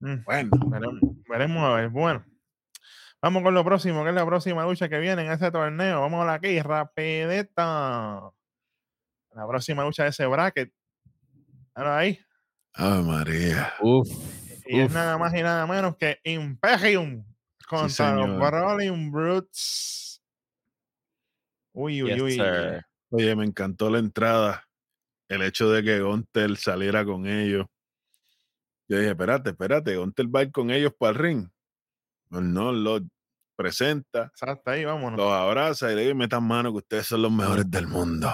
Mm, 0.00 0.24
bueno, 0.24 0.50
veremos, 0.66 1.00
veremos 1.28 1.62
a 1.62 1.74
ver. 1.76 1.88
Bueno, 1.90 2.24
vamos 3.22 3.42
con 3.44 3.54
lo 3.54 3.64
próximo, 3.64 4.02
que 4.02 4.08
es 4.10 4.14
la 4.16 4.26
próxima 4.26 4.64
lucha 4.64 4.88
que 4.88 4.98
viene 4.98 5.24
en 5.24 5.30
ese 5.30 5.50
torneo. 5.52 6.00
Vamos 6.00 6.22
a 6.22 6.26
la 6.26 6.34
aquí, 6.34 6.60
rapideta. 6.60 8.30
La 9.32 9.46
próxima 9.48 9.84
lucha 9.84 10.02
de 10.02 10.08
ese 10.10 10.26
bracket. 10.26 10.72
Ahora 11.74 11.98
ahí. 11.98 12.18
Ave 12.74 13.02
María. 13.02 13.72
Uf, 13.80 14.08
Y 14.66 14.80
es 14.80 14.92
nada 14.92 15.18
más 15.18 15.34
y 15.34 15.42
nada 15.42 15.66
menos 15.66 15.96
que 15.96 16.18
Imperium 16.24 17.24
contra 17.68 18.14
los 18.14 18.26
señor. 18.26 18.38
Brawling 18.40 19.10
Brutes. 19.10 20.22
Uy, 21.72 22.02
uy, 22.02 22.12
Yes, 22.12 22.20
uy. 22.22 22.32
sir. 22.32 22.82
Oye, 23.10 23.36
me 23.36 23.44
encantó 23.44 23.90
la 23.90 23.98
entrada. 23.98 24.64
El 25.28 25.42
hecho 25.42 25.70
de 25.70 25.82
que 25.82 26.00
Gontel 26.00 26.56
saliera 26.56 27.04
con 27.04 27.26
ellos. 27.26 27.66
Yo 28.88 28.98
dije, 28.98 29.10
espérate, 29.10 29.50
espérate, 29.50 29.96
Gontel 29.96 30.34
va 30.34 30.40
a 30.40 30.42
ir 30.44 30.52
con 30.52 30.70
ellos 30.70 30.92
para 30.98 31.10
el 31.12 31.18
ring. 31.18 31.48
Pues 32.28 32.42
no, 32.42 32.70
lo 32.72 33.00
presenta, 33.56 34.24
Exacto, 34.24 34.70
ahí 34.72 34.84
vámonos. 34.84 35.16
los 35.18 35.32
abraza 35.32 35.90
y 35.92 35.94
le 35.94 36.02
dice, 36.02 36.14
metan 36.14 36.42
mano 36.44 36.72
que 36.72 36.78
ustedes 36.78 37.06
son 37.06 37.22
los 37.22 37.30
mejores 37.32 37.70
del 37.70 37.86
mundo. 37.86 38.30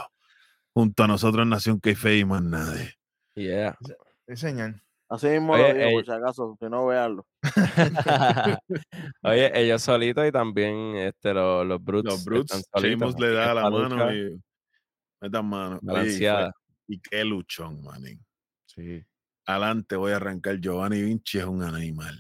Junto 0.72 1.05
a 1.05 1.07
nosotros, 1.07 1.47
Nación 1.47 1.78
Keife 1.80 2.16
y 2.16 2.24
más 2.24 2.43
nadie. 2.43 2.95
Yeah. 3.35 3.76
Sí, 4.26 4.37
señor. 4.37 4.81
Así 5.11 5.26
mismo 5.26 5.55
Oye, 5.55 5.62
lo 5.62 5.74
digo, 5.74 5.87
ey. 5.87 5.95
por 5.95 6.05
si 6.05 6.12
acaso, 6.12 6.57
si 6.61 6.70
no 6.70 6.87
veanlo. 6.87 7.26
Oye, 9.22 9.61
ellos 9.61 9.83
solitos 9.83 10.24
y 10.28 10.31
también 10.31 10.95
este, 10.97 11.35
los, 11.35 11.66
los 11.66 11.83
Brutes. 11.83 12.12
Los 12.12 12.24
Brutes, 12.24 12.64
Sheamus 12.81 13.18
le 13.18 13.26
que 13.26 13.33
da 13.33 13.55
la 13.55 13.68
mano 13.68 14.14
y 14.14 14.41
metan 15.20 15.47
mano. 15.47 15.81
Y, 15.83 15.87
balanceada. 15.87 16.53
y 16.87 17.01
qué 17.01 17.24
luchón, 17.24 17.83
manín. 17.83 18.24
Sí. 18.66 19.05
Adelante 19.47 19.97
voy 19.97 20.12
a 20.12 20.16
arrancar. 20.16 20.61
Giovanni 20.61 21.03
Vinci 21.03 21.39
es 21.39 21.45
un 21.45 21.64
animal. 21.64 22.16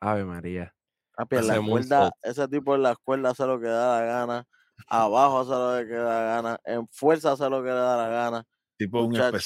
Ave 0.00 0.24
María. 0.24 0.72
Papi, 1.16 1.36
en 1.36 1.46
la 1.48 1.60
cuerda, 1.60 2.10
ese 2.22 2.46
tipo 2.46 2.76
en 2.76 2.82
la 2.82 2.94
cuerda 2.94 3.30
hace 3.30 3.44
lo 3.46 3.58
que 3.58 3.66
da 3.66 4.00
la 4.00 4.06
gana. 4.06 4.46
Abajo 4.86 5.40
hace 5.40 5.50
lo 5.82 5.88
que 5.88 5.94
da 5.94 6.20
la 6.20 6.36
gana. 6.36 6.60
En 6.64 6.86
fuerza 6.86 7.32
hace 7.32 7.50
lo 7.50 7.64
que 7.64 7.68
le 7.68 7.74
da 7.74 7.96
la 7.96 8.08
gana. 8.08 8.44
Tipo 8.78 9.02
un 9.02 9.10
Muchacho. 9.10 9.38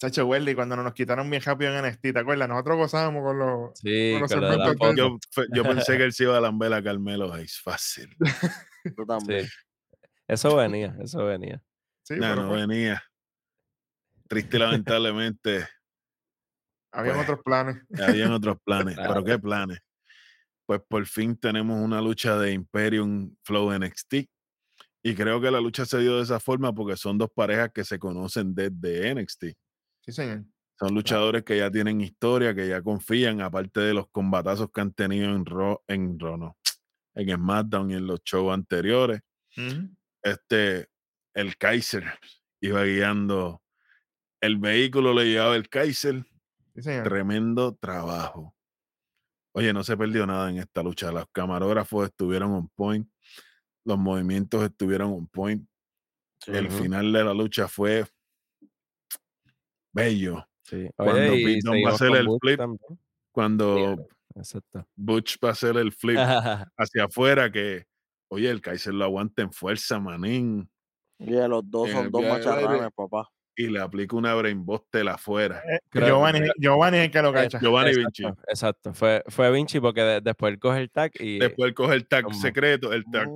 Chacho 0.00 0.26
Welly, 0.26 0.54
cuando 0.54 0.76
nos 0.76 0.94
quitaron 0.94 1.28
bien 1.28 1.42
rápido 1.42 1.76
en 1.76 1.84
NXT, 1.84 2.00
¿te 2.00 2.18
acuerdas? 2.18 2.48
Nosotros 2.48 2.78
gozábamos 2.78 3.22
con 3.22 3.38
los. 3.38 3.70
Sí, 3.78 4.12
Con 4.12 4.22
los 4.22 4.32
con 4.32 4.40
lo 4.40 4.48
de 4.48 4.74
de-. 4.74 4.96
Yo, 4.96 5.18
yo 5.52 5.62
pensé 5.62 5.98
que 5.98 6.04
él 6.04 6.12
se 6.14 6.24
iba 6.24 6.38
a 6.38 6.40
lamber 6.40 6.72
a 6.72 6.82
Carmelo 6.82 7.30
Hayes. 7.30 7.60
Fácil. 7.60 8.16
Tú 8.96 9.04
también. 9.04 9.44
Sí. 9.44 9.52
Eso 10.26 10.56
venía, 10.56 10.96
eso 11.02 11.22
venía. 11.26 11.62
Sí, 12.02 12.14
No, 12.14 12.20
pero 12.20 12.42
no 12.44 12.52
venía. 12.52 13.02
Triste 14.26 14.56
y 14.56 14.60
lamentablemente. 14.60 15.68
habían 16.92 17.16
pues, 17.16 17.28
otros 17.28 17.44
planes. 17.44 17.76
Habían 18.00 18.32
otros 18.32 18.56
planes. 18.64 18.94
Claro. 18.94 19.12
¿Pero 19.12 19.24
qué 19.24 19.38
planes? 19.38 19.80
Pues 20.64 20.80
por 20.88 21.04
fin 21.04 21.36
tenemos 21.36 21.78
una 21.78 22.00
lucha 22.00 22.38
de 22.38 22.52
Imperium 22.52 23.36
Flow 23.44 23.70
NXT. 23.78 24.14
Y 25.02 25.14
creo 25.14 25.42
que 25.42 25.50
la 25.50 25.60
lucha 25.60 25.84
se 25.84 25.98
dio 25.98 26.16
de 26.16 26.22
esa 26.22 26.40
forma 26.40 26.72
porque 26.72 26.96
son 26.96 27.18
dos 27.18 27.28
parejas 27.34 27.70
que 27.74 27.84
se 27.84 27.98
conocen 27.98 28.54
desde 28.54 29.14
NXT. 29.14 29.44
Sí, 30.10 30.22
señor. 30.22 30.44
Son 30.78 30.94
luchadores 30.94 31.44
que 31.44 31.58
ya 31.58 31.70
tienen 31.70 32.00
historia, 32.00 32.54
que 32.54 32.66
ya 32.68 32.82
confían, 32.82 33.40
aparte 33.42 33.80
de 33.80 33.92
los 33.94 34.08
combatazos 34.08 34.70
que 34.72 34.80
han 34.80 34.92
tenido 34.92 35.34
en 35.34 35.44
Raw, 35.44 35.78
en 35.86 36.18
Raw, 36.18 36.38
no, 36.38 36.56
en 37.14 37.28
SmackDown 37.36 37.90
y 37.90 37.94
en 37.94 38.06
los 38.06 38.20
shows 38.24 38.52
anteriores. 38.54 39.20
Este, 40.22 40.88
el 41.34 41.56
Kaiser 41.58 42.04
iba 42.62 42.82
guiando, 42.84 43.62
el 44.40 44.56
vehículo 44.56 45.12
le 45.12 45.26
llevaba 45.26 45.56
el 45.56 45.68
Kaiser, 45.68 46.24
Sí, 46.74 46.82
señor. 46.82 47.04
tremendo 47.04 47.74
trabajo. 47.74 48.54
Oye, 49.52 49.72
no 49.72 49.82
se 49.84 49.96
perdió 49.96 50.26
nada 50.26 50.48
en 50.48 50.58
esta 50.58 50.82
lucha. 50.82 51.10
Los 51.12 51.26
camarógrafos 51.32 52.06
estuvieron 52.06 52.52
on 52.52 52.68
point, 52.68 53.06
los 53.84 53.98
movimientos 53.98 54.62
estuvieron 54.64 55.12
on 55.12 55.26
point. 55.26 55.68
Sí. 56.42 56.52
El 56.52 56.70
final 56.70 57.12
de 57.12 57.24
la 57.24 57.34
lucha 57.34 57.68
fue 57.68 58.06
bello. 59.92 60.46
Sí. 60.62 60.88
Cuando 60.96 61.32
Oye, 61.32 61.44
Pete 61.62 61.84
va 61.84 61.90
a 61.90 61.94
hacer 61.94 62.16
el 62.16 62.26
Butch 62.26 62.40
flip, 62.40 62.58
también. 62.58 63.00
Cuando 63.32 63.96
Exacto. 64.36 64.86
Butch 64.96 65.36
va 65.44 65.48
a 65.48 65.52
hacer 65.52 65.76
el 65.76 65.92
flip 65.92 66.16
hacia 66.76 67.04
afuera, 67.04 67.50
que, 67.50 67.84
oye, 68.28 68.48
el 68.50 68.60
Kaiser 68.60 68.94
lo 68.94 69.04
aguanta 69.04 69.42
en 69.42 69.52
fuerza, 69.52 69.98
manín, 69.98 70.70
Y 71.18 71.32
de 71.32 71.48
los 71.48 71.68
dos 71.68 71.88
En 71.88 71.96
son 71.96 72.10
dos 72.10 72.22
macharranes, 72.22 72.88
papá. 72.94 73.28
y 73.56 73.66
le 73.68 73.80
aplica 73.80 74.16
una 74.16 74.34
brainbuster 74.34 75.08
afuera. 75.08 75.62
Eh, 75.68 75.78
Giovanni, 75.92 76.48
Giovanni 76.58 76.98
es 76.98 77.04
el 77.06 77.10
que 77.10 77.22
lo 77.22 77.30
Eh, 77.30 77.32
cacha. 77.32 77.58
Giovanni 77.60 77.90
exacto, 77.90 78.06
Vinci. 78.28 78.42
Exacto. 78.48 78.94
Fue, 78.94 79.22
fue 79.28 79.50
Vinci 79.50 79.80
porque 79.80 80.00
de- 80.02 80.20
después 80.20 80.52
él 80.52 80.58
coge 80.60 80.78
el 80.80 80.90
tag 80.90 81.10
y. 81.18 81.38
Después 81.38 81.68
él 81.68 81.74
coge 81.74 81.94
el 81.94 82.06
tag 82.06 82.32
secreto, 82.34 82.92
el 82.92 83.04
tag, 83.10 83.28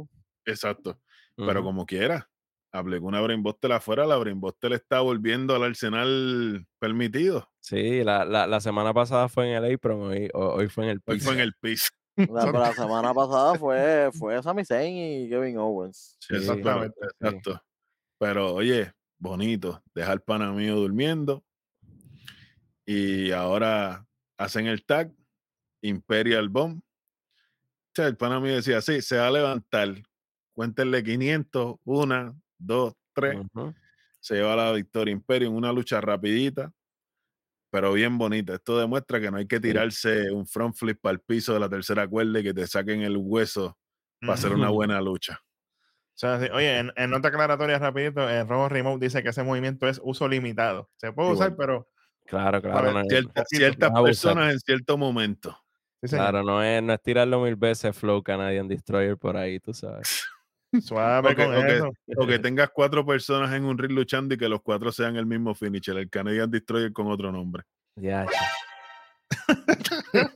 exacto. 0.47 0.99
Pero 1.37 1.63
como 1.65 1.85
quiera, 1.85 2.29
aplicó 2.75 3.07
una 3.07 3.21
brainbuster 3.21 3.71
afuera, 3.73 4.05
la 4.07 4.17
brainbuster 4.17 4.73
está 4.73 5.01
volviendo 5.01 5.55
al 5.55 5.63
arsenal 5.63 6.67
permitido. 6.79 7.49
Sí, 7.61 8.03
la, 8.03 8.25
la, 8.25 8.47
la 8.47 8.61
semana 8.61 8.93
pasada 8.93 9.29
fue 9.29 9.49
en 9.55 9.65
el 9.65 9.75
apron, 9.75 10.01
hoy, 10.03 10.29
ho- 10.35 10.55
hoy 10.55 10.69
fue 10.69 10.85
en 10.85 10.91
el 10.91 11.03
Hoy 11.07 11.15
piso. 11.17 11.25
fue 11.27 11.35
en 11.35 11.41
el 11.41 11.55
piso. 11.61 11.89
La, 12.17 12.73
semana 12.75 13.15
pasada 13.15 13.55
fue, 13.57 14.11
fue 14.13 14.43
Sami 14.43 14.65
Zayn 14.65 14.97
y 15.25 15.29
Kevin 15.29 15.59
Owens. 15.59 16.17
Sí, 16.21 16.35
Exactamente, 16.37 16.95
sí. 17.01 17.07
exacto. 17.21 17.63
Pero 18.19 18.55
oye, 18.55 18.93
bonito, 19.19 19.83
dejar 19.95 20.13
al 20.13 20.23
pana 20.23 20.53
mío 20.53 20.77
durmiendo. 20.77 21.45
Y 22.87 23.31
ahora 23.33 24.07
hacen 24.37 24.67
el 24.67 24.85
tag, 24.85 25.13
Imperial 25.83 26.49
Bomb. 26.49 26.79
O 26.81 27.93
sea, 27.95 28.07
el 28.09 28.17
pana 28.17 28.41
mío 28.41 28.55
decía, 28.57 28.81
sí, 28.81 29.01
se 29.01 29.17
va 29.17 29.29
a 29.29 29.31
levantar. 29.31 29.95
Cuéntenle 30.53 31.03
500, 31.03 31.77
una, 31.85 32.35
dos, 32.59 32.95
tres. 33.13 33.37
Ujú. 33.55 33.75
Se 34.21 34.35
lleva 34.37 34.57
la 34.57 34.73
victoria 34.73 35.13
Imperio 35.13 35.49
en 35.49 35.55
una 35.55 35.73
lucha 35.73 36.01
rapidita, 36.01 36.73
pero 37.71 37.93
bien 37.93 38.17
bonita. 38.17 38.55
Esto 38.55 38.79
demuestra 38.79 39.21
que 39.21 39.31
no 39.31 39.37
hay 39.37 39.47
que 39.47 39.61
tirarse 39.61 40.31
un 40.31 40.47
front 40.47 40.75
flip 40.75 40.99
para 41.01 41.13
el 41.15 41.21
piso 41.21 41.53
de 41.53 41.61
la 41.61 41.69
tercera 41.69 42.07
cuerda 42.09 42.41
y 42.41 42.43
que 42.43 42.55
te 42.55 42.67
saquen 42.67 43.03
el 43.03 43.17
hueso 43.17 43.77
para 44.21 44.35
hacer 44.35 44.53
una 44.53 44.71
buena 44.71 45.01
lucha. 45.01 45.41
O 45.43 46.17
sea, 46.17 46.41
sí, 46.41 46.47
Oye, 46.53 46.79
en, 46.79 46.93
en 46.97 47.11
nota 47.11 47.29
aclaratoria 47.29 47.79
rapidito, 47.79 48.29
el 48.31 48.47
Robo 48.49 48.69
Remote 48.69 49.05
dice 49.05 49.23
que 49.23 49.31
ese 49.31 49.43
movimiento 49.43 49.89
es 49.89 50.01
uso 50.03 50.29
limitado. 50.29 50.89
Se 50.97 51.13
puede 51.13 51.33
usar, 51.33 51.57
pero 51.57 51.89
Claro, 52.25 52.63
claro. 52.63 52.93
No 52.93 53.05
Cierta- 53.05 53.45
ciertas 53.47 53.91
personas 54.01 54.53
en 54.53 54.61
cierto 54.61 54.97
momento. 54.97 55.59
sí, 56.03 56.09
claro, 56.17 56.43
no 56.43 56.63
es, 56.63 56.83
no 56.83 56.93
es 56.95 57.03
tirarlo 57.03 57.43
mil 57.43 57.57
veces 57.57 57.95
Flow 57.97 58.23
Canadian 58.23 58.67
Destroyer 58.69 59.19
por 59.19 59.37
ahí, 59.37 59.61
tú 59.61 59.75
sabes. 59.75 60.27
suave 60.83 61.33
O 61.33 61.37
que- 61.37 61.45
con 61.45 61.55
o 61.57 61.61
que- 61.61 61.77
eso. 61.77 61.91
O 62.19 62.27
que 62.27 62.39
tengas 62.39 62.71
cuatro 62.73 63.05
personas 63.07 63.53
en 63.55 63.65
un 63.65 63.77
ring 63.79 63.93
luchando 63.93 64.35
y 64.35 64.39
que 64.39 64.49
los 64.49 64.61
cuatro 64.63 64.91
sean 64.93 65.17
el 65.17 65.27
mismo 65.27 65.55
finisher, 65.55 65.97
el 65.99 66.09
Canadian 66.11 66.51
Destroyer 66.51 66.93
con 66.93 67.07
otro 67.09 67.31
nombre. 67.33 67.63
Ya. 67.97 68.27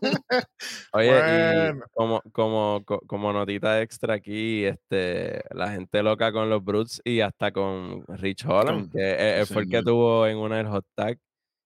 Oye, 0.92 1.10
y 1.10 1.80
como, 1.94 2.20
como, 2.32 2.82
co- 2.84 3.00
como 3.06 3.32
notita 3.32 3.80
extra 3.82 4.14
aquí, 4.14 4.64
este, 4.64 5.42
la 5.50 5.70
gente 5.70 6.02
loca 6.02 6.32
con 6.32 6.48
los 6.50 6.64
Brutes 6.64 7.00
y 7.04 7.20
hasta 7.20 7.52
con 7.52 8.04
Rich 8.08 8.44
Holland, 8.46 8.80
Con- 8.82 8.90
que 8.90 8.98
eh, 8.98 9.40
eh, 9.40 9.46
sí, 9.46 9.52
fue 9.54 9.62
el 9.62 9.68
que 9.70 9.82
tuvo 9.82 10.26
en 10.26 10.38
una 10.38 10.56
del 10.56 10.68
hot 10.68 10.84
tag 10.94 11.18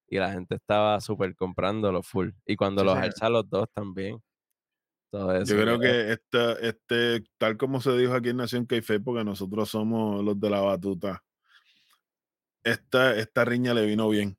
y 0.08 0.18
la 0.18 0.30
gente 0.32 0.56
estaba 0.56 1.00
súper 1.00 1.34
comprándolo 1.34 2.02
full. 2.02 2.30
Y 2.46 2.56
cuando 2.56 2.82
Sí, 2.82 2.86
los 2.86 2.96
alza 2.96 3.28
los 3.30 3.48
dos 3.48 3.66
también. 3.72 4.18
Todo 5.12 5.36
eso. 5.36 5.54
Yo 5.54 5.60
creo 5.60 5.78
que 5.78 6.10
esta, 6.12 6.52
este, 6.54 7.22
tal 7.36 7.58
como 7.58 7.82
se 7.82 7.94
dijo 7.98 8.14
aquí 8.14 8.30
en 8.30 8.38
Nación 8.38 8.66
Keife, 8.66 8.98
porque 8.98 9.22
nosotros 9.22 9.68
somos 9.68 10.24
los 10.24 10.40
de 10.40 10.48
la 10.48 10.60
batuta, 10.60 11.22
esta, 12.64 13.14
esta 13.18 13.44
riña 13.44 13.74
le 13.74 13.84
vino 13.84 14.08
bien. 14.08 14.38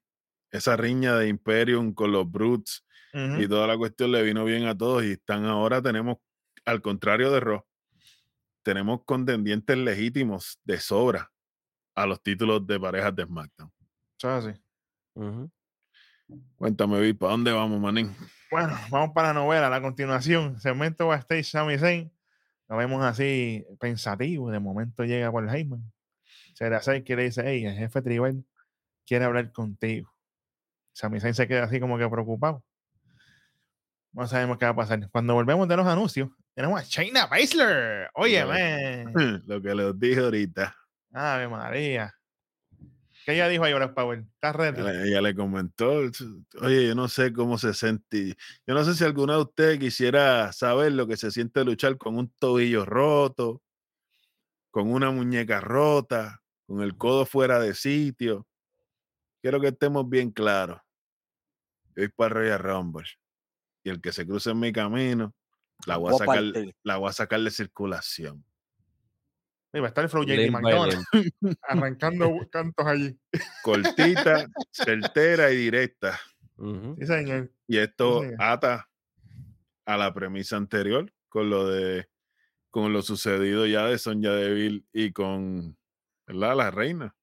Esa 0.49 0.75
riña 0.75 1.15
de 1.15 1.27
Imperium 1.27 1.93
con 1.93 2.11
los 2.11 2.29
Brutes 2.29 2.83
Ujú. 3.13 3.43
y 3.43 3.47
toda 3.47 3.67
la 3.67 3.77
cuestión 3.77 4.11
le 4.11 4.23
vino 4.23 4.43
bien 4.45 4.65
a 4.65 4.75
todos 4.75 5.03
y 5.03 5.11
están 5.11 5.45
ahora 5.45 5.79
tenemos, 5.79 6.17
al 6.65 6.81
contrario 6.81 7.31
de 7.31 7.39
Raw, 7.39 7.63
tenemos 8.63 9.03
contendientes 9.05 9.77
legítimos 9.77 10.59
de 10.63 10.79
sobra 10.79 11.31
a 11.93 12.07
los 12.07 12.19
títulos 12.23 12.65
de 12.65 12.79
parejas 12.79 13.15
de 13.15 13.25
SmackDown. 13.25 13.71
Ujú. 15.13 15.51
Cuéntame, 16.55 16.99
Vi, 16.99 17.13
¿para 17.13 17.33
dónde 17.33 17.51
vamos, 17.51 17.79
manín? 17.79 18.15
Bueno, 18.53 18.77
vamos 18.91 19.15
para 19.15 19.29
la 19.29 19.33
novela. 19.33 19.75
A 19.75 19.81
continuación, 19.81 20.59
segmento 20.59 21.07
backstage 21.07 21.45
Sami 21.45 21.79
Zayn. 21.79 22.13
Lo 22.69 22.77
vemos 22.77 23.03
así 23.03 23.65
pensativo. 23.79 24.51
De 24.51 24.59
momento 24.59 25.03
llega 25.05 25.31
Paul 25.31 25.49
Heyman. 25.49 25.91
Se 26.53 26.69
le 26.69 26.75
acerca 26.75 27.13
y 27.13 27.15
le 27.15 27.23
dice, 27.23 27.41
hey, 27.43 27.65
el 27.65 27.73
jefe 27.73 28.03
tribal 28.03 28.45
quiere 29.07 29.25
hablar 29.25 29.51
contigo. 29.51 30.13
Sami 30.91 31.19
Zayn 31.19 31.33
se 31.33 31.47
queda 31.47 31.63
así 31.63 31.79
como 31.79 31.97
que 31.97 32.07
preocupado. 32.07 32.63
No 34.11 34.27
sabemos 34.27 34.59
qué 34.59 34.65
va 34.65 34.71
a 34.71 34.75
pasar. 34.75 35.09
Cuando 35.09 35.33
volvemos 35.33 35.67
de 35.67 35.75
los 35.75 35.87
anuncios, 35.87 36.29
tenemos 36.53 36.79
a 36.79 36.83
Shayna 36.83 37.25
Baszler. 37.25 38.11
Oye, 38.13 38.45
man. 38.45 39.13
Lo 39.47 39.63
que 39.63 39.73
les 39.73 39.99
dije 39.99 40.19
ahorita. 40.19 40.75
Ave 41.11 41.47
María. 41.47 42.13
¿Qué 43.25 43.33
ella 43.33 43.47
dijo 43.47 43.63
ahí, 43.63 43.73
Black 43.73 43.93
Power? 43.93 44.19
¿Estás 44.19 44.55
ready? 44.55 44.81
Ella, 44.81 45.03
ella 45.05 45.21
le 45.21 45.33
comentó, 45.33 46.01
oye, 46.61 46.87
yo 46.87 46.95
no 46.95 47.07
sé 47.07 47.31
cómo 47.31 47.57
se 47.57 47.73
siente. 47.73 48.35
Yo 48.67 48.73
no 48.73 48.83
sé 48.83 48.93
si 48.95 49.03
alguno 49.03 49.33
de 49.33 49.41
ustedes 49.41 49.79
quisiera 49.79 50.51
saber 50.51 50.91
lo 50.91 51.07
que 51.07 51.15
se 51.15 51.31
siente 51.31 51.63
luchar 51.63 51.97
con 51.97 52.17
un 52.17 52.29
tobillo 52.37 52.85
roto, 52.85 53.61
con 54.71 54.91
una 54.91 55.11
muñeca 55.11 55.61
rota, 55.61 56.41
con 56.65 56.81
el 56.81 56.97
codo 56.97 57.25
fuera 57.25 57.59
de 57.59 57.73
sitio. 57.75 58.45
Quiero 59.41 59.61
que 59.61 59.67
estemos 59.67 60.09
bien 60.09 60.31
claros. 60.31 60.81
Yo 61.95 62.03
voy 62.03 62.09
para 62.09 62.35
Royal 62.35 62.59
Rumble. 62.59 63.07
Y 63.83 63.89
el 63.89 64.01
que 64.01 64.11
se 64.11 64.25
cruce 64.25 64.51
en 64.51 64.59
mi 64.59 64.73
camino, 64.73 65.33
la 65.85 65.97
voy 65.97 66.11
a 66.11 66.15
a 66.15 66.17
sacar, 66.17 66.43
la 66.83 66.97
voy 66.97 67.09
a 67.09 67.13
sacar 67.13 67.39
de 67.41 67.51
circulación. 67.51 68.43
Va 69.79 69.85
a 69.85 69.87
estar 69.87 70.03
el 70.03 70.09
Flow 70.09 70.23
JD 70.23 70.51
McDonald 70.51 71.03
arrancando 71.63 72.31
cantos 72.51 72.85
allí. 72.85 73.17
Cortita, 73.63 74.47
certera 74.71 75.51
y 75.51 75.57
directa. 75.57 76.19
Ujú. 76.57 76.95
Sí, 76.99 77.07
señor. 77.07 77.51
Y 77.67 77.77
esto 77.79 78.21
señor. 78.21 78.35
ata 78.39 78.87
a 79.85 79.97
la 79.97 80.13
premisa 80.13 80.57
anterior 80.57 81.11
con 81.29 81.49
lo 81.49 81.67
de 81.67 82.07
con 82.69 82.93
lo 82.93 83.01
sucedido 83.01 83.65
ya 83.65 83.85
de 83.85 83.97
Sonya 83.97 84.31
Deville 84.31 84.83
y 84.93 85.11
con 85.11 85.77
¿verdad? 86.27 86.55
la 86.55 86.71
reina. 86.71 87.15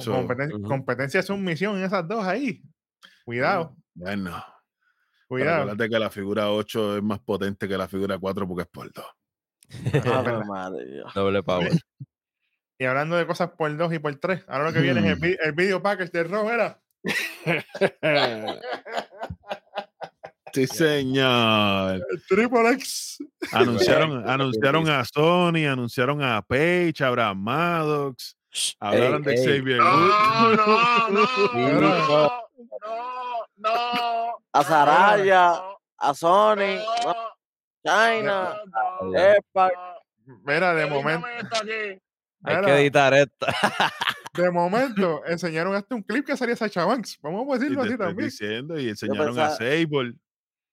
So, 0.00 0.12
competen-. 0.12 0.62
Competencia 0.62 1.20
de 1.20 1.26
sumisión 1.26 1.76
en 1.76 1.84
esas 1.84 2.06
dos 2.06 2.24
ahí. 2.26 2.62
Cuidado, 3.24 3.76
Bueno, 3.94 4.44
cuidado. 5.26 5.62
acuérdate 5.62 5.88
que 5.90 5.98
la 5.98 6.10
figura 6.10 6.50
8 6.50 6.98
es 6.98 7.02
más 7.02 7.20
potente 7.20 7.66
que 7.66 7.76
la 7.76 7.88
figura 7.88 8.18
4 8.18 8.46
porque 8.46 8.62
es 8.62 8.68
por 8.68 8.92
2. 8.92 9.04
María. 10.46 11.02
Doble 11.14 11.42
power. 11.42 11.70
Y 12.76 12.86
hablando 12.86 13.14
de 13.16 13.24
cosas 13.24 13.50
por 13.56 13.74
dos 13.76 13.92
y 13.94 14.00
por 14.00 14.12
tres, 14.16 14.42
ahora 14.48 14.64
lo 14.64 14.72
que 14.72 14.80
viene 14.80 14.98
es 14.98 15.06
el, 15.06 15.14
vi- 15.14 15.36
el 15.44 15.52
video 15.52 15.80
package 15.80 16.10
de 16.10 16.24
Raw, 16.24 16.50
era. 16.50 16.80
sí, 20.52 20.66
señor. 20.66 22.04
Triple 22.28 22.70
X. 22.72 23.18
Anunciaron, 23.52 24.28
anunciaron 24.28 24.88
a 24.88 25.04
Sony, 25.04 25.66
anunciaron 25.70 26.20
a 26.22 26.42
Paige, 26.42 27.04
a 27.04 27.08
Abraham 27.08 27.38
Maddox, 27.44 28.36
hablaron 28.80 29.22
de 29.22 29.34
ey. 29.34 29.38
Xavier 29.44 29.78
No, 29.78 29.96
Woods. 29.96 30.56
no, 30.56 31.08
no, 31.10 31.80
no, 31.80 31.80
no, 32.80 33.46
no. 33.56 34.38
A 34.52 34.62
Saraya, 34.64 35.52
no, 35.52 35.78
a 35.98 36.14
Sony, 36.14 36.78
no, 37.04 37.14
China. 37.84 38.56
Mira, 40.44 40.74
de 40.74 40.86
momento. 40.86 41.26
Hay 42.44 42.64
que 42.64 42.80
editar 42.80 43.14
esto. 43.14 43.46
de 44.34 44.50
momento, 44.50 45.24
enseñaron 45.26 45.74
hasta 45.74 45.94
un 45.94 46.02
clip 46.02 46.26
que 46.26 46.36
salía 46.36 46.56
Sacha 46.56 46.84
Banks. 46.84 47.18
Vamos 47.22 47.46
a 47.48 47.58
decirlo 47.58 47.82
así 47.82 47.96
también. 47.96 48.28
diciendo, 48.28 48.78
y 48.78 48.88
enseñaron 48.88 49.38
a 49.38 49.50
Sable. 49.50 50.14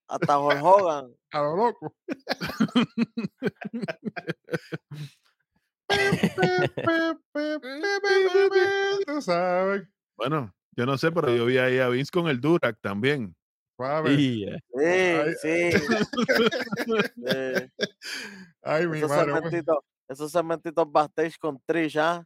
hasta 0.08 0.40
Hulk 0.40 0.64
Hogan. 0.64 1.14
A 1.32 1.40
lo 1.40 1.56
loco. 1.56 1.96
Tú 9.08 9.22
sabes. 9.22 9.84
Bueno, 10.18 10.54
yo 10.76 10.86
no 10.86 10.98
sé, 10.98 11.12
pero 11.12 11.34
yo 11.34 11.46
vi 11.46 11.58
ahí 11.58 11.80
a 11.80 11.88
Vince 11.88 12.12
con 12.12 12.28
el 12.28 12.42
Durac 12.42 12.78
también. 12.82 13.34
Suave. 13.82 14.62
Eh, 14.80 15.34
Sí, 15.42 15.72
sí. 15.72 15.80
sí. 17.16 17.88
Ay, 18.62 18.88
mi 18.88 18.98
Esos 19.00 19.10
madre. 19.10 19.32
pues. 19.32 19.42
segmentitos, 19.44 19.78
esos 20.08 20.32
segmentitos 20.32 20.92
backstage 20.92 21.38
con 21.40 21.60
Trish, 21.66 21.98
¿ah? 21.98 22.24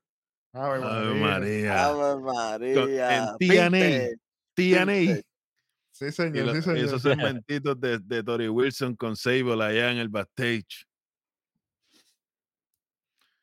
Ave 0.53 0.84
Ave 0.84 1.14
María. 1.16 1.74
María. 1.74 1.86
Ave 1.86 2.22
María. 2.22 3.18
en 3.18 3.38
TNA. 3.38 4.16
TNA. 4.53 5.22
Sí, 5.91 6.06
Y, 6.08 6.12
señor, 6.12 6.45
lo- 6.47 6.56
sí, 6.56 6.62
señor. 6.62 6.78
esos 6.86 7.01
segmentitos 7.01 7.80
de, 7.80 7.99
de 7.99 8.24
Tori 8.24 8.49
Wilson 8.49 8.95
con 8.95 9.16
Sable 9.16 9.64
allá 9.64 9.91
en 9.91 9.97
el 9.99 10.10
backstage. 10.10 10.86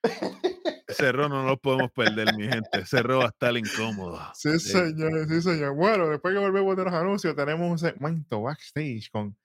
Ese 0.92 1.06
error 1.08 1.28
no 1.28 1.44
lo 1.44 1.56
podemos 1.56 1.90
perder, 1.92 2.34
mi 2.36 2.44
gente. 2.48 2.80
Ese 2.80 2.98
error 2.98 3.20
va 3.20 3.24
a 3.26 3.28
estar 3.28 3.56
incómodo. 3.56 4.20
Sí, 4.34 4.58
señor, 4.58 5.26
sí, 5.28 5.42
señor. 5.42 5.74
Bueno, 5.74 6.08
después 6.08 6.32
que 6.34 6.40
volvemos 6.40 6.76
de 6.76 6.84
los 6.84 6.92
anuncios, 6.94 7.34
tenemos 7.34 7.70
un 7.70 7.78
segmento 7.78 8.42
backstage 8.42 9.10
con 9.10 9.36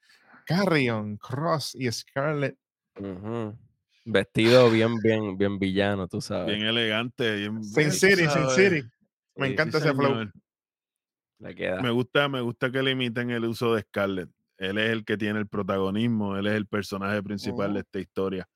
Carrion, 0.46 1.18
Cross 1.18 1.76
y 1.76 1.92
Scarlett. 1.92 2.58
ujú. 3.00 3.58
Vestido 4.06 4.72
bien, 4.72 4.96
bien, 5.04 5.38
bien 5.38 5.60
villano, 5.60 6.08
tú 6.08 6.22
sabes. 6.22 6.56
Bien 6.56 6.66
elegante. 6.68 7.36
Bien, 7.36 7.62
Sin 7.64 7.92
City, 7.92 8.26
Sin. 8.28 8.50
City. 8.50 8.88
Me 9.36 9.48
Sí, 9.48 9.54
encanta 9.54 9.80
Sí, 9.80 9.86
ese 9.86 9.94
flow. 9.96 10.08
señor. 10.12 10.32
Le 11.40 11.56
queda. 11.56 11.82
Me 11.82 11.92
gusta, 11.92 12.30
me 12.30 12.42
gusta 12.42 12.72
que 12.72 12.82
limiten 12.82 13.30
el 13.32 13.44
uso 13.46 13.76
de 13.76 13.82
Scarlett. 13.82 14.30
Él 14.58 14.78
es 14.80 14.90
el 14.92 15.06
que 15.06 15.18
tiene 15.18 15.38
el 15.40 15.48
protagonismo, 15.48 16.36
él 16.38 16.48
es 16.48 16.54
el 16.54 16.66
personaje 16.66 17.22
principal 17.22 17.74
de 17.76 17.82
esta 17.82 18.00
historia. 18.00 18.48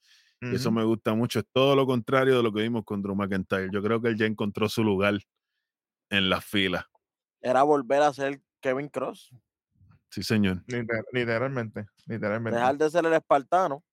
Y 0.41 0.55
eso 0.55 0.71
me 0.71 0.83
gusta 0.83 1.13
mucho. 1.13 1.39
Es 1.39 1.45
todo 1.51 1.75
lo 1.75 1.85
contrario 1.85 2.35
de 2.37 2.41
lo 2.43 2.51
que 2.51 2.63
vimos 2.63 2.83
con 2.83 3.01
Drew 3.01 3.15
McIntyre. 3.15 3.69
Yo 3.71 3.81
creo 3.83 4.01
que 4.01 4.07
él 4.09 4.17
ya 4.17 4.25
encontró 4.25 4.67
su 4.67 4.83
lugar 4.83 5.19
en 6.09 6.29
las 6.29 6.43
filas. 6.43 6.85
Era 7.41 7.61
volver 7.63 8.01
a 8.01 8.11
ser 8.11 8.41
Kevin 8.59 8.89
Cross. 8.89 9.29
Sí, 10.09 10.23
señor. 10.23 10.63
Liter- 10.67 11.05
literalmente, 11.13 11.85
literalmente. 12.07 12.59
Dejar 12.59 12.77
de 12.77 12.89
ser 12.89 13.05
el 13.05 13.13
espartano 13.13 13.83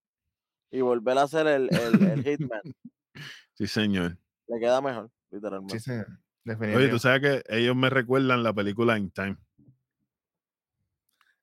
y 0.71 0.81
volver 0.81 1.19
a 1.19 1.29
ser 1.29 1.47
el, 1.47 1.69
el, 1.71 2.03
el 2.03 2.25
Hitman. 2.25 2.63
Sí, 3.55 3.67
señor. 3.67 4.17
Le 4.47 4.61
queda 4.61 4.81
mejor, 4.81 5.11
literalmente. 5.31 5.81
Sí, 5.81 5.91
sí, 5.91 6.55
Oye, 6.77 6.89
tú 6.89 7.01
sabes 7.01 7.21
que 7.21 7.43
ellos 7.57 7.75
me 7.75 7.91
recuerdan 7.91 8.45
la 8.45 8.53
película 8.53 8.97
In 8.97 9.11
Time. 9.11 9.37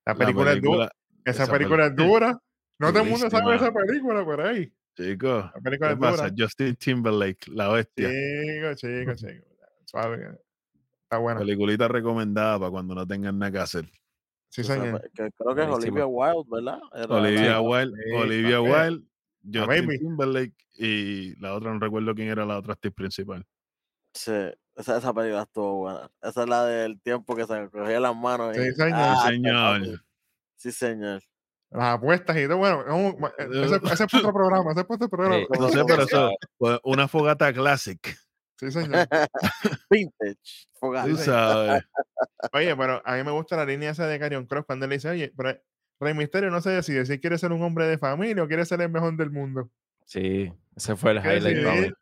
La 0.06 0.14
La 0.14 0.16
película 0.16 0.53
es 0.53 0.62
dura. 0.62 0.91
Esa, 1.26 1.43
esa 1.43 1.51
película 1.51 1.88
es 1.88 1.95
dura. 1.95 2.39
No 2.80 2.93
todo 2.93 3.03
el 3.03 3.10
mundo 3.10 3.30
sabe 3.30 3.56
esa 3.58 3.74
película 3.74 4.24
por 4.24 4.39
ahí. 4.39 4.74
Chicos, 4.95 5.45
La 5.53 5.61
película 5.61 5.89
¿qué 5.89 5.93
es 5.93 5.99
pasa? 5.99 6.29
dura. 6.29 6.35
Justin 6.37 6.75
Timberlake, 6.77 7.47
la 7.51 7.67
bestia. 7.69 8.09
Chico, 8.09 8.73
chico, 8.75 9.15
chico. 9.15 9.45
Suave. 9.85 10.39
Está 11.03 11.17
buena. 11.17 11.39
Peliculita 11.39 11.87
recomendada 11.87 12.57
para 12.59 12.71
cuando 12.71 12.95
no 12.95 13.05
tengan 13.05 13.37
nada 13.37 13.51
que 13.51 13.59
hacer. 13.59 13.89
Sí, 14.49 14.63
señor. 14.63 15.01
que 15.13 15.29
creo 15.37 15.53
que 15.55 15.61
es. 15.63 15.67
Olivia 15.67 16.05
Wilde, 16.05 16.49
¿verdad? 16.49 16.79
Era 16.93 17.15
Olivia 17.15 17.59
Wilde, 17.61 17.97
sí, 18.03 18.11
Olivia. 18.15 18.61
Wilde, 18.61 19.05
Justin 19.43 19.67
baby. 19.67 19.99
Timberlake 19.99 20.55
y 20.75 21.35
la 21.41 21.53
otra, 21.53 21.73
no 21.73 21.79
recuerdo 21.79 22.15
quién 22.15 22.29
era 22.29 22.45
la 22.45 22.57
otra 22.57 22.73
actriz 22.73 22.93
principal. 22.93 23.45
Sí, 24.13 24.31
esa, 24.75 24.97
esa 24.97 25.13
película 25.13 25.41
estuvo 25.43 25.81
buena. 25.81 26.09
Esa 26.21 26.43
es 26.43 26.49
la 26.49 26.65
del 26.65 27.01
tiempo 27.01 27.35
que 27.35 27.45
se 27.45 27.69
cogía 27.69 27.99
las 27.99 28.15
manos. 28.15 28.55
Sí, 28.55 28.61
y- 28.61 28.71
señor. 28.71 28.91
Ah, 28.95 29.25
Señor. 29.27 29.79
papi. 29.81 29.95
Sí, 30.55 30.71
señor. 30.71 31.21
Las 31.72 31.95
apuestas 31.95 32.38
y 32.38 32.47
todo. 32.47 32.57
Bueno, 32.57 32.84
no, 32.86 33.28
ese, 33.38 33.76
ese 33.93 34.03
es 34.03 34.13
otro 34.13 34.34
programa. 34.34 34.72
Ese 34.72 34.82
es 34.82 34.88
otro 34.89 35.09
programa. 35.09 35.36
Sí. 35.38 35.59
No 35.59 35.70
sé, 35.70 35.84
pero 35.86 36.03
eso, 36.03 36.32
una 36.84 37.07
fogata 37.07 37.51
classic. 37.53 38.18
Sí, 38.57 38.72
señor. 38.72 39.07
Vintage. 39.89 40.68
fogata. 40.74 41.07
Tú 41.09 41.18
sabes. 41.18 41.84
Oye, 42.53 42.76
pero 42.76 43.01
a 43.05 43.16
mí 43.16 43.24
me 43.24 43.32
gusta 43.32 43.57
la 43.57 43.66
línea 43.66 43.91
esa 43.91 44.07
de 44.07 44.20
Carion 44.20 44.45
Cross 44.45 44.66
cuando 44.66 44.86
él 44.86 44.91
dice, 44.91 45.09
oye, 45.09 45.34
pero 45.36 45.59
Rey 45.99 46.13
Misterio 46.13 46.49
no 46.49 46.61
se 46.61 46.70
decide 46.70 47.05
si 47.05 47.20
quiere 47.20 47.38
ser 47.38 47.51
un 47.51 47.61
hombre 47.61 47.86
de 47.86 47.97
familia 47.97 48.43
o 48.43 48.47
quiere 48.47 48.66
ser 48.66 48.82
el 48.82 48.89
mejor 48.89 49.16
del 49.18 49.32
mundo. 49.32 49.70
Sí, 50.05 50.51
ese 50.76 50.95
fue 50.95 51.11
el 51.11 51.18
highlight 51.18 51.43
decidir. 51.43 51.97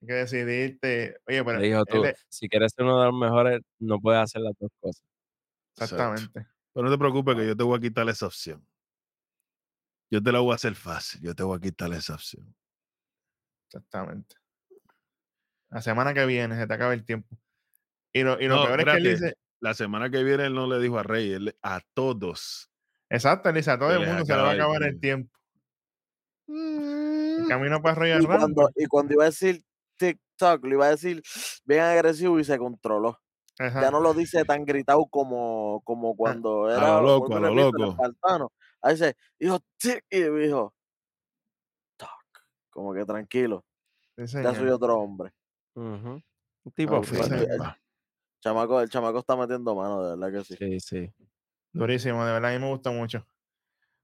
Hay 0.00 0.06
que 0.06 0.12
decidirte. 0.14 1.16
Oye, 1.26 1.44
pero 1.44 1.58
Le 1.58 1.66
dijo 1.66 1.84
tú, 1.84 2.02
si 2.28 2.48
quieres 2.48 2.72
ser 2.74 2.84
uno 2.84 3.00
de 3.00 3.06
los 3.06 3.14
mejores, 3.14 3.60
no 3.78 3.98
puedes 4.00 4.22
hacer 4.22 4.42
las 4.42 4.54
dos 4.58 4.70
cosas. 4.80 5.02
Exacto. 5.76 6.40
Pero 6.78 6.90
no 6.90 6.94
te 6.94 6.98
preocupes 7.00 7.34
que 7.34 7.44
yo 7.44 7.56
te 7.56 7.64
voy 7.64 7.76
a 7.76 7.80
quitar 7.80 8.08
esa 8.08 8.26
opción. 8.26 8.64
Yo 10.12 10.22
te 10.22 10.30
la 10.30 10.38
voy 10.38 10.52
a 10.52 10.54
hacer 10.54 10.76
fácil. 10.76 11.20
Yo 11.20 11.34
te 11.34 11.42
voy 11.42 11.56
a 11.56 11.60
quitar 11.60 11.92
esa 11.92 12.14
opción. 12.14 12.54
Exactamente. 13.66 14.36
La 15.70 15.82
semana 15.82 16.14
que 16.14 16.24
viene 16.24 16.54
se 16.54 16.68
te 16.68 16.72
acaba 16.74 16.94
el 16.94 17.04
tiempo. 17.04 17.36
Y 18.12 18.22
lo, 18.22 18.40
y 18.40 18.46
lo 18.46 18.54
No, 18.58 18.66
peor 18.66 18.78
es 18.78 18.86
que 18.86 18.92
él 18.92 19.02
dice, 19.02 19.34
La 19.58 19.74
semana 19.74 20.08
que 20.08 20.22
viene 20.22 20.46
él 20.46 20.54
no 20.54 20.68
le 20.68 20.78
dijo 20.78 21.00
a 21.00 21.02
Rey, 21.02 21.32
él 21.32 21.58
a 21.62 21.80
todos. 21.94 22.70
exacto, 23.10 23.48
él 23.48 23.56
dice, 23.56 23.72
a 23.72 23.78
todo 23.80 23.90
el 23.90 24.06
mundo 24.06 24.24
se 24.24 24.32
le 24.36 24.40
va 24.40 24.50
a 24.50 24.52
acabar 24.52 24.84
el 24.84 25.00
tiempo. 25.00 25.36
El 26.46 27.44
camino 27.48 27.82
para 27.82 27.96
Royal 27.96 28.22
Y 28.22 28.26
cuando, 28.26 28.46
Rumble. 28.46 28.66
y 28.76 28.86
cuando 28.86 29.14
iba 29.14 29.24
a 29.24 29.30
decir 29.30 29.64
TikTok, 29.96 30.64
lo 30.64 30.74
iba 30.74 30.86
a 30.86 30.90
decir 30.90 31.24
bien 31.64 31.80
agresivo 31.80 32.38
y 32.38 32.44
se 32.44 32.56
controló. 32.56 33.20
Ajá. 33.58 33.82
Ya 33.82 33.90
no 33.90 34.00
lo 34.00 34.14
dice 34.14 34.44
tan 34.44 34.64
gritado 34.64 35.06
como, 35.06 35.82
como 35.84 36.16
cuando 36.16 36.70
era 36.70 37.00
lo 37.00 37.02
loco, 37.02 37.36
a 37.36 37.40
lo 37.40 37.54
loco. 37.54 37.84
espartano. 37.90 38.52
Ahí 38.80 38.94
dice, 38.94 39.16
dijo, 39.38 39.58
"Tic", 39.78 40.04
y 40.10 40.22
dijo. 40.22 40.74
Como 42.70 42.94
que 42.94 43.04
tranquilo, 43.04 43.64
Sí, 44.16 44.38
ya 44.40 44.54
soy 44.54 44.68
otro 44.68 44.96
hombre. 44.98 45.32
Un 45.74 46.22
tipo 46.74 46.96
Ah, 46.96 47.02
sí, 47.04 47.16
el, 47.16 47.62
chamaco, 48.40 48.80
el 48.80 48.88
chamaco 48.88 49.18
está 49.20 49.36
metiendo 49.36 49.74
mano, 49.74 50.02
de 50.04 50.16
verdad 50.16 50.40
que 50.40 50.44
sí. 50.44 50.56
Sí, 50.56 50.80
sí. 50.80 51.14
Durísimo, 51.72 52.24
de 52.24 52.32
verdad, 52.32 52.50
a 52.50 52.54
mí 52.54 52.60
me 52.60 52.70
gusta 52.70 52.90
mucho. 52.90 53.26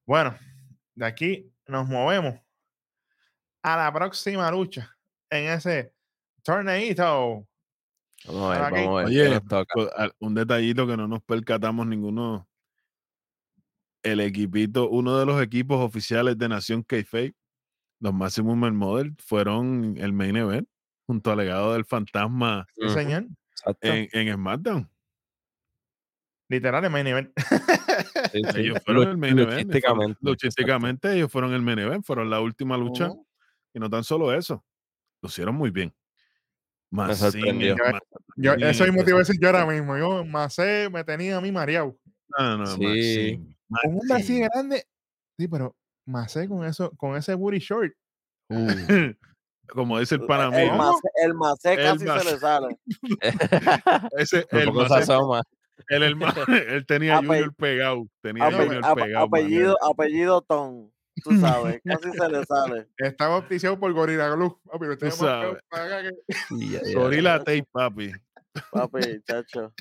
Bueno, 0.07 0.37
de 0.95 1.07
aquí 1.07 1.53
nos 1.69 1.89
movemos 1.89 2.41
a 3.63 3.77
la 3.77 3.93
próxima 3.93 4.51
lucha 4.51 4.97
en 5.31 5.51
ese 5.51 5.95
torneito. 6.43 7.47
Vamos 8.27 8.57
a 8.57 8.70
ver, 8.70 8.72
vamos 8.72 9.03
a 9.03 9.05
ver. 9.05 9.07
Oye, 9.07 9.41
pues, 9.75 9.89
un 10.18 10.35
detallito 10.35 10.87
que 10.87 10.97
no 10.97 11.07
nos 11.09 11.22
percatamos 11.22 11.87
ninguno. 11.87 12.49
El 14.03 14.20
equipito, 14.20 14.89
uno 14.91 15.18
de 15.18 15.25
los 15.27 15.43
equipos 15.43 15.81
oficiales 15.81 16.37
de 16.37 16.49
Nación 16.49 16.83
K-Fake, 16.83 17.35
los 18.01 18.12
Maximum 18.12 18.59
Model, 18.77 19.14
fueron 19.18 19.95
el 19.99 20.12
main 20.12 20.37
event 20.37 20.68
junto 21.07 21.31
al 21.31 21.39
legado 21.39 21.72
del 21.72 21.85
fantasma 21.87 22.66
Sí, 22.75 22.89
señor. 22.91 23.27
en, 23.81 24.09
en 24.12 24.35
SmackDown. 24.35 24.91
Literal, 26.51 26.85
el 26.85 26.91
main 26.91 27.07
event. 27.07 27.31
Sí, 28.33 28.43
sí. 28.55 28.61
Ellos 28.61 28.79
fueron 28.85 29.09
el 29.09 29.16
main 29.16 29.39
event. 29.39 29.72
fueron- 29.72 30.16
Luchísticamente, 30.20 31.14
ellos 31.14 31.33
fueron 31.33 31.55
el 31.55 31.62
main 31.62 31.79
event, 31.79 32.05
fueron 32.05 32.29
la 32.29 32.41
última 32.41 32.77
lucha. 32.77 33.09
Ujú. 33.11 33.27
Y 33.72 33.79
no 33.81 33.89
tan 33.89 34.05
solo 34.05 34.33
eso, 34.35 34.62
lo 35.22 35.29
hicieron 35.29 35.55
muy 35.55 35.70
bien. 35.70 35.93
Más 36.95 37.19
sorprendió. 37.19 37.75
el- 37.75 38.01
Yo- 38.37 38.55
eso 38.55 38.85
el 38.85 38.91
mismo 38.93 39.05
te 39.05 39.11
iba 39.11 39.19
a 39.19 39.23
decir 39.23 39.37
yo 39.41 39.49
ahora 39.49 39.67
mismo. 39.67 39.97
Yo, 39.99 40.25
Macé 40.25 40.89
me 40.91 41.03
tenía 41.05 41.37
a 41.37 41.41
mí 41.41 41.51
mareado. 41.53 41.97
No, 42.39 42.59
no, 42.59 42.67
Sí. 42.67 43.41
más 43.69 43.83
Un 43.85 44.13
así 44.13 44.41
grande. 44.41 44.85
Sí, 45.39 45.49
pero 45.49 45.75
Macé 46.07 46.49
con 46.49 46.65
eso, 46.67 46.91
con 46.97 47.17
ese 47.17 47.35
booty 47.35 47.59
short. 47.59 47.93
Uh, 48.51 48.67
como 49.69 49.99
dice 49.99 50.17
el 50.17 50.27
pana 50.27 50.45
El, 50.63 50.71
macé, 50.77 51.09
el 51.25 51.35
macé 51.35 51.73
El 51.73 51.79
casi 51.79 52.05
macé. 52.05 52.25
se 52.29 52.33
le 52.35 52.39
sale. 52.39 52.79
ese, 54.19 54.47
el 54.51 54.65
poco 54.67 54.85
se 54.89 54.95
Macé- 54.95 55.03
asoma. 55.03 55.43
él, 55.89 56.03
el 56.03 56.17
él 56.69 56.87
tenía 56.87 57.19
Ape- 57.19 57.27
Junior 57.27 57.55
pegado, 57.55 58.07
tenía 58.23 58.45
a 58.45 58.49
Ape- 58.51 58.65
Junior 58.65 58.83
ape- 58.85 59.03
pegado. 59.03 59.25
apellido, 59.27 59.77
apellido 59.83 60.43
Tom, 60.43 60.91
tú 61.25 61.41
sabes, 61.41 61.81
casi 61.85 62.12
se 62.12 62.29
le 62.29 62.45
sale. 62.45 62.87
Estaba 62.99 63.37
auspiciado 63.37 63.81
por 63.81 63.93
Gorilla 63.93 64.29
Glue. 64.29 64.57
Papi, 64.64 64.87
lo 64.87 64.99
tenemos 64.99 65.20
que-. 65.20 66.95
Gorilla 66.95 67.39
Tape, 67.39 67.66
papi. 67.72 68.12
Papi, 68.72 69.01
chacho. 69.25 69.72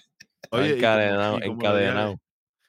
Oye, 0.49 0.65
y 0.65 0.69
como- 0.69 0.77
encadenado, 0.77 1.39
como 1.39 1.53
encadenado. 1.53 2.19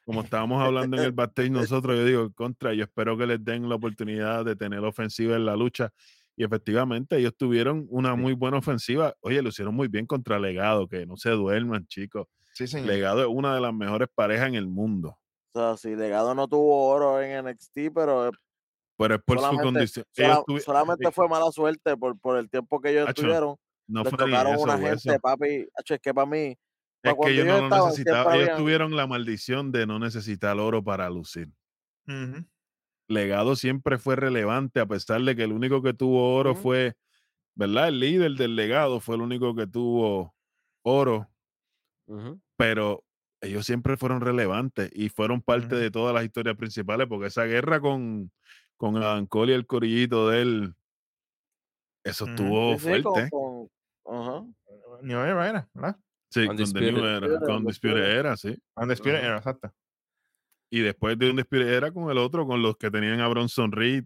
como 0.05 0.21
estábamos 0.21 0.61
hablando 0.63 0.97
en 0.97 1.03
el 1.03 1.11
backstage 1.11 1.49
nosotros, 1.49 1.97
yo 1.97 2.05
digo, 2.05 2.31
contra, 2.33 2.73
yo 2.73 2.83
espero 2.83 3.17
que 3.17 3.25
les 3.25 3.43
den 3.43 3.67
la 3.67 3.75
oportunidad 3.75 4.45
de 4.45 4.55
tener 4.55 4.79
ofensiva 4.79 5.35
en 5.35 5.45
la 5.45 5.55
lucha. 5.55 5.91
Y 6.37 6.43
efectivamente, 6.43 7.17
ellos 7.17 7.33
tuvieron 7.37 7.87
una 7.89 8.13
muy 8.15 8.33
buena 8.33 8.57
ofensiva. 8.57 9.15
Oye, 9.21 9.41
lo 9.41 9.49
hicieron 9.49 9.73
muy 9.73 9.87
bien 9.87 10.05
contra 10.05 10.37
Legado, 10.37 10.87
que 10.87 11.05
no 11.05 11.15
se 11.17 11.29
duerman, 11.31 11.87
chicos. 11.87 12.27
Sí, 12.53 12.67
señor. 12.67 12.87
Legado 12.87 13.21
es 13.21 13.27
una 13.29 13.55
de 13.55 13.61
las 13.61 13.73
mejores 13.73 14.09
parejas 14.13 14.49
en 14.49 14.55
el 14.55 14.67
mundo. 14.67 15.17
O 15.53 15.59
sea, 15.59 15.77
si 15.77 15.95
Legado 15.95 16.35
no 16.35 16.47
tuvo 16.47 16.87
oro 16.89 17.21
en 17.21 17.45
NXT, 17.45 17.93
pero 17.95 18.31
Pero 18.97 19.15
es 19.15 19.21
por 19.23 19.37
su 19.37 19.43
Solamente- 19.43 19.63
condición. 19.65 20.05
sola- 20.11 20.27
Ellos 20.27 20.43
tuvi- 20.47 20.59
solamente 20.61 21.11
fue 21.11 21.27
mala 21.27 21.51
suerte 21.51 21.97
por, 21.97 22.17
por 22.19 22.37
el 22.37 22.49
tiempo 22.49 22.79
que 22.79 22.91
ellos 22.91 23.09
Acho, 23.09 23.21
estuvieron. 23.21 23.55
no 23.87 24.03
Les 24.03 24.11
tocaron 24.11 24.53
eso, 24.53 24.63
una 24.63 24.77
gente, 24.77 25.19
papi. 25.19 25.67
Acho, 25.77 25.93
es 25.95 25.99
que 25.99 26.13
para 26.13 26.25
mí, 26.27 26.57
Es 27.03 27.13
que 27.21 27.29
ellos 27.31 27.45
no 27.45 27.67
lo 27.69 27.85
necesitaban. 27.87 28.33
Ellos 28.35 28.47
habían- 28.49 28.57
tuvieron 28.57 28.95
la 28.95 29.05
maldición 29.05 29.71
de 29.71 29.85
no 29.85 29.99
necesitar 29.99 30.57
oro 30.59 30.83
para 30.83 31.09
lucir. 31.09 31.49
Legado 33.07 33.55
siempre 33.55 33.97
fue 33.99 34.15
relevante, 34.15 34.79
a 34.79 34.85
pesar 34.87 35.21
de 35.21 35.35
que 35.35 35.43
el 35.43 35.51
único 35.51 35.81
que 35.83 35.93
tuvo 35.93 36.33
oro 36.35 36.55
fue, 36.55 36.95
¿verdad? 37.53 37.89
El 37.89 37.99
líder 37.99 38.31
del 38.31 38.55
legado 38.55 38.99
fue 38.99 39.15
el 39.15 39.21
único 39.21 39.53
que 39.55 39.67
tuvo 39.67 40.33
oro, 40.83 41.29
pero 42.57 43.03
ellos 43.41 43.65
siempre 43.65 43.97
fueron 43.97 44.21
relevantes 44.21 44.89
y 44.93 45.09
fueron 45.09 45.41
parte 45.41 45.75
de 45.75 45.91
todas 45.91 46.15
las 46.15 46.23
historias 46.23 46.55
principales, 46.55 47.05
porque 47.07 47.27
esa 47.27 47.43
guerra 47.43 47.79
con, 47.79 48.31
con 48.93 49.01
Adam 49.01 49.25
Cole 49.25 49.53
y 49.53 49.55
el 49.55 49.65
corillito 49.65 50.29
de 50.29 50.41
él, 50.41 50.75
eso 52.03 52.25
estuvo 52.27 52.77
sí, 52.77 53.01
con- 53.01 53.03
fuerte. 53.03 53.29
con- 53.31 53.69
ajá. 54.05 54.45
New 55.01 55.19
Era 55.19 55.49
era, 55.49 55.69
¿verdad? 55.73 55.97
Sí, 56.29 56.45
con 56.45 56.55
The. 56.57 56.91
New 56.91 57.03
Era, 57.05 57.39
con 57.39 57.55
Undisputed. 57.57 57.97
Era, 58.17 58.37
sí. 58.37 58.55
Undisputed 58.75 59.15
Ajá. 59.15 59.25
Era, 59.27 59.37
exacto. 59.37 59.73
Y 60.69 60.81
después 60.81 61.17
de 61.17 61.29
Undisputed 61.29 61.67
Era 61.67 61.91
con 61.91 62.09
el 62.11 62.17
otro, 62.17 62.45
con 62.45 62.61
los 62.61 62.77
que 62.77 62.91
tenían 62.91 63.19
a 63.21 63.27
Bronson 63.27 63.71
Reed 63.71 64.03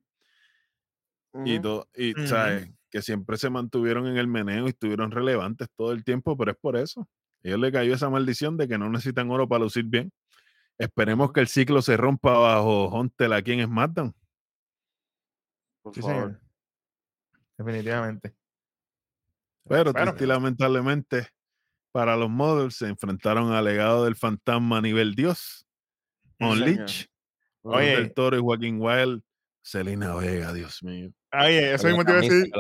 y 1.46 1.60
todo, 1.60 1.88
y 1.96 2.14
sabes, 2.26 2.72
que 2.90 3.02
siempre 3.02 3.38
se 3.38 3.50
mantuvieron 3.50 4.08
en 4.08 4.18
el 4.18 4.28
meneo 4.28 4.66
y 4.66 4.70
estuvieron 4.70 5.12
relevantes 5.12 5.68
todo 5.76 5.92
el 5.92 6.04
tiempo, 6.04 6.36
pero 6.36 6.52
es 6.52 6.58
por 6.58 6.76
eso. 6.76 7.02
A 7.02 7.48
ellos 7.48 7.60
le 7.60 7.72
cayó 7.72 7.94
esa 7.94 8.10
maldición 8.10 8.58
de 8.58 8.68
que 8.68 8.78
no 8.78 8.90
necesitan 8.90 9.30
oro 9.30 9.48
para 9.48 9.64
lucir 9.64 9.86
bien. 9.86 10.12
Esperemos 10.80 11.32
que 11.32 11.42
el 11.42 11.48
ciclo 11.48 11.82
se 11.82 11.98
rompa 11.98 12.38
bajo 12.38 12.88
Hunter 12.90 13.34
aquí 13.34 13.52
en 13.52 13.66
SmackDown. 13.68 14.14
Por 15.90 15.96
Sí, 15.96 16.02
favor. 16.02 16.24
señor. 16.24 16.42
Definitivamente. 17.58 18.36
Pero 19.68 19.94
triste 19.94 20.26
lamentablemente 20.26 21.28
para 21.92 22.16
los 22.16 22.30
models 22.30 22.76
se 22.78 22.88
enfrentaron 22.88 23.52
al 23.52 23.66
legado 23.66 24.06
del 24.06 24.16
fantasma 24.16 24.78
a 24.78 24.82
nivel 24.82 25.16
Dios. 25.16 25.68
On 26.40 26.58
señor. 26.58 26.78
Leech, 26.80 27.08
Oye. 27.64 27.90
del 27.98 28.14
Toro 28.14 28.38
y 28.38 28.42
Joaquín 28.42 28.78
Wild 28.80 29.22
Selena 29.62 30.16
Vega, 30.16 30.54
Dios 30.54 30.82
mío. 30.84 31.12
Ay, 31.32 31.56
eso 31.58 31.88
mismo 31.88 32.04
te 32.06 32.12
iba 32.12 32.20
a 32.20 32.22
decir. 32.22 32.52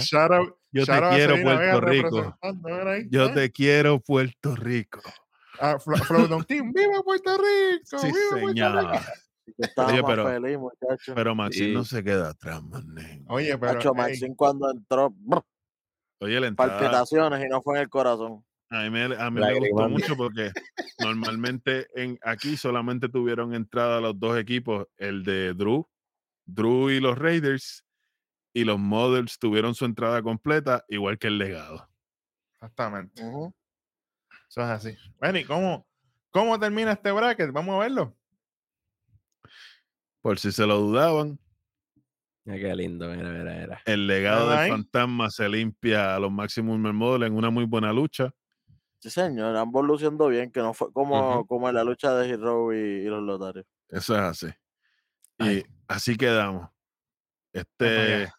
Shout 0.00 0.32
out, 0.32 0.56
Yo 0.72 0.84
shout 0.84 0.98
te 0.98 1.04
out 1.04 1.14
quiero, 1.14 1.34
Vega 1.36 1.44
Puerto 1.44 1.80
Rico. 1.80 2.38
ahí, 2.42 3.08
Yo 3.10 3.26
¿eh? 3.26 3.32
te 3.32 3.52
quiero, 3.52 4.00
Puerto 4.00 4.56
Rico. 4.56 5.00
Ah, 5.60 5.78
Flo- 5.78 6.02
Flowdown 6.04 6.44
Team, 6.44 6.72
¡viva 6.72 7.02
Puerto 7.02 7.36
Rico! 7.38 7.98
Sí, 7.98 8.06
¡Viva 8.08 8.40
Puerto. 8.40 8.90
Rico! 8.90 9.04
Yo 9.60 9.66
estaba 9.66 9.88
Oye, 9.92 10.00
más 10.02 10.10
pero- 10.10 10.26
feliz, 10.26 10.58
muchacho. 10.58 11.14
Pero 11.14 11.34
Maxine 11.34 11.72
no 11.74 11.84
se 11.84 12.02
queda 12.02 12.30
atrás, 12.30 12.62
manín. 12.62 13.26
Oye, 13.28 13.58
pero. 13.58 13.92
Maxine 13.94 14.34
cuando 14.34 14.70
entró, 14.70 15.10
brr, 15.10 15.42
Oye, 16.20 16.40
la 16.40 16.46
entrada, 16.46 16.78
palpitaciones 16.78 17.44
y 17.44 17.48
no 17.48 17.60
fue 17.60 17.76
en 17.76 17.82
el 17.82 17.88
corazón. 17.90 18.42
a 18.70 18.82
mí, 18.82 18.90
me, 18.90 19.02
a 19.04 19.30
mí 19.30 19.40
me 19.40 19.58
gustó 19.58 19.88
mucho 19.90 20.16
porque 20.16 20.50
normalmente 20.98 21.88
en, 21.94 22.18
aquí 22.22 22.56
solamente 22.56 23.08
tuvieron 23.10 23.52
entrada 23.54 24.00
los 24.00 24.18
dos 24.18 24.38
equipos, 24.38 24.86
el 24.96 25.24
de 25.24 25.52
Drew, 25.52 25.86
Drew 26.46 26.88
y 26.90 27.00
los 27.00 27.18
Raiders, 27.18 27.84
y 28.54 28.64
los 28.64 28.78
Models 28.78 29.38
tuvieron 29.38 29.74
su 29.74 29.84
entrada 29.84 30.22
completa, 30.22 30.84
igual 30.88 31.18
que 31.18 31.26
el 31.26 31.36
legado. 31.38 31.86
Exactamente. 32.54 33.22
Eso 33.22 33.52
es 34.48 34.58
así. 34.58 34.96
Bueno, 35.18 35.38
¿y 35.38 35.44
cómo, 35.44 35.86
cómo 36.30 36.58
termina 36.58 36.92
este 36.92 37.12
bracket? 37.12 37.52
Vamos 37.52 37.76
a 37.76 37.78
verlo. 37.80 38.16
Por 40.20 40.38
si 40.38 40.52
se 40.52 40.66
lo 40.66 40.78
dudaban, 40.78 41.38
Mira 42.44 42.58
qué 42.58 42.74
lindo, 42.74 43.08
mira, 43.08 43.30
mira, 43.30 43.54
mira. 43.54 43.82
el 43.84 44.06
legado 44.06 44.48
del 44.48 44.58
ahí. 44.58 44.70
fantasma 44.70 45.30
se 45.30 45.48
limpia 45.48 46.16
a 46.16 46.18
los 46.18 46.32
Maximum 46.32 46.80
Model 46.94 47.24
en 47.24 47.34
una 47.34 47.50
muy 47.50 47.64
buena 47.64 47.92
lucha. 47.92 48.32
Sí, 48.98 49.10
señor, 49.10 49.56
ambos 49.56 49.84
luciendo 49.84 50.28
bien, 50.28 50.50
que 50.50 50.60
no 50.60 50.74
fue 50.74 50.92
como, 50.92 51.46
como 51.46 51.68
en 51.68 51.74
la 51.74 51.84
lucha 51.84 52.14
de 52.14 52.28
Hero 52.28 52.74
y, 52.74 52.76
y 52.76 53.04
los 53.04 53.22
Lotarios. 53.22 53.66
Eso 53.88 54.14
es 54.14 54.20
así. 54.20 54.46
Y 55.38 55.64
así 55.88 56.16
quedamos. 56.16 56.68
Este 57.52 58.30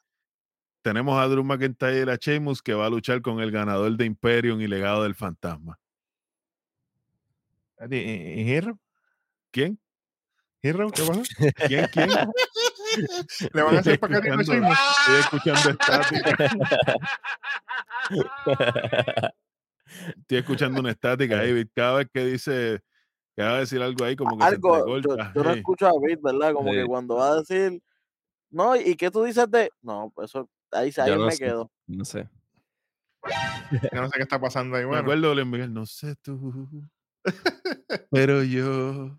tenemos 0.84 1.20
a 1.20 1.28
Drew 1.28 1.44
McIntyre 1.44 2.06
y 2.06 2.10
a 2.10 2.16
Sheamus 2.16 2.62
que 2.62 2.74
va 2.74 2.88
a 2.88 2.90
luchar 2.90 3.22
con 3.22 3.40
el 3.40 3.52
ganador 3.52 3.96
de 3.98 4.06
Imperium 4.06 4.62
y 4.62 4.68
legado 4.68 5.04
del 5.04 5.16
fantasma. 5.16 5.80
¿Y, 7.90 7.96
y, 7.96 8.42
y 8.42 8.52
Hero? 8.52 8.80
¿Quién? 9.52 9.80
¿Hero? 10.64 10.92
¿Qué 10.92 11.02
pasó? 11.04 11.22
¿Quién? 11.68 11.88
¿Quién? 11.92 12.10
¿Le 13.54 13.62
van 13.64 13.76
a 13.76 13.80
hacer 13.80 13.94
Estoy 13.94 14.10
paquetito 14.10 14.34
a 14.34 14.42
escuchando, 14.42 14.44
Sheamus? 14.44 14.78
estoy 15.00 15.20
escuchando 15.20 15.70
estática. 15.72 16.36
Estoy 20.20 20.38
escuchando 20.38 20.80
una 20.82 20.92
estática 20.92 21.40
ahí. 21.40 21.66
Cada 21.76 21.96
vez 21.98 22.08
que 22.14 22.26
dice 22.26 22.82
que 23.36 23.44
va 23.44 23.56
a 23.56 23.60
decir 23.60 23.82
algo 23.82 24.04
ahí, 24.06 24.16
como 24.16 24.38
que 24.38 24.44
Algo, 24.44 25.02
se 25.02 25.08
yo, 25.08 25.44
no 25.44 25.52
escucho 25.52 25.88
a 25.88 25.92
Beat, 26.00 26.22
¿verdad? 26.22 26.54
Como 26.54 26.72
que 26.72 26.86
cuando 26.86 27.16
va 27.16 27.32
a 27.32 27.36
decir, 27.38 27.82
no, 28.50 28.76
¿y 28.76 28.96
qué 28.96 29.10
tú 29.10 29.24
dices 29.24 29.50
de...? 29.50 29.72
No, 29.82 30.12
pues 30.14 30.30
eso, 30.30 30.50
ahí, 30.72 30.92
ahí 30.98 31.10
Yo 31.10 31.18
no 31.18 31.26
me 31.26 31.32
sé. 31.32 31.46
quedo. 31.46 31.72
No 31.88 32.06
sé. 32.06 32.30
Yo 33.72 34.02
no 34.02 34.08
sé 34.10 34.18
qué 34.18 34.24
está 34.24 34.40
pasando 34.40 34.76
ahí. 34.76 34.84
Me 34.84 34.90
Bueno, 34.90 35.02
acuerdo 35.04 35.34
Luis 35.34 35.48
Miguel, 35.48 35.74
no 35.74 35.86
sé 35.86 36.16
tú, 36.22 36.68
pero 38.10 38.44
yo 38.44 39.18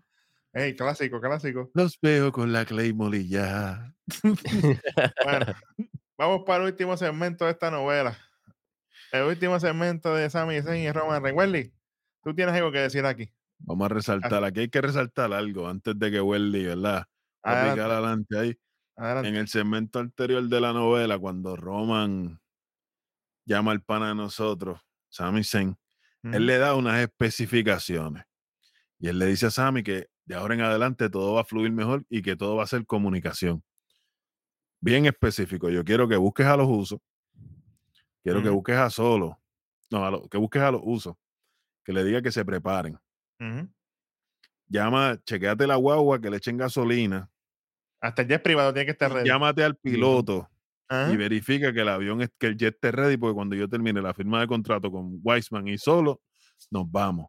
Ey, 0.55 0.75
clásico, 0.75 1.19
clásico. 1.19 1.71
los 1.73 1.99
veo 1.99 2.31
con 2.31 2.53
la 2.53 2.63
Claymore 2.63 3.17
y 3.17 3.27
ya. 3.27 3.95
Bueno, 5.25 5.45
vamos 6.17 6.43
para 6.45 6.63
el 6.63 6.71
último 6.71 6.95
segmento 6.95 7.45
de 7.45 7.51
esta 7.51 7.71
novela. 7.71 8.15
El 9.11 9.23
último 9.23 9.59
segmento 9.59 10.13
de 10.13 10.29
Sami 10.29 10.61
Zayn 10.61 10.83
y 10.83 10.91
Roman 10.91 11.23
Reigns. 11.23 11.37
Welly, 11.37 11.73
tú 12.23 12.35
tienes 12.35 12.53
algo 12.53 12.71
que 12.71 12.79
decir 12.79 13.03
aquí. 13.05 13.31
Vamos 13.59 13.85
a 13.85 13.89
resaltar, 13.89 14.43
aquí 14.43 14.61
hay 14.61 14.69
que 14.69 14.81
resaltar 14.81 15.33
algo 15.33 15.67
antes 15.67 15.97
de 15.97 16.11
que 16.11 16.21
Welly, 16.21 16.65
¿verdad? 16.65 17.05
Adelante, 17.41 17.81
adelante 17.81 18.39
ahí. 18.39 18.57
adelante. 18.95 19.29
En 19.29 19.35
el 19.35 19.47
segmento 19.47 19.99
anterior 19.99 20.43
de 20.43 20.61
la 20.61 20.71
novela, 20.71 21.17
cuando 21.17 21.55
Roman 21.55 22.39
llama 23.45 23.71
al 23.71 23.81
pana 23.81 24.09
de 24.09 24.15
nosotros, 24.15 24.79
Sami 25.09 25.43
Zayn, 25.43 25.75
él 26.23 26.45
le 26.45 26.57
da 26.59 26.75
unas 26.75 27.01
especificaciones. 27.01 28.23
Y 28.99 29.07
él 29.07 29.19
le 29.19 29.25
dice 29.25 29.47
a 29.47 29.51
Sami 29.51 29.83
que 29.83 30.12
de 30.25 30.35
ahora 30.35 30.53
en 30.55 30.61
adelante 30.61 31.09
todo 31.09 31.33
va 31.33 31.41
a 31.41 31.45
fluir 31.45 31.71
mejor 31.71 32.05
y 32.09 32.21
que 32.21 32.35
todo 32.35 32.55
va 32.55 32.63
a 32.63 32.67
ser 32.67 32.85
comunicación. 32.85 33.63
Bien 34.79 35.05
específico. 35.05 35.69
Yo 35.69 35.83
quiero 35.83 36.07
que 36.07 36.15
busques 36.17 36.45
a 36.45 36.57
los 36.57 36.67
usos. 36.69 36.99
Quiero 38.21 38.39
que 38.43 38.49
busques 38.49 38.75
a 38.77 38.89
solo. 38.89 39.39
No, 39.91 40.05
a 40.05 40.11
lo- 40.11 40.27
que 40.29 40.37
busques 40.37 40.61
a 40.61 40.71
los 40.71 40.81
usos. 40.83 41.15
Que 41.83 41.93
le 41.93 42.03
diga 42.03 42.21
que 42.21 42.31
se 42.31 42.43
preparen. 42.45 42.97
Llama, 44.67 45.19
chequeate 45.25 45.67
la 45.67 45.75
guagua, 45.75 46.19
que 46.19 46.29
le 46.29 46.37
echen 46.37 46.57
gasolina. 46.57 47.29
Hasta 48.01 48.21
el 48.23 48.27
jet 48.29 48.41
privado 48.43 48.73
tiene 48.73 48.85
que 48.85 48.91
estar 48.91 49.11
ready. 49.11 49.27
Llámate 49.27 49.63
al 49.63 49.75
piloto 49.77 50.49
y 51.13 51.17
verifica 51.17 51.73
que 51.73 51.81
el 51.81 51.89
avión, 51.89 52.21
es, 52.21 52.29
que 52.37 52.47
el 52.47 52.57
jet 52.57 52.75
esté 52.75 52.91
ready, 52.91 53.17
porque 53.17 53.33
cuando 53.35 53.55
yo 53.55 53.67
termine 53.69 54.01
la 54.01 54.13
firma 54.13 54.39
de 54.41 54.47
contrato 54.47 54.91
con 54.91 55.19
Weisman 55.23 55.67
y 55.67 55.77
solo, 55.77 56.21
nos 56.71 56.89
vamos. 56.89 57.27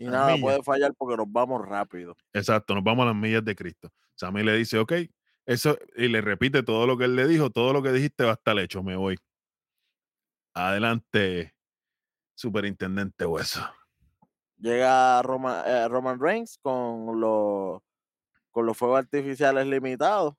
Y 0.00 0.04
Las 0.04 0.12
nada 0.14 0.26
millas. 0.28 0.40
puede 0.40 0.62
fallar 0.62 0.94
porque 0.96 1.16
nos 1.16 1.30
vamos 1.30 1.60
rápido. 1.64 2.16
Exacto, 2.32 2.74
nos 2.74 2.82
vamos 2.82 3.02
a 3.02 3.08
las 3.08 3.16
millas 3.16 3.44
de 3.44 3.54
Cristo. 3.54 3.92
Sammy 4.14 4.42
le 4.42 4.56
dice, 4.56 4.78
ok, 4.78 4.92
eso, 5.44 5.78
y 5.94 6.08
le 6.08 6.22
repite 6.22 6.62
todo 6.62 6.86
lo 6.86 6.96
que 6.96 7.04
él 7.04 7.14
le 7.16 7.26
dijo, 7.26 7.50
todo 7.50 7.74
lo 7.74 7.82
que 7.82 7.92
dijiste 7.92 8.24
va 8.24 8.30
a 8.30 8.34
estar 8.34 8.58
hecho, 8.58 8.82
me 8.82 8.96
voy. 8.96 9.18
Adelante, 10.54 11.54
superintendente 12.34 13.26
Hueso. 13.26 13.60
Llega 14.56 15.20
Roman, 15.22 15.64
eh, 15.66 15.88
Roman 15.88 16.18
Reigns 16.18 16.58
con 16.62 17.20
los 17.20 17.80
con 18.50 18.66
los 18.66 18.76
fuegos 18.76 18.98
artificiales 19.00 19.66
limitados. 19.66 20.34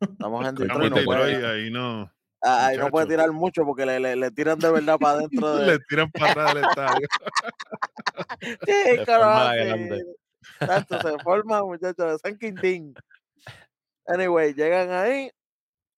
Estamos 0.00 0.46
en 0.46 0.54
Detroit, 0.54 0.90
no 0.90 0.96
Detroit, 0.96 1.44
ahí 1.44 1.70
no. 1.70 2.12
Ah, 2.42 2.66
ahí 2.66 2.76
no 2.76 2.90
puede 2.90 3.06
tirar 3.06 3.30
mucho 3.32 3.64
porque 3.64 3.86
le, 3.86 4.00
le, 4.00 4.16
le 4.16 4.30
tiran 4.30 4.58
de 4.58 4.70
verdad 4.70 4.98
para 4.98 5.18
adentro 5.18 5.54
de. 5.56 5.66
Le 5.66 5.78
tiran 5.88 6.10
para 6.10 6.30
atrás 6.32 6.54
del 6.54 6.64
estadio. 6.64 7.08
Sí. 8.66 9.04
grande. 9.04 10.04
Tanto 10.58 11.00
se 11.00 11.18
forma, 11.22 11.62
muchachos, 11.62 12.12
de 12.12 12.18
San 12.18 12.38
Quintín. 12.38 12.94
Anyway, 14.06 14.54
llegan 14.54 14.90
ahí, 14.90 15.30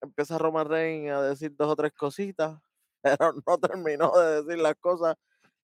empieza 0.00 0.38
Roman 0.38 0.68
Reigns 0.68 1.12
a 1.12 1.22
decir 1.22 1.54
dos 1.56 1.68
o 1.68 1.76
tres 1.76 1.92
cositas, 1.92 2.58
pero 3.02 3.34
no 3.46 3.58
terminó 3.58 4.10
de 4.18 4.42
decir 4.42 4.58
las 4.62 4.74
cosas. 4.76 5.16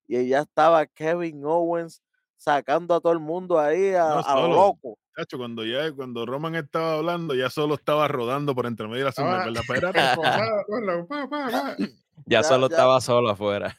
Y 0.07 0.29
ya 0.29 0.41
estaba 0.41 0.87
Kevin 0.87 1.45
Owens 1.45 2.01
sacando 2.37 2.95
a 2.95 3.01
todo 3.01 3.13
el 3.13 3.19
mundo 3.19 3.59
ahí 3.59 3.95
a, 3.95 4.09
No, 4.09 4.21
a 4.21 4.41
lo 4.41 4.49
loco. 4.49 4.99
Chacho, 5.17 5.39
cuando 5.39 5.65
ya, 5.65 5.91
cuando 5.93 6.27
Roman 6.27 6.55
estaba 6.57 6.95
hablando, 6.95 7.35
ya 7.35 7.49
solo 7.49 7.75
estaba 7.77 8.07
rodando 8.07 8.55
por 8.55 8.67
entre 8.67 8.87
medio 8.87 8.99
de 8.99 9.05
la 9.05 9.13
suma, 9.13 9.45
¿verdad? 9.45 9.63
Espérate. 9.69 10.01
Ya, 12.27 12.41
Ya- 12.41 12.43
solo 12.43 12.69
ya- 12.69 12.75
estaba 12.77 13.01
solo 13.01 13.31
afuera. 13.31 13.79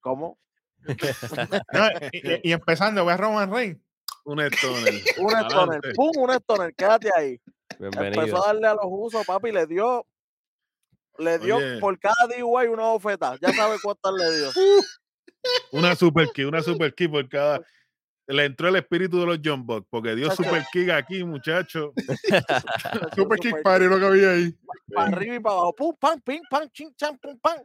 ¿Cómo? 0.00 0.38
No, 1.72 1.86
y, 2.12 2.32
y- 2.32 2.40
y 2.44 2.52
empezando, 2.52 3.04
ve 3.04 3.12
a 3.12 3.16
Roman 3.16 3.52
Reigns. 3.52 3.78
Un 4.24 4.40
stoner. 4.40 4.94
Un 5.18 5.32
stoner, 5.46 5.80
pum, 5.94 6.10
un 6.16 6.30
stoner, 6.32 6.74
quédate 6.74 7.10
ahí. 7.16 7.40
Bienvenido. 7.78 8.22
Empezó 8.22 8.44
a 8.44 8.48
darle 8.48 8.66
a 8.68 8.74
los 8.74 8.84
usos, 8.86 9.24
papi, 9.26 9.52
le 9.52 9.66
dio, 9.66 10.06
le 11.18 11.38
dio 11.38 11.56
Oye. 11.56 11.78
por 11.78 11.98
cada 11.98 12.14
DUI 12.26 12.66
una 12.66 12.82
bofeta. 12.84 13.36
Ya 13.40 13.52
sabe 13.52 13.76
cuántas 13.82 14.12
le 14.12 14.36
dio. 14.36 14.50
Una 15.72 15.94
super 15.96 16.28
kick, 16.34 16.46
una 16.46 16.62
super 16.62 16.94
kick 16.94 17.10
por 17.10 17.28
cada. 17.28 17.60
Le 18.30 18.44
entró 18.44 18.68
el 18.68 18.76
espíritu 18.76 19.18
de 19.20 19.24
los 19.26 19.40
John 19.42 19.64
Buck, 19.66 19.86
porque 19.88 20.14
dio 20.14 20.30
super 20.30 20.62
kick 20.70 20.90
aquí, 20.90 21.24
muchacho. 21.24 21.94
Super 23.16 23.38
Kick 23.38 23.62
Party 23.62 23.86
lo 23.86 23.98
que 23.98 24.04
había 24.04 24.30
ahí. 24.32 24.54
para 24.94 25.08
arriba 25.08 25.36
y 25.36 25.40
para 25.40 25.54
abajo, 25.54 25.74
pum, 25.74 25.96
pam, 25.98 26.20
pim, 26.20 26.42
pam, 26.50 26.68
ching, 26.68 26.94
chan, 26.94 27.16
pum, 27.18 27.38
pam, 27.38 27.58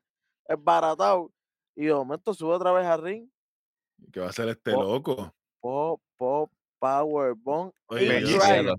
es 0.48 0.56
baratado. 0.58 1.30
Y 1.76 1.86
de 1.88 1.94
momento 1.94 2.34
sube 2.34 2.54
otra 2.54 2.72
vez 2.72 2.86
a 2.86 2.96
ring, 2.96 3.28
¿Qué 4.12 4.20
va 4.22 4.30
a 4.30 4.32
ser 4.32 4.48
este 4.50 4.72
loco? 4.72 5.34
pop, 5.60 6.02
pop, 6.16 6.50
power, 6.80 7.34
bomb, 7.36 7.72
Oye, 7.88 8.22
yo-. 8.22 8.76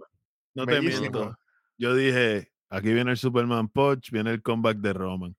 No 0.55 0.65
te 0.65 0.75
Bellísimo. 0.77 1.01
miento. 1.01 1.39
Yo 1.77 1.95
dije, 1.95 2.51
aquí 2.71 2.95
viene 2.95 3.11
el 3.11 3.17
Superman 3.19 3.69
Punch, 3.69 4.11
viene 4.11 4.31
el 4.31 4.43
comeback 4.43 4.79
de 4.79 4.93
Roman. 4.95 5.37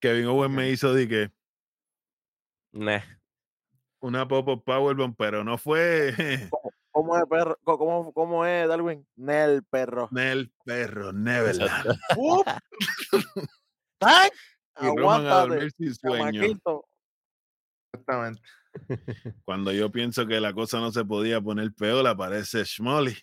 Kevin 0.00 0.26
Owens 0.26 0.54
me 0.54 0.70
hizo 0.70 0.94
di 0.94 1.08
que 1.08 1.32
Nah. 2.72 3.00
Una 4.04 4.28
pop-up 4.28 4.62
powerbomb, 4.64 5.14
pero 5.16 5.42
no 5.42 5.56
fue 5.56 6.14
¿Cómo 6.92 7.16
es, 7.16 7.24
perro? 7.28 7.58
¿Cómo, 7.64 8.12
cómo 8.12 8.46
es, 8.46 8.68
Darwin? 8.68 9.04
Nel, 9.16 9.64
perro. 9.64 10.08
Nel 10.12 10.52
perro, 10.64 11.12
Neverland. 11.12 11.98
A 14.00 14.28
Aguántate, 14.74 15.54
dormir 15.54 15.72
sin 15.76 15.94
sueño. 15.94 16.42
Exactamente. 17.92 18.40
Cuando 19.44 19.72
yo 19.72 19.90
pienso 19.90 20.26
que 20.26 20.40
la 20.40 20.52
cosa 20.52 20.78
no 20.78 20.92
se 20.92 21.04
podía 21.04 21.40
poner 21.40 21.72
peor, 21.74 22.06
aparece 22.06 22.64
Schmolly. 22.64 23.16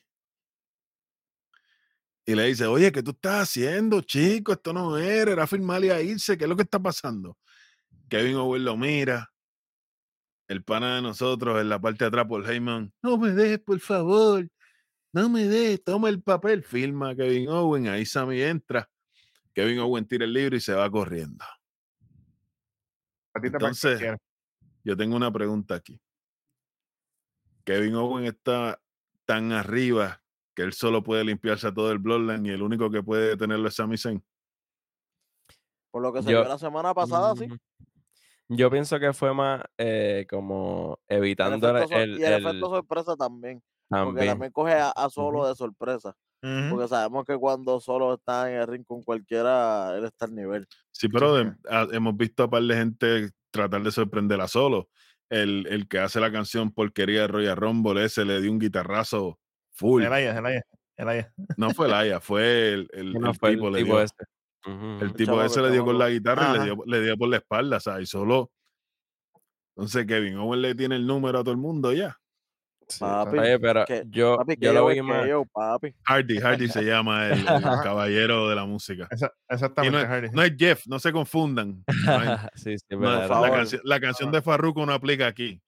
Y 2.25 2.35
le 2.35 2.47
dice, 2.47 2.65
oye, 2.65 2.91
¿qué 2.91 3.03
tú 3.03 3.11
estás 3.11 3.43
haciendo, 3.43 4.01
chico? 4.01 4.51
Esto 4.53 4.73
no 4.73 4.97
era, 4.97 5.31
era 5.31 5.47
firmar 5.47 5.83
y 5.85 5.91
a 5.91 6.01
irse. 6.01 6.37
¿Qué 6.37 6.43
es 6.43 6.49
lo 6.49 6.57
que 6.57 6.63
está 6.63 6.79
pasando? 6.79 7.37
Kevin 8.09 8.35
Owens 8.35 8.65
lo 8.65 8.75
mira. 8.75 9.30
El 10.51 10.65
pana 10.65 10.97
de 10.97 11.01
nosotros 11.01 11.61
en 11.61 11.69
la 11.69 11.79
parte 11.79 12.03
de 12.03 12.09
atrás 12.09 12.27
por 12.27 12.45
Heyman. 12.45 12.91
No 13.01 13.17
me 13.17 13.31
dejes, 13.31 13.59
por 13.59 13.79
favor. 13.79 14.45
no 15.13 15.29
me 15.29 15.45
dé, 15.47 15.77
toma 15.77 16.09
el 16.09 16.21
papel, 16.21 16.61
firma 16.61 17.15
Kevin 17.15 17.47
Owen, 17.47 17.87
ahí 17.87 18.05
Sammy 18.05 18.41
entra, 18.41 18.89
Kevin 19.53 19.79
Owen 19.79 20.05
tira 20.05 20.25
el 20.25 20.33
libro 20.33 20.57
y 20.57 20.59
se 20.59 20.73
va 20.73 20.91
corriendo. 20.91 21.45
Entonces, 23.41 24.01
Yo 24.83 24.97
tengo 24.97 25.15
una 25.15 25.31
pregunta 25.31 25.75
aquí. 25.75 26.01
Kevin 27.63 27.95
Owen 27.95 28.25
está 28.25 28.77
tan 29.23 29.53
arriba 29.53 30.21
que 30.53 30.63
él 30.63 30.73
solo 30.73 31.01
puede 31.01 31.23
limpiarse 31.23 31.67
a 31.67 31.73
todo 31.73 31.93
el 31.93 31.99
Bloodline 31.99 32.45
y 32.45 32.49
el 32.49 32.61
único 32.61 32.91
que 32.91 33.01
puede 33.01 33.29
detenerlo 33.29 33.69
es 33.69 33.75
Sami 33.75 33.97
Zayn. 33.97 34.21
Por 35.91 36.01
lo 36.01 36.11
que 36.11 36.21
se 36.23 36.31
Yo- 36.31 36.41
vio 36.41 36.49
la 36.49 36.57
semana 36.57 36.93
pasada, 36.93 37.35
sí. 37.37 37.47
Yo 38.53 38.69
pienso 38.69 38.99
que 38.99 39.13
fue 39.13 39.33
más 39.33 39.61
eh, 39.77 40.25
como 40.29 40.99
El 41.07 41.17
evitando 41.19 41.69
el, 41.69 41.75
efecto 41.77 41.93
sor- 41.95 42.01
el- 42.03 42.19
y 42.19 42.23
el 42.23 42.33
el- 42.33 42.45
efecto 42.45 42.69
sorpresa 42.69 43.15
también. 43.15 43.61
Porque 43.89 44.05
también. 44.05 44.27
también 44.27 44.51
coge 44.51 44.73
a, 44.73 44.89
a 44.89 45.09
solo 45.09 45.47
de 45.47 45.55
sorpresa. 45.55 46.15
Porque 46.71 46.87
sabemos 46.87 47.25
que 47.25 47.37
cuando 47.37 47.79
solo 47.79 48.15
está 48.15 48.51
en 48.51 48.59
el 48.61 48.67
ring 48.67 48.83
con 48.85 49.03
cualquiera, 49.03 49.95
él 49.95 50.05
está 50.05 50.25
al 50.25 50.33
nivel. 50.35 50.65
Sí, 50.91 51.07
pero 51.07 51.37
sí. 51.37 51.43
de- 51.45 51.53
a- 51.69 51.87
hemos 51.91 52.17
visto 52.17 52.43
a 52.43 52.49
par 52.49 52.63
de 52.63 52.75
gente 52.75 53.29
tratar 53.51 53.81
de 53.83 53.91
sorprenderla 53.91 54.47
solo. 54.47 54.89
El, 55.29 55.65
el 55.69 55.87
que 55.87 55.99
hace 55.99 56.19
la 56.19 56.31
canción 56.31 56.71
Porquería 56.71 57.21
de 57.21 57.27
Royal 57.27 57.55
Rumble, 57.55 58.03
ese 58.03 58.25
le 58.25 58.41
dio 58.41 58.51
un 58.51 58.59
guitarrazo 58.59 59.39
full. 59.71 60.01
No 61.57 61.69
fue 61.71 61.87
Laia, 61.87 62.19
fue 62.19 62.73
el, 62.73 62.89
el- 62.91 63.13
Sí, 63.13 63.19
no 63.19 63.29
el 63.31 63.35
fue 63.37 63.49
el 63.49 63.55
tipo. 63.55 63.69
le 63.69 63.83
dio- 63.83 64.05
Ujú, 64.65 65.03
El 65.05 65.13
tipo 65.13 65.41
ese 65.41 65.61
le 65.61 65.71
dio 65.71 65.83
con 65.83 65.97
la 65.97 66.09
guitarra 66.09 66.49
y 66.49 66.51
le 66.53 66.57
Ajá. 66.57 66.63
dio, 66.65 66.77
le 66.85 67.01
dio 67.01 67.17
por 67.17 67.29
la 67.29 67.37
espalda, 67.37 67.79
¿sabes? 67.79 68.03
Y 68.03 68.05
solo. 68.07 68.51
Entonces 69.75 70.05
Kevin 70.05 70.37
Owen 70.37 70.61
le 70.61 70.75
tiene 70.75 70.95
el 70.97 71.07
número 71.07 71.39
a 71.39 71.41
todo 71.43 71.51
el 71.51 71.57
mundo 71.57 71.93
ya. 71.93 72.17
Sí. 72.87 72.99
Papi, 72.99 73.37
Oye, 73.39 73.57
pero 73.57 73.85
que- 73.85 74.03
yo, 74.09 74.35
Papi, 74.37 74.55
yo 74.59 74.73
lo 74.73 74.79
yo, 74.81 74.87
vi 74.95 75.01
más. 75.01 75.25
yo, 75.27 75.45
papi. 75.45 75.95
Hardy, 76.03 76.39
Hardy 76.65 76.67
se 76.67 76.83
llama 76.83 77.27
el, 77.27 77.39
el 77.39 77.47
Ajá. 77.47 77.81
caballero 77.81 78.49
de 78.49 78.55
la 78.55 78.65
música. 78.65 79.07
Esa- 79.09 79.31
exactamente, 79.47 79.97
no, 79.97 80.03
es- 80.03 80.09
Hardy. 80.09 80.29
no 80.33 80.41
es 80.43 80.53
Jeff, 80.57 80.83
no 80.87 80.99
se 80.99 81.11
confundan. 81.13 81.83
No 82.05 82.11
hay- 82.11 82.37
sí, 82.55 82.77
sí, 82.77 82.85
no 82.91 82.99
la, 83.09 83.49
canción, 83.51 83.81
la 83.85 83.99
canción 84.01 84.31
de 84.31 84.41
Farruko 84.41 84.85
no 84.85 84.93
aplica 84.93 85.25
aquí. 85.25 85.61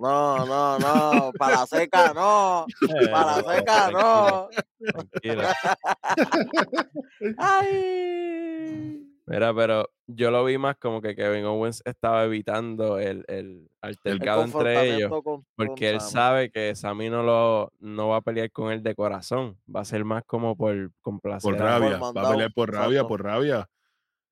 No, 0.00 0.46
no, 0.46 0.78
no. 0.78 1.30
Para 1.38 1.56
la 1.60 1.66
seca, 1.66 2.12
no. 2.14 2.64
Para 3.12 3.42
la 3.42 3.54
seca, 3.54 3.90
no. 3.90 4.48
tranquilo. 4.92 5.42
Ay. 7.36 9.06
Mira, 9.26 9.54
pero 9.54 9.88
yo 10.08 10.30
lo 10.32 10.44
vi 10.44 10.58
más 10.58 10.76
como 10.78 11.00
que 11.00 11.14
Kevin 11.14 11.44
Owens 11.44 11.82
estaba 11.84 12.24
evitando 12.24 12.98
el, 12.98 13.24
el 13.28 13.36
El 13.36 13.68
altercado 13.82 14.42
entre 14.42 14.96
ellos. 14.96 15.10
con- 15.22 15.44
Porque 15.54 15.86
con 15.86 15.94
él 15.94 16.00
sabe 16.00 16.50
que 16.50 16.74
Sami 16.74 17.10
no 17.10 17.22
lo 17.22 17.72
no 17.78 18.08
va 18.08 18.16
a 18.16 18.20
pelear 18.22 18.50
con 18.50 18.72
él 18.72 18.82
de 18.82 18.94
corazón. 18.96 19.56
Va 19.74 19.82
a 19.82 19.84
ser 19.84 20.04
más 20.04 20.24
como 20.24 20.56
por 20.56 20.90
complacer. 21.00 21.48
Por 21.52 21.60
rabia. 21.60 21.98
Va 21.98 22.08
a 22.08 22.30
pelear 22.32 22.52
por 22.52 22.72
rabia, 22.72 22.88
exacto. 23.00 23.08
por 23.08 23.22
rabia. 23.22 23.68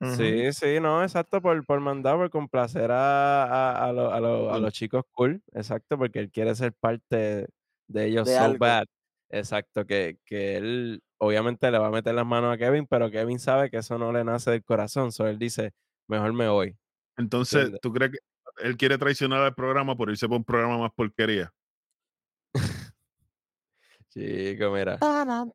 Sí, 0.01 0.53
sí, 0.53 0.79
no, 0.81 1.03
exacto, 1.03 1.43
por, 1.43 1.65
por 1.67 1.81
mandar, 1.81 2.17
por 2.17 2.31
complacer 2.31 2.91
a, 2.93 3.43
a, 3.45 3.89
a 3.89 3.93
lo- 3.93 4.13
a 4.13 4.21
lo- 4.21 4.49
a 4.51 4.53
Cool. 4.55 4.63
los 4.63 4.73
chicos 4.73 5.05
cool, 5.13 5.43
exacto, 5.53 5.99
porque 5.99 6.21
él 6.21 6.31
quiere 6.31 6.55
ser 6.55 6.73
parte 6.73 7.49
de 7.89 8.05
ellos 8.07 8.27
De 8.29 8.35
so 8.37 8.45
algo. 8.45 8.59
bad. 8.61 8.85
Exacto, 9.31 9.85
que, 9.85 10.19
que 10.25 10.57
él 10.57 11.03
obviamente 11.19 11.71
le 11.71 11.79
va 11.79 11.89
a 11.89 11.91
meter 11.91 12.15
las 12.15 12.25
manos 12.25 12.55
a 12.55 12.57
Kevin, 12.59 12.87
pero 12.87 13.11
Kevin 13.11 13.39
sabe 13.41 13.71
que 13.71 13.79
eso 13.79 13.99
no 13.99 14.13
le 14.13 14.23
nace 14.25 14.53
del 14.53 14.63
corazón, 14.65 15.11
so 15.13 15.27
él 15.27 15.39
dice, 15.39 15.73
mejor 16.07 16.33
me 16.33 16.49
voy. 16.49 16.77
Entonces. 17.17 17.73
¿tú 17.83 17.93
crees 17.93 18.13
que 18.13 18.19
él 18.65 18.77
quiere 18.77 18.97
traicionar 18.99 19.43
al 19.43 19.55
programa 19.55 19.97
por 19.97 20.11
irse 20.11 20.29
por 20.29 20.37
un 20.39 20.45
programa 20.45 20.79
más 20.79 20.93
porquería? 20.95 21.53
Chico, 24.11 24.71
mira. 24.71 24.99
Tanan, 24.99 25.53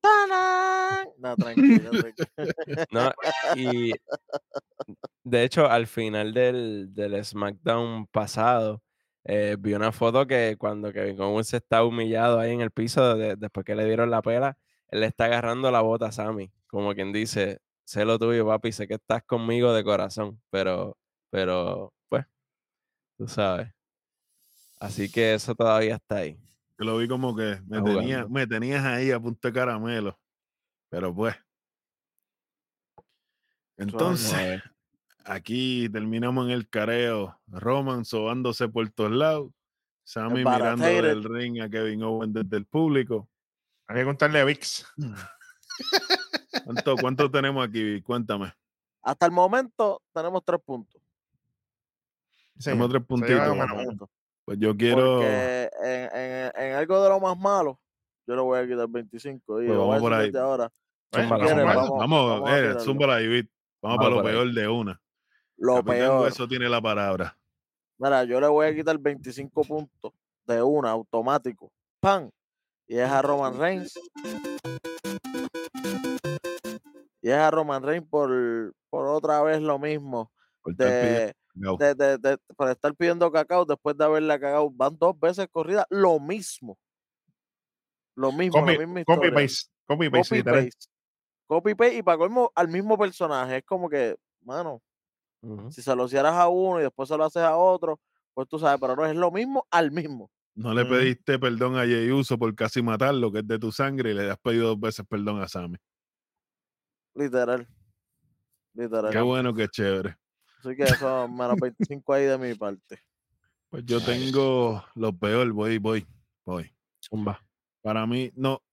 No, 1.17 1.35
tranquilo, 1.35 1.91
tranquilo. 1.91 2.27
No, 2.91 3.11
y 3.55 3.93
de 5.23 5.43
hecho, 5.43 5.67
al 5.69 5.87
final 5.87 6.33
del, 6.33 6.93
del 6.93 7.23
SmackDown 7.23 8.07
pasado, 8.07 8.81
eh, 9.23 9.55
vi 9.59 9.73
una 9.73 9.91
foto 9.91 10.27
que 10.27 10.57
cuando 10.57 10.91
Kevin 10.91 11.19
Owens 11.21 11.53
está 11.53 11.83
humillado 11.83 12.39
ahí 12.39 12.51
en 12.51 12.61
el 12.61 12.71
piso, 12.71 13.15
de- 13.15 13.35
después 13.37 13.65
que 13.65 13.75
le 13.75 13.85
dieron 13.85 14.09
la 14.11 14.21
pela, 14.21 14.57
él 14.89 14.99
le 15.01 15.05
está 15.07 15.25
agarrando 15.25 15.71
la 15.71 15.81
bota 15.81 16.07
a 16.07 16.11
Sammy, 16.11 16.51
como 16.67 16.93
quien 16.93 17.13
dice, 17.13 17.59
sé 17.85 18.05
lo 18.05 18.19
tuyo, 18.19 18.45
papi, 18.45 18.71
sé 18.71 18.87
que 18.87 18.95
estás 18.95 19.23
conmigo 19.23 19.73
de 19.73 19.83
corazón, 19.83 20.41
pero, 20.49 20.97
pero, 21.29 21.93
pues, 22.09 22.25
tú 23.17 23.27
sabes. 23.27 23.69
Así 24.79 25.09
que 25.09 25.33
eso 25.35 25.55
todavía 25.55 25.95
está 25.95 26.17
ahí. 26.17 26.37
Yo 26.77 26.85
lo 26.85 26.97
vi 26.97 27.07
como 27.07 27.35
que 27.35 27.61
me, 27.67 27.81
tenía, 27.81 28.27
me 28.27 28.47
tenías 28.47 28.83
ahí 28.83 29.11
a 29.11 29.19
punto 29.19 29.47
de 29.47 29.53
caramelo. 29.53 30.19
Pero 30.93 31.11
pues. 31.11 31.35
Entonces, 33.77 34.61
aquí 35.25 35.89
terminamos 35.89 36.45
en 36.45 36.51
el 36.51 36.69
careo. 36.69 37.41
Roman 37.47 38.05
sobándose 38.05 38.69
por 38.69 38.87
todos 38.91 39.09
lados. 39.11 39.51
Sammy 40.03 40.45
mirando 40.45 40.85
del 40.85 41.23
ring 41.23 41.61
a 41.61 41.67
Kevin 41.69 42.03
Owens 42.03 42.35
desde 42.35 42.57
el 42.57 42.67
público. 42.67 43.27
Hay 43.87 43.95
que 44.01 44.05
contarle 44.05 44.39
a 44.39 44.45
VIX. 44.45 44.85
¿Cuánto, 46.63 46.95
cuánto 46.97 47.31
tenemos 47.31 47.67
aquí? 47.67 47.99
Cuéntame. 48.03 48.53
Hasta 49.01 49.25
el 49.25 49.31
momento 49.31 49.99
tenemos 50.13 50.43
tres 50.45 50.61
puntos. 50.63 51.01
Sí, 52.59 52.65
Tenemos 52.65 52.91
tres 52.91 53.03
puntitos. 53.03 53.57
Pues 54.45 54.59
yo 54.59 54.77
quiero. 54.77 55.23
En, 55.23 55.69
en- 55.83 56.51
en 56.55 56.75
algo 56.75 57.01
de 57.01 57.09
lo 57.09 57.19
más 57.19 57.35
malo, 57.35 57.79
yo 58.27 58.35
le 58.35 58.41
voy 58.41 58.59
a 58.59 58.67
quitar 58.67 58.87
25. 58.87 59.61
Y 59.61 59.67
Pues 59.67 59.77
vamos 59.77 59.99
por 59.99 60.13
ahí. 60.13 60.31
ahora. 60.35 60.69
Vamos, 61.11 61.29
vamos- 61.29 62.49
eh, 62.49 62.53
ahí. 62.53 62.67
Vamos 62.73 62.77
Vamos 63.81 63.97
para 63.97 64.09
lo 64.09 64.19
ahí. 64.19 64.25
peor 64.25 64.53
de 64.53 64.67
una. 64.67 65.01
Lo 65.57 65.75
Capitán 65.75 65.97
peor. 65.97 66.21
Hueso 66.23 66.47
tiene 66.47 66.69
la 66.69 66.81
palabra. 66.81 67.37
Mira, 67.99 68.23
yo 68.23 68.39
le 68.41 68.47
voy 68.47 68.65
a 68.67 68.75
quitar 68.75 68.97
25 68.97 69.61
puntos 69.63 70.13
de 70.45 70.61
una, 70.63 70.89
automático. 70.91 71.71
¡Pam! 71.99 72.29
Y 72.87 72.97
es 72.97 73.09
a 73.09 73.21
Roman 73.21 73.57
Reigns. 73.57 73.93
Y 77.21 77.29
es 77.29 77.35
a 77.37 77.51
Roman 77.51 77.83
Reigns 77.83 78.07
por, 78.09 78.73
por 78.89 79.07
otra 79.07 79.41
vez 79.43 79.61
lo 79.61 79.79
mismo. 79.79 80.31
Por 80.61 80.75
De, 80.75 81.33
de, 81.55 81.95
de- 81.95 82.17
de- 82.17 82.37
por 82.57 82.69
estar 82.69 82.93
pidiendo 82.95 83.31
cacao 83.31 83.63
después 83.65 83.95
de 83.97 84.03
haberla 84.05 84.39
cagado. 84.39 84.69
Van 84.71 84.97
dos 84.97 85.17
veces 85.19 85.47
corrida, 85.51 85.85
lo 85.89 86.19
mismo. 86.19 86.77
Lo 88.15 88.31
mismo, 88.31 88.59
Copy, 88.59 88.73
la 88.73 88.79
misma 88.79 89.03
copy 89.05 89.31
paste. 89.31 89.69
Copy 89.85 90.09
paste, 90.09 90.41
Copy 90.41 90.43
paste. 90.43 90.87
Copy 91.47 91.75
paste 91.75 91.97
y 91.97 92.03
para 92.03 92.17
colmo 92.17 92.51
al 92.55 92.67
mismo 92.67 92.97
personaje. 92.97 93.57
Es 93.57 93.63
como 93.65 93.89
que, 93.89 94.15
mano, 94.41 94.81
si 95.69 95.81
se 95.81 95.95
lo 95.95 96.05
hicieras 96.05 96.33
a 96.33 96.47
uno 96.47 96.79
y 96.79 96.83
después 96.83 97.09
se 97.09 97.17
lo 97.17 97.25
haces 97.25 97.43
a 97.43 97.57
otro, 97.57 97.99
pues 98.33 98.47
tú 98.47 98.59
sabes, 98.59 98.79
pero 98.79 98.95
no 98.95 99.05
es 99.05 99.15
lo 99.15 99.31
mismo 99.31 99.67
al 99.71 99.91
mismo. 99.91 100.31
No 100.55 100.73
le 100.73 100.85
pediste 100.85 101.39
perdón 101.39 101.77
a 101.77 101.85
Jey 101.85 102.11
Uso 102.11 102.37
por 102.37 102.53
casi 102.53 102.81
matarlo, 102.81 103.31
que 103.31 103.39
es 103.39 103.47
de 103.47 103.57
tu 103.57 103.71
sangre, 103.71 104.11
y 104.11 104.13
le 104.13 104.29
has 104.29 104.37
pedido 104.37 104.69
dos 104.69 104.79
veces 104.79 105.05
perdón 105.07 105.41
a 105.41 105.47
Sammy. 105.47 105.77
Literal. 107.15 107.67
Literal. 108.73 109.11
Qué 109.11 109.21
bueno, 109.21 109.53
qué 109.53 109.67
chévere. 109.67 110.15
Así 110.59 110.75
que 110.75 110.83
eso, 110.83 111.27
menos 111.27 111.55
25 111.61 112.13
ahí 112.13 112.25
de 112.25 112.37
mi 112.37 112.53
parte. 112.53 112.99
Pues 113.69 113.83
yo 113.85 113.99
tengo 114.01 114.83
lo 114.95 115.17
peor, 115.17 115.51
voy, 115.51 115.79
voy, 115.79 116.05
voy. 116.45 116.71
Zumba. 117.01 117.43
Para 117.83 118.07
mí, 118.07 118.31
no, 118.35 118.63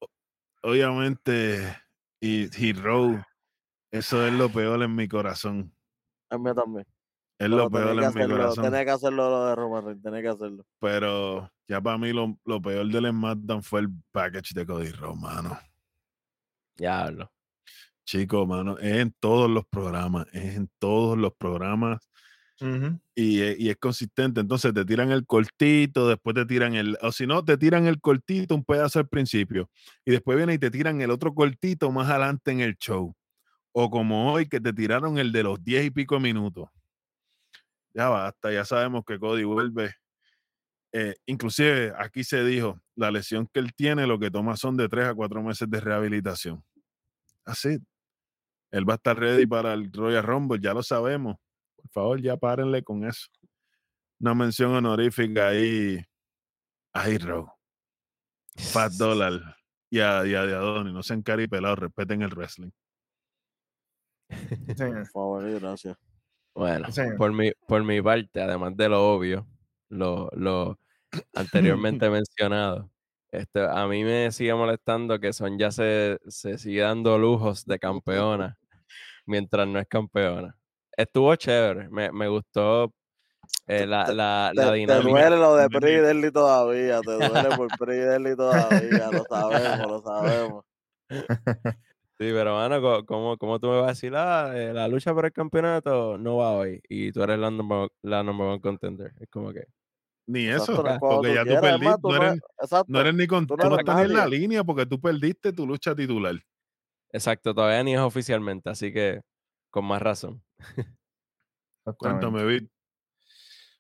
obviamente, 0.63 1.77
y 2.21 2.49
Hero, 2.57 3.27
eso 3.91 4.25
es 4.25 4.33
lo 4.33 4.49
peor 4.49 4.81
en 4.85 4.95
mi 4.95 5.09
corazón. 5.09 5.75
A 6.31 6.39
mí 6.39 6.55
también. 6.55 6.87
Es 7.37 7.49
Pero 7.49 7.57
lo 7.57 7.71
peor 7.71 8.03
en 8.03 8.15
mi 8.15 8.29
corazón. 8.29 8.65
tenía 8.65 8.85
que 8.85 8.91
hacerlo 8.93 9.29
lo 9.29 9.47
de 9.47 9.57
Roman 9.57 9.85
Reigns, 9.85 10.03
tenía 10.03 10.23
que 10.23 10.29
hacerlo. 10.29 10.65
Pero 10.79 11.51
ya 11.67 11.81
para 11.81 11.99
mí 11.99 12.13
lo, 12.13 12.39
lo 12.45 12.63
peor 12.63 12.87
del 12.87 13.09
SmackDown 13.09 13.65
fue 13.65 13.81
el 13.81 13.89
package 14.13 14.55
de 14.55 14.65
Cody 14.65 14.93
Rhodes, 14.93 15.21
mano. 15.21 15.59
Diablo. 16.77 17.33
Chico, 18.05 18.47
mano, 18.47 18.79
es 18.79 18.97
en 18.97 19.13
todos 19.19 19.51
los 19.51 19.65
programas, 19.67 20.29
es 20.33 20.57
en 20.57 20.71
todos 20.79 21.19
los 21.19 21.33
programas. 21.35 22.10
Y, 23.15 23.41
e- 23.41 23.57
y 23.59 23.71
es 23.71 23.77
consistente. 23.77 24.41
Entonces 24.41 24.73
te 24.75 24.85
tiran 24.85 25.11
el 25.13 25.27
cortito, 25.27 26.09
después 26.09 26.35
te 26.35 26.47
tiran 26.47 26.75
el, 26.75 26.97
o 27.03 27.13
si 27.13 27.27
no, 27.27 27.45
te 27.45 27.57
tiran 27.57 27.87
el 27.87 28.01
cortito, 28.01 28.55
un 28.55 28.65
pedazo 28.65 28.99
al 28.99 29.09
principio, 29.09 29.71
y 30.05 30.13
después 30.13 30.37
viene 30.37 30.55
y 30.55 30.59
te 30.59 30.71
tiran 30.71 31.01
el 31.01 31.11
otro 31.11 31.35
cortito 31.35 31.91
más 31.91 32.09
adelante 32.11 32.51
en 32.53 32.61
el 32.61 32.77
show. 32.77 33.15
O 33.73 33.91
como 33.91 34.33
hoy 34.33 34.49
que 34.49 34.61
te 34.61 34.73
tiraron 34.73 35.19
el 35.19 35.33
de 35.33 35.45
los 35.45 35.63
diez 35.65 35.87
y 35.87 35.91
pico 35.91 36.21
minutos. 36.21 36.69
Ya 37.95 38.09
basta, 38.09 38.53
ya 38.53 38.65
sabemos 38.65 39.05
que 39.07 39.19
Cody 39.19 39.45
vuelve. 39.45 39.95
Eh, 40.93 41.15
inclusive 41.27 41.93
aquí 41.99 42.25
se 42.25 42.45
dijo, 42.45 42.81
la 42.97 43.11
lesión 43.11 43.49
que 43.53 43.61
él 43.61 43.73
tiene 43.75 44.07
lo 44.07 44.19
que 44.19 44.31
toma 44.31 44.57
son 44.57 44.77
de 44.77 44.89
tres 44.89 45.07
a 45.07 45.15
cuatro 45.15 45.43
meses 45.43 45.71
de 45.71 45.81
rehabilitación. 45.81 46.65
Así. 47.45 47.79
Él 48.73 48.89
va 48.89 48.95
a 48.95 48.97
estar 48.97 49.19
ready 49.19 49.47
para 49.47 49.75
el 49.75 49.93
Royal 49.93 50.23
Rumble, 50.25 50.61
ya 50.63 50.75
lo 50.75 50.83
sabemos. 50.83 51.37
Por 51.83 51.91
favor, 51.91 52.21
ya 52.23 52.37
párenle 52.37 52.83
con 52.83 53.05
eso. 53.05 53.27
Una 54.21 54.35
mención 54.35 54.73
honorífica 54.75 55.49
ahí 55.49 55.99
a 56.93 57.09
Hero. 57.09 57.55
Fat 58.57 58.93
Dollar. 58.93 59.57
y 59.91 60.01
a, 60.01 60.25
y 60.27 60.35
a 60.35 60.41
Adonis. 60.43 60.93
No 60.93 61.03
sean 61.03 61.23
caripelados, 61.23 61.79
respeten 61.79 62.23
el 62.23 62.31
wrestling. 62.31 62.71
Sí. 64.29 64.31
Por 64.77 65.07
favor, 65.07 65.49
y 65.49 65.59
gracias. 65.59 65.97
Bueno, 66.55 66.91
Sí, 66.91 67.03
por 67.17 67.33
mi, 67.33 67.53
por 67.69 67.85
mi 67.85 68.03
parte, 68.03 68.43
además 68.43 68.77
de 68.77 68.89
lo 68.89 69.13
obvio, 69.15 69.47
lo, 69.89 70.29
lo 70.33 70.79
anteriormente 71.35 72.11
mencionado, 72.11 72.91
este, 73.31 73.67
a 73.67 73.87
mí 73.87 74.05
me 74.05 74.33
sigue 74.33 74.55
molestando 74.55 75.21
que 75.21 75.33
Son 75.33 75.59
ya 75.59 75.71
se, 75.71 76.19
se 76.29 76.59
sigue 76.59 76.81
dando 76.83 77.19
lujos 77.19 77.65
de 77.67 77.79
campeona 77.79 78.59
mientras 79.27 79.69
no 79.69 79.79
es 79.81 79.89
campeona. 79.89 80.57
Estuvo 80.97 81.35
chévere, 81.37 81.89
me, 81.91 82.13
me 82.13 82.29
gustó 82.29 82.93
eh, 83.67 83.87
la, 83.87 84.13
la, 84.13 84.53
Te, 84.55 84.61
la 84.63 84.73
te 84.73 84.73
dinámica. 84.75 85.03
duele 85.03 85.37
lo 85.37 85.57
de 85.57 85.69
Mira. 85.69 85.81
Pri 85.81 85.95
Deadly 85.97 86.33
todavía, 86.33 87.03
te 87.03 87.13
duele 87.13 87.53
por 87.53 87.73
Pri 87.77 87.97
Deadly 87.97 88.37
todavía, 88.37 89.11
lo 89.13 89.25
sabemos, 89.25 89.91
lo 89.91 90.03
sabemos. 90.03 90.65
Sí, 92.19 92.27
pero 92.33 92.55
mano, 92.55 92.81
co- 92.83 93.05
¿cómo, 93.07 93.39
cómo 93.39 93.59
tú 93.59 93.69
me 93.69 93.77
vas 93.81 93.85
a 93.85 93.89
decir, 93.89 94.13
ah, 94.15 94.53
eh, 94.55 94.73
la 94.75 94.89
lucha 94.89 95.15
por 95.15 95.25
el 95.25 95.33
campeonato 95.33 96.19
no 96.19 96.37
va 96.37 96.53
hoy 96.53 96.81
y 96.89 97.13
tú 97.13 97.23
eres 97.23 97.39
la 97.39 97.51
number, 97.51 97.89
la 98.03 98.23
number 98.23 98.47
one 98.49 98.61
contender? 98.61 99.13
Es 99.21 99.29
como 99.31 99.53
que, 99.53 99.65
Ni 100.27 100.47
eso, 100.49 100.67
cuando 100.99 100.99
porque 101.01 101.29
tú 101.29 101.35
ya 101.35 101.41
tú 101.43 101.47
quieras, 101.49 101.61
perdiste. 101.61 102.01
tú 102.03 102.09
No 102.09 102.17
eres, 102.17 102.29
eres- 102.33 102.41
exacto, 102.59 102.91
no 102.93 103.01
eres 103.01 103.15
ni 103.15 103.27
con, 103.27 103.47
tú 103.47 103.57
tú 103.57 103.69
no 103.69 103.69
no 103.69 103.77
estás 103.77 103.97
ni 103.97 104.03
en 104.05 104.13
la 104.13 104.27
línea 104.27 104.65
porque 104.65 104.87
tú 104.87 105.01
perdiste 105.01 105.53
tu 105.53 105.67
lucha 105.67 105.95
titular. 105.95 106.37
exacto, 107.13 107.55
todavía 107.55 107.83
ni 107.85 107.95
es 107.95 108.01
oficialmente, 108.01 108.71
así 108.71 108.93
que 108.93 109.21
con 109.71 109.85
más 109.85 110.03
razón. 110.03 110.43
Cuéntame, 111.97 112.45
Vic. 112.45 112.71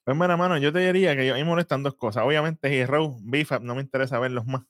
Pues 0.04 0.16
mira, 0.16 0.36
mano, 0.36 0.56
yo 0.58 0.72
te 0.72 0.80
diría 0.80 1.14
que 1.14 1.26
yo, 1.26 1.34
a 1.34 1.36
mí 1.36 1.42
me 1.42 1.48
molestan 1.50 1.82
dos 1.82 1.94
cosas. 1.94 2.24
Obviamente, 2.24 2.74
Hero, 2.76 3.16
Bifab, 3.22 3.62
no 3.62 3.74
me 3.74 3.82
interesa 3.82 4.18
verlos 4.18 4.46
más. 4.46 4.62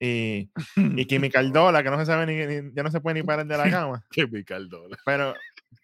Y, 0.00 0.50
y 0.76 1.06
Kimi 1.06 1.30
Caldola, 1.30 1.82
que 1.82 1.90
no 1.90 1.98
se 1.98 2.06
sabe 2.06 2.26
ni, 2.26 2.34
ni- 2.46 2.72
ya 2.74 2.82
no 2.82 2.90
se 2.90 3.00
puede 3.00 3.14
ni 3.14 3.22
parar 3.22 3.46
de 3.46 3.56
la 3.56 3.64
cama. 3.70 4.04
Qué 4.10 4.26
picardola. 4.26 4.96
Pero, 5.06 5.34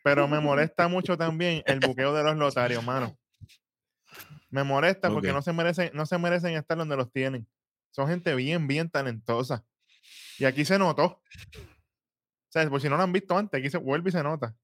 pero 0.03 0.27
me 0.29 0.41
molesta 0.41 0.89
mucho 0.89 1.17
también 1.17 1.63
el 1.67 1.81
buqueo 1.81 2.13
de 2.13 2.25
los 2.25 2.37
lotarios, 2.37 2.85
mano. 2.85 3.17
Me 4.51 4.65
molesta 4.65 5.11
porque 5.11 5.29
Ok. 5.31 5.35
no 5.35 5.43
se 5.43 5.53
merecen, 5.53 5.91
no 5.95 6.05
se 6.07 6.19
merecen 6.19 6.55
estar 6.57 6.77
donde 6.77 6.97
los 6.97 7.11
tienen. 7.13 7.47
Son 7.93 8.09
gente 8.09 8.35
bien, 8.35 8.67
bien 8.67 8.91
talentosa. 8.91 9.65
Y 10.39 10.45
aquí 10.45 10.65
se 10.65 10.79
notó. 10.79 11.23
O 12.51 12.53
sea, 12.53 12.69
por 12.69 12.81
si 12.81 12.89
no 12.89 12.97
lo 12.97 13.03
han 13.05 13.13
visto 13.13 13.37
antes, 13.39 13.59
aquí 13.59 13.71
se 13.71 13.79
vuelve 13.79 14.09
y 14.09 14.13
se 14.13 14.23
nota. 14.23 14.55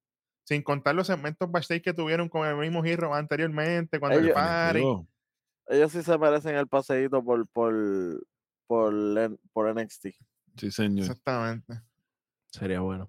Sin 0.44 0.62
contar 0.62 0.94
los 0.94 1.06
segmentos 1.06 1.50
backstage 1.50 1.82
que 1.82 1.92
tuvieron 1.94 2.28
con 2.28 2.46
el 2.46 2.56
mismo 2.56 2.84
Hero 2.84 3.14
anteriormente, 3.14 3.98
cuando 4.00 4.18
el 4.18 4.32
party. 4.32 4.82
Ellos 5.68 5.92
sí 5.92 6.02
se 6.02 6.18
merecen 6.18 6.54
el 6.56 6.66
paseíto 6.68 7.22
por, 7.24 7.46
por, 7.48 7.74
por, 8.66 8.92
por 9.52 9.68
NXT. 9.80 10.06
Sí, 10.56 10.70
señor. 10.70 11.00
Exactamente. 11.06 11.80
Sería 12.50 12.80
bueno. 12.80 13.08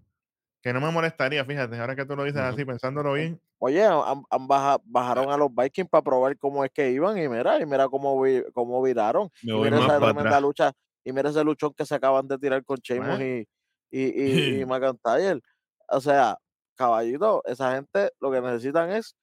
Que 0.61 0.73
no 0.73 0.81
me 0.81 0.91
molestaría, 0.91 1.45
fíjate, 1.45 1.79
ahora 1.79 1.95
que 1.95 2.05
tú 2.05 2.15
lo 2.15 2.23
dices 2.23 2.41
así, 2.41 2.65
pensándolo 2.65 3.13
bien. 3.13 3.39
Oye, 3.59 3.83
han, 3.85 4.23
han 4.29 4.47
baja- 4.47 4.81
bajaron 4.85 5.31
a 5.31 5.37
los 5.37 5.53
Vikings 5.53 5.89
para 5.89 6.03
probar 6.03 6.37
cómo 6.37 6.63
es 6.65 6.71
que 6.71 6.91
iban 6.91 7.17
y 7.17 7.27
mira, 7.29 7.59
y 7.61 7.65
mira 7.65 7.87
cómo, 7.87 8.19
vi- 8.21 8.43
cómo 8.53 8.81
viraron. 8.81 9.29
Me 9.43 9.53
Y 9.53 9.61
mira 9.61 9.77
esa 9.79 9.97
tremenda 9.99 10.21
atrás. 10.21 10.41
lucha, 10.41 10.71
y 11.03 11.13
mira 11.13 11.29
ese 11.29 11.43
luchón 11.43 11.73
que 11.73 11.85
se 11.85 11.95
acaban 11.95 12.27
de 12.27 12.37
tirar 12.37 12.63
con 12.63 12.77
Sheamus 12.77 13.07
Bueno. 13.07 13.25
y, 13.25 13.47
y, 13.91 14.01
y, 14.01 14.61
y 14.61 14.65
McIntyre. 14.67 15.41
O 15.89 16.01
sea, 16.01 16.37
caballito, 16.75 17.41
esa 17.45 17.73
gente 17.75 18.11
lo 18.19 18.31
que 18.31 18.41
necesitan 18.41 18.91
es 18.91 19.15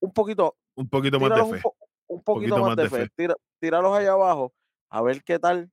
un 0.00 0.12
poquito, 0.12 0.56
Un 0.74 0.88
poquito 0.88 1.18
más 1.18 1.34
de 1.34 1.42
un, 1.42 1.50
fe. 1.54 1.60
po- 1.62 1.76
un 2.08 2.22
poquito 2.22 2.58
más 2.62 2.76
de 2.76 2.88
fe, 2.88 3.08
tira- 3.16 3.34
tíralos 3.58 3.96
allá 3.96 4.12
abajo, 4.12 4.52
a 4.90 5.02
ver 5.02 5.22
qué 5.24 5.38
tal, 5.38 5.70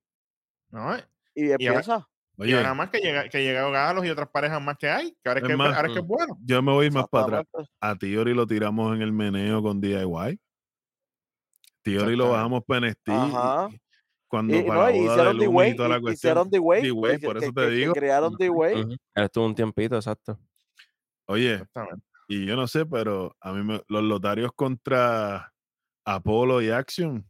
¿no? 0.70 0.96
y 1.34 1.50
empieza. 1.50 2.08
y 2.38 2.42
Oye, 2.42 2.56
ahora 2.56 2.74
más 2.74 2.90
que 2.90 2.98
llega, 2.98 3.28
que 3.28 3.42
llega 3.44 3.68
Galos 3.70 4.04
y 4.04 4.10
otras 4.10 4.28
parejas 4.30 4.60
más 4.60 4.76
que 4.78 4.88
hay, 4.88 5.12
que 5.22 5.28
ahora 5.28 5.38
es, 5.40 5.44
Es 5.44 5.48
que, 5.50 5.56
más, 5.56 5.76
ahora 5.76 5.88
es 5.88 5.94
que 5.94 6.00
es 6.00 6.06
bueno. 6.06 6.36
yo 6.44 6.62
me 6.62 6.72
voy 6.72 6.90
más 6.90 7.06
para 7.08 7.38
atrás. 7.40 7.68
A 7.80 7.94
Tiori 7.96 8.34
lo 8.34 8.46
tiramos 8.46 8.94
en 8.96 9.02
el 9.02 9.12
meneo 9.12 9.62
con 9.62 9.80
DIY. 9.80 10.40
Tiori 11.82 12.16
lo 12.16 12.30
bajamos 12.30 12.64
para 12.64 12.88
NXT. 12.88 13.08
Cuando 14.28 14.56
Y, 14.56 14.62
para 14.62 14.90
no, 14.90 14.96
hicieron 14.96 15.36
Lumi 15.36 15.46
D-Way, 15.46 15.70
y 15.70 15.76
toda 15.76 15.88
la 16.00 16.12
hicieron 16.12 16.50
D-Way, 16.50 16.82
D-Way, 16.82 17.18
que- 17.20 17.26
por 17.26 17.38
que- 17.38 17.44
eso 17.44 17.52
te 17.54 17.60
que- 17.62 17.68
que 17.68 17.74
digo. 17.74 17.92
crearon 17.94 18.34
D-Way. 18.36 18.80
Ujú. 18.82 18.90
Él 18.92 19.24
estuvo 19.24 19.46
un 19.46 19.54
tiempito, 19.54 19.96
exacto. 19.96 20.38
Oye, 21.26 21.62
y 22.28 22.46
yo 22.46 22.56
no 22.56 22.66
sé, 22.66 22.84
pero 22.86 23.36
a 23.40 23.52
mí 23.52 23.62
me- 23.62 23.82
los 23.88 24.02
lotarios 24.02 24.50
contra 24.54 25.52
Apolo 26.04 26.60
y 26.62 26.70
Action. 26.70 27.24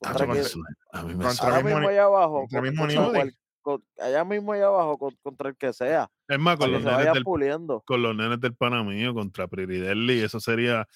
¿Contra 0.00 0.24
a 0.24 0.26
mí 0.26 0.32
me 0.34 0.38
quién? 0.40 0.44
suena, 0.50 0.68
a 0.92 1.02
mí 1.02 1.14
me 1.14 1.24
Contra. 1.24 1.48
Allá 1.56 1.62
mismo 1.64 1.88
allá 1.88 2.04
abajo, 2.04 2.40
contra 2.40 2.60
con- 2.60 2.68
mismo 2.86 3.10
cual- 3.12 3.36
con- 3.62 3.84
allá 4.00 4.24
mismo 4.24 4.52
allá 4.52 4.66
abajo, 4.66 4.98
con- 4.98 5.16
contra 5.22 5.48
el 5.50 5.56
que 5.56 5.72
sea, 5.72 6.10
Es 6.28 6.38
más, 6.38 6.56
con 6.56 6.66
que 6.66 6.72
los, 6.72 6.82
nenes 6.82 6.96
vayan 6.98 7.14
del, 7.14 7.22
puliendo. 7.24 7.82
con 7.86 8.02
los 8.02 8.16
nenes 8.16 8.40
del 8.40 8.54
pana 8.54 8.82
mío 8.82 9.14
contra 9.14 9.46
Priridelli, 9.46 10.20
eso 10.20 10.40
sería 10.40 10.86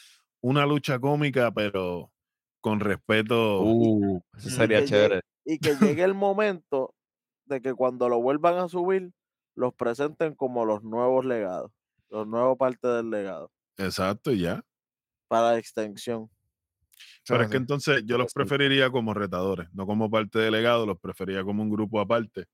una 0.40 0.66
lucha 0.66 0.98
cómica, 0.98 1.50
pero 1.52 2.10
con 2.66 2.80
respeto. 2.80 3.62
Uh, 3.62 4.20
eso 4.36 4.48
Y 4.48 4.50
sería 4.50 4.80
que 4.80 4.86
chévere. 4.86 5.20
Y 5.44 5.60
que 5.60 5.76
llegue 5.76 6.02
el 6.02 6.14
momento 6.14 6.96
de 7.44 7.60
que 7.60 7.72
cuando 7.74 8.08
lo 8.08 8.20
vuelvan 8.20 8.58
a 8.58 8.68
subir, 8.68 9.12
los 9.54 9.72
presenten 9.72 10.34
como 10.34 10.64
los 10.64 10.82
nuevos 10.82 11.24
legados, 11.24 11.70
los 12.10 12.26
nuevos 12.26 12.58
partes 12.58 12.90
del 12.92 13.10
legado, 13.10 13.52
Exacto, 13.78 14.32
y 14.32 14.40
ya. 14.40 14.64
para 15.28 15.56
extensión. 15.58 16.28
Pero 17.28 17.44
es 17.44 17.50
que 17.50 17.56
entonces 17.56 18.02
yo 18.04 18.18
los 18.18 18.32
preferiría 18.32 18.90
como 18.90 19.14
retadores, 19.14 19.68
no 19.72 19.86
como 19.86 20.10
parte 20.10 20.40
de 20.40 20.50
legado, 20.50 20.86
los 20.86 20.98
preferiría 20.98 21.44
como 21.44 21.62
un 21.62 21.70
grupo 21.70 22.00
aparte. 22.00 22.46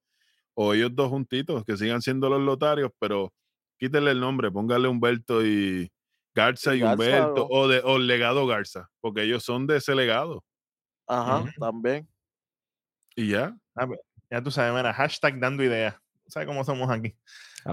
O 0.53 0.75
ellos 0.75 0.91
dos 0.95 1.09
juntitos, 1.09 1.65
que 1.65 1.79
sigan 1.79 2.03
siendo 2.03 2.29
los 2.29 2.43
lotarios, 2.43 2.91
pero 2.99 3.33
quítenle 3.79 4.11
el 4.11 4.21
nombre, 4.21 4.51
póngale 4.51 4.89
Humberto 4.89 5.43
y 5.47 5.91
Garza 6.35 6.75
Y 6.75 6.81
Garza, 6.81 6.95
Humberto, 6.95 7.47
o 7.51 7.69
de 7.69 7.81
o 7.85 7.99
legado 7.99 8.47
Garza, 8.47 8.89
porque 9.01 9.23
ellos 9.23 9.45
son 9.45 9.67
de 9.67 9.77
ese 9.77 9.95
legado. 9.95 10.43
Ajá, 11.07 11.45
también. 11.59 12.09
Y 13.15 13.29
ya. 13.29 13.57
Ya 14.31 14.43
tú 14.43 14.51
sabes, 14.51 14.73
mira, 14.75 14.93
hashtag 14.95 15.39
dando 15.39 15.63
ideas. 15.63 15.95
¿Sabes 16.27 16.49
cómo 16.49 16.65
somos 16.65 16.91
aquí? 16.91 17.15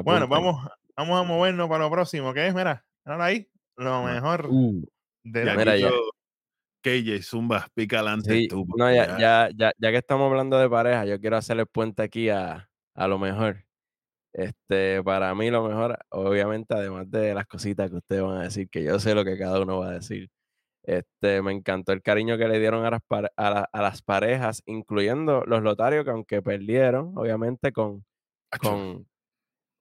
Bueno, 0.03 0.27
vamos, 0.27 0.67
vamos 0.95 1.19
a 1.19 1.23
movernos 1.23 1.69
para 1.69 1.85
lo 1.85 1.91
próximo, 1.91 2.33
que 2.33 2.47
es, 2.47 2.53
mira, 2.53 2.85
ahora 3.05 3.25
ahí, 3.25 3.49
lo 3.77 4.03
mejor 4.03 4.47
Uh, 4.49 4.83
de 5.23 5.55
Mira, 5.55 5.77
ya. 5.77 5.89
yo- 5.89 6.09
KJ 6.81 7.21
Zumba, 7.23 7.67
pica 7.73 7.97
adelante 7.99 8.31
sí, 8.33 8.47
tú. 8.47 8.65
no, 8.75 8.89
ya, 8.93 9.17
ya, 9.19 9.49
ya, 9.53 9.73
ya 9.77 9.91
que 9.91 9.97
estamos 9.97 10.29
hablando 10.29 10.57
de 10.57 10.69
pareja, 10.69 11.05
yo 11.05 11.19
quiero 11.19 11.35
hacerle 11.35 11.65
puente 11.65 12.01
aquí 12.03 12.29
a, 12.29 12.69
a 12.95 13.07
lo 13.07 13.19
mejor. 13.19 13.65
Este, 14.39 15.03
para 15.03 15.35
mí 15.35 15.49
lo 15.51 15.67
mejor, 15.67 15.97
obviamente, 16.09 16.73
además 16.73 17.09
de 17.11 17.33
las 17.33 17.45
cositas 17.47 17.89
que 17.89 17.97
ustedes 17.97 18.21
van 18.23 18.37
a 18.37 18.43
decir, 18.43 18.69
que 18.69 18.83
yo 18.83 18.99
sé 18.99 19.13
lo 19.15 19.25
que 19.25 19.37
cada 19.37 19.61
uno 19.61 19.79
va 19.79 19.89
a 19.89 19.91
decir. 19.93 20.29
Este, 20.83 21.41
me 21.43 21.53
encantó 21.53 21.93
el 21.93 22.01
cariño 22.03 22.37
que 22.37 22.47
le 22.49 22.59
dieron 22.59 22.85
a 22.85 22.91
las, 22.91 23.01
a 23.37 23.49
la- 23.51 23.69
a 23.73 23.81
las 23.83 24.01
parejas, 24.03 24.63
incluyendo 24.67 25.43
los 25.45 25.63
lotarios, 25.63 26.05
que 26.05 26.11
aunque 26.11 26.41
perdieron, 26.43 27.13
obviamente, 27.17 27.71
con, 27.73 28.05
con 28.57 29.07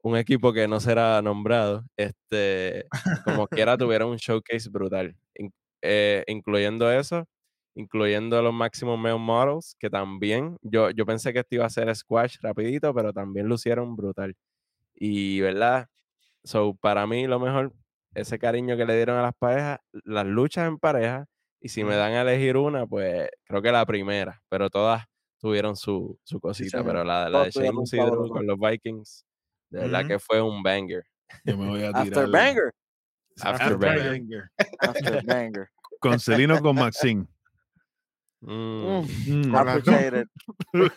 un 0.02 0.16
equipo 0.16 0.52
que 0.52 0.68
no 0.68 0.80
será 0.80 1.20
nombrado, 1.22 1.84
este, 1.96 2.92
como 3.22 3.48
quiera 3.48 3.76
tuvieron 3.78 4.11
un 4.11 4.16
showcase 4.18 4.68
brutal, 4.70 5.16
in- 5.36 5.52
eh, 5.82 6.24
incluyendo 6.28 6.90
eso, 6.92 7.26
incluyendo 7.79 8.43
los 8.43 8.53
Maximum 8.53 9.01
Male 9.01 9.18
Models, 9.18 9.76
que 9.79 9.89
también, 9.89 10.59
yo, 10.62 10.91
yo 10.91 11.07
pensé 11.07 11.33
que 11.33 11.39
esto 11.39 11.55
iba 11.55 11.64
a 11.64 11.70
ser 11.70 11.95
squash 11.95 12.37
rapidito, 12.43 12.93
pero 12.93 13.12
también 13.12 13.47
lucieron 13.47 13.95
brutal. 13.95 14.35
Y, 14.97 15.41
¿verdad? 15.41 15.87
So, 16.43 16.74
para 16.74 17.07
mí 17.07 17.26
lo 17.29 17.39
mejor, 17.39 17.72
ese 18.14 18.37
cariño 18.39 18.76
que 18.76 18.85
le 18.85 18.97
dieron 18.97 19.16
a 19.16 19.22
las 19.22 19.35
parejas, 19.39 19.79
las 20.05 20.26
luchas 20.26 20.66
en 20.66 20.79
pareja, 20.79 21.26
y 21.61 21.68
si 21.68 21.85
me 21.85 21.95
dan 21.95 22.12
a 22.14 22.22
elegir 22.22 22.57
una, 22.57 22.85
pues 22.87 23.29
creo 23.45 23.62
que 23.62 23.70
la 23.70 23.87
primera, 23.87 24.41
pero 24.49 24.68
todas 24.70 25.05
tuvieron 25.41 25.76
su, 25.76 26.18
su 26.24 26.41
cosita, 26.41 26.83
pero 26.85 27.05
la, 27.05 27.29
la 27.31 27.45
de 27.45 27.51
Drew 27.51 27.87
sabroso. 27.87 28.33
con 28.33 28.45
los 28.47 28.59
Vikings, 28.59 29.24
de 29.70 29.81
verdad 29.83 30.07
que 30.07 30.18
fue 30.18 30.43
un 30.43 30.62
banger. 30.64 31.05
yo 31.45 31.57
me 31.57 31.68
voy 31.68 31.83
a 31.85 31.93
tirar. 31.93 32.03
Afterbanger. 32.03 32.72
Afterbanger. 33.41 34.01
Afterbanger. 34.01 34.51
Afterbanger. 34.81 35.68
Con 36.01 36.18
Celino 36.18 36.61
con 36.61 36.74
Maxine. 36.93 37.20
Mm, 37.22 37.22
Mm, 37.22 37.22
Mm. 37.22 37.26
Con 37.26 37.26
las 37.26 37.38
dos. 38.41 39.07
appreciate 39.55 40.16
it. 40.22 40.28
Con 40.72 40.91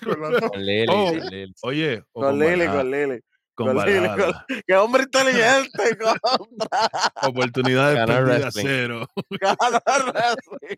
con 0.50 0.66
Lily, 0.66 0.86
Oh. 0.90 1.06
con 1.12 1.20
Lily. 1.30 1.54
Oye, 1.64 2.04
Con 2.12 2.40
Lili, 2.40 2.66
Valhalla, 2.68 2.72
con 2.78 2.92
Lili. 2.92 3.20
con 3.56 3.76
con 3.76 3.86
Lili, 3.86 4.08
Valhalla. 4.08 4.46
¡Qué 4.68 4.76
hombre 4.76 5.04
inteligente! 5.04 5.98
contra! 6.22 6.90
Oportunidades 7.28 8.06
perdidas 8.08 8.54
cero. 8.56 9.08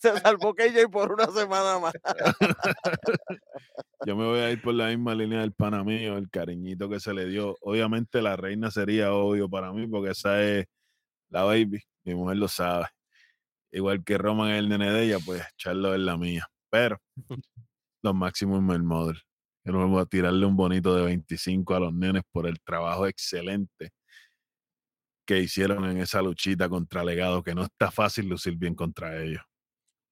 Se 0.00 0.18
salvó 0.20 0.54
KJ 0.54 0.88
por 0.90 1.12
una 1.12 1.26
semana 1.26 1.78
más. 1.78 1.92
Yo 4.06 4.16
me 4.16 4.24
voy 4.24 4.40
a 4.40 4.50
ir 4.50 4.60
por 4.62 4.74
la 4.74 4.88
misma 4.88 5.14
línea 5.14 5.40
del 5.40 5.52
pana 5.52 5.84
mío, 5.84 6.16
el 6.16 6.28
cariñito 6.30 6.88
que 6.88 7.00
se 7.00 7.14
le 7.14 7.26
dio. 7.26 7.56
Obviamente 7.60 8.20
la 8.20 8.36
reina 8.36 8.70
sería 8.70 9.12
obvio 9.12 9.48
para 9.48 9.72
mí 9.72 9.86
porque 9.86 10.10
esa 10.10 10.42
es 10.42 10.66
la 11.30 11.44
baby. 11.44 11.80
Mi 12.04 12.14
mujer 12.14 12.36
lo 12.36 12.48
sabe. 12.48 12.86
Igual 13.72 14.04
que 14.04 14.18
Roman 14.18 14.50
es 14.50 14.58
el 14.58 14.68
nene 14.68 14.92
de 14.92 15.04
ella, 15.04 15.18
pues 15.24 15.42
Charlo 15.56 15.94
es 15.94 16.00
la 16.00 16.16
mía. 16.16 16.46
Pero 16.70 17.00
los 18.02 18.14
Maximum 18.14 18.64
Male 18.64 18.82
Model. 18.82 19.20
Yo 19.64 19.72
no 19.72 19.88
voy 19.88 20.02
a 20.02 20.06
tirarle 20.06 20.44
un 20.44 20.56
bonito 20.56 20.94
de 20.94 21.04
25 21.04 21.74
a 21.74 21.80
los 21.80 21.94
nenes 21.94 22.22
por 22.30 22.46
el 22.46 22.60
trabajo 22.60 23.06
excelente 23.06 23.92
que 25.24 25.38
hicieron 25.38 25.84
en 25.84 25.98
esa 25.98 26.20
luchita 26.20 26.68
contra 26.68 27.04
Legado, 27.04 27.42
que 27.42 27.54
no 27.54 27.62
está 27.62 27.90
fácil 27.90 28.28
lucir 28.28 28.56
bien 28.56 28.74
contra 28.74 29.22
ellos. 29.22 29.42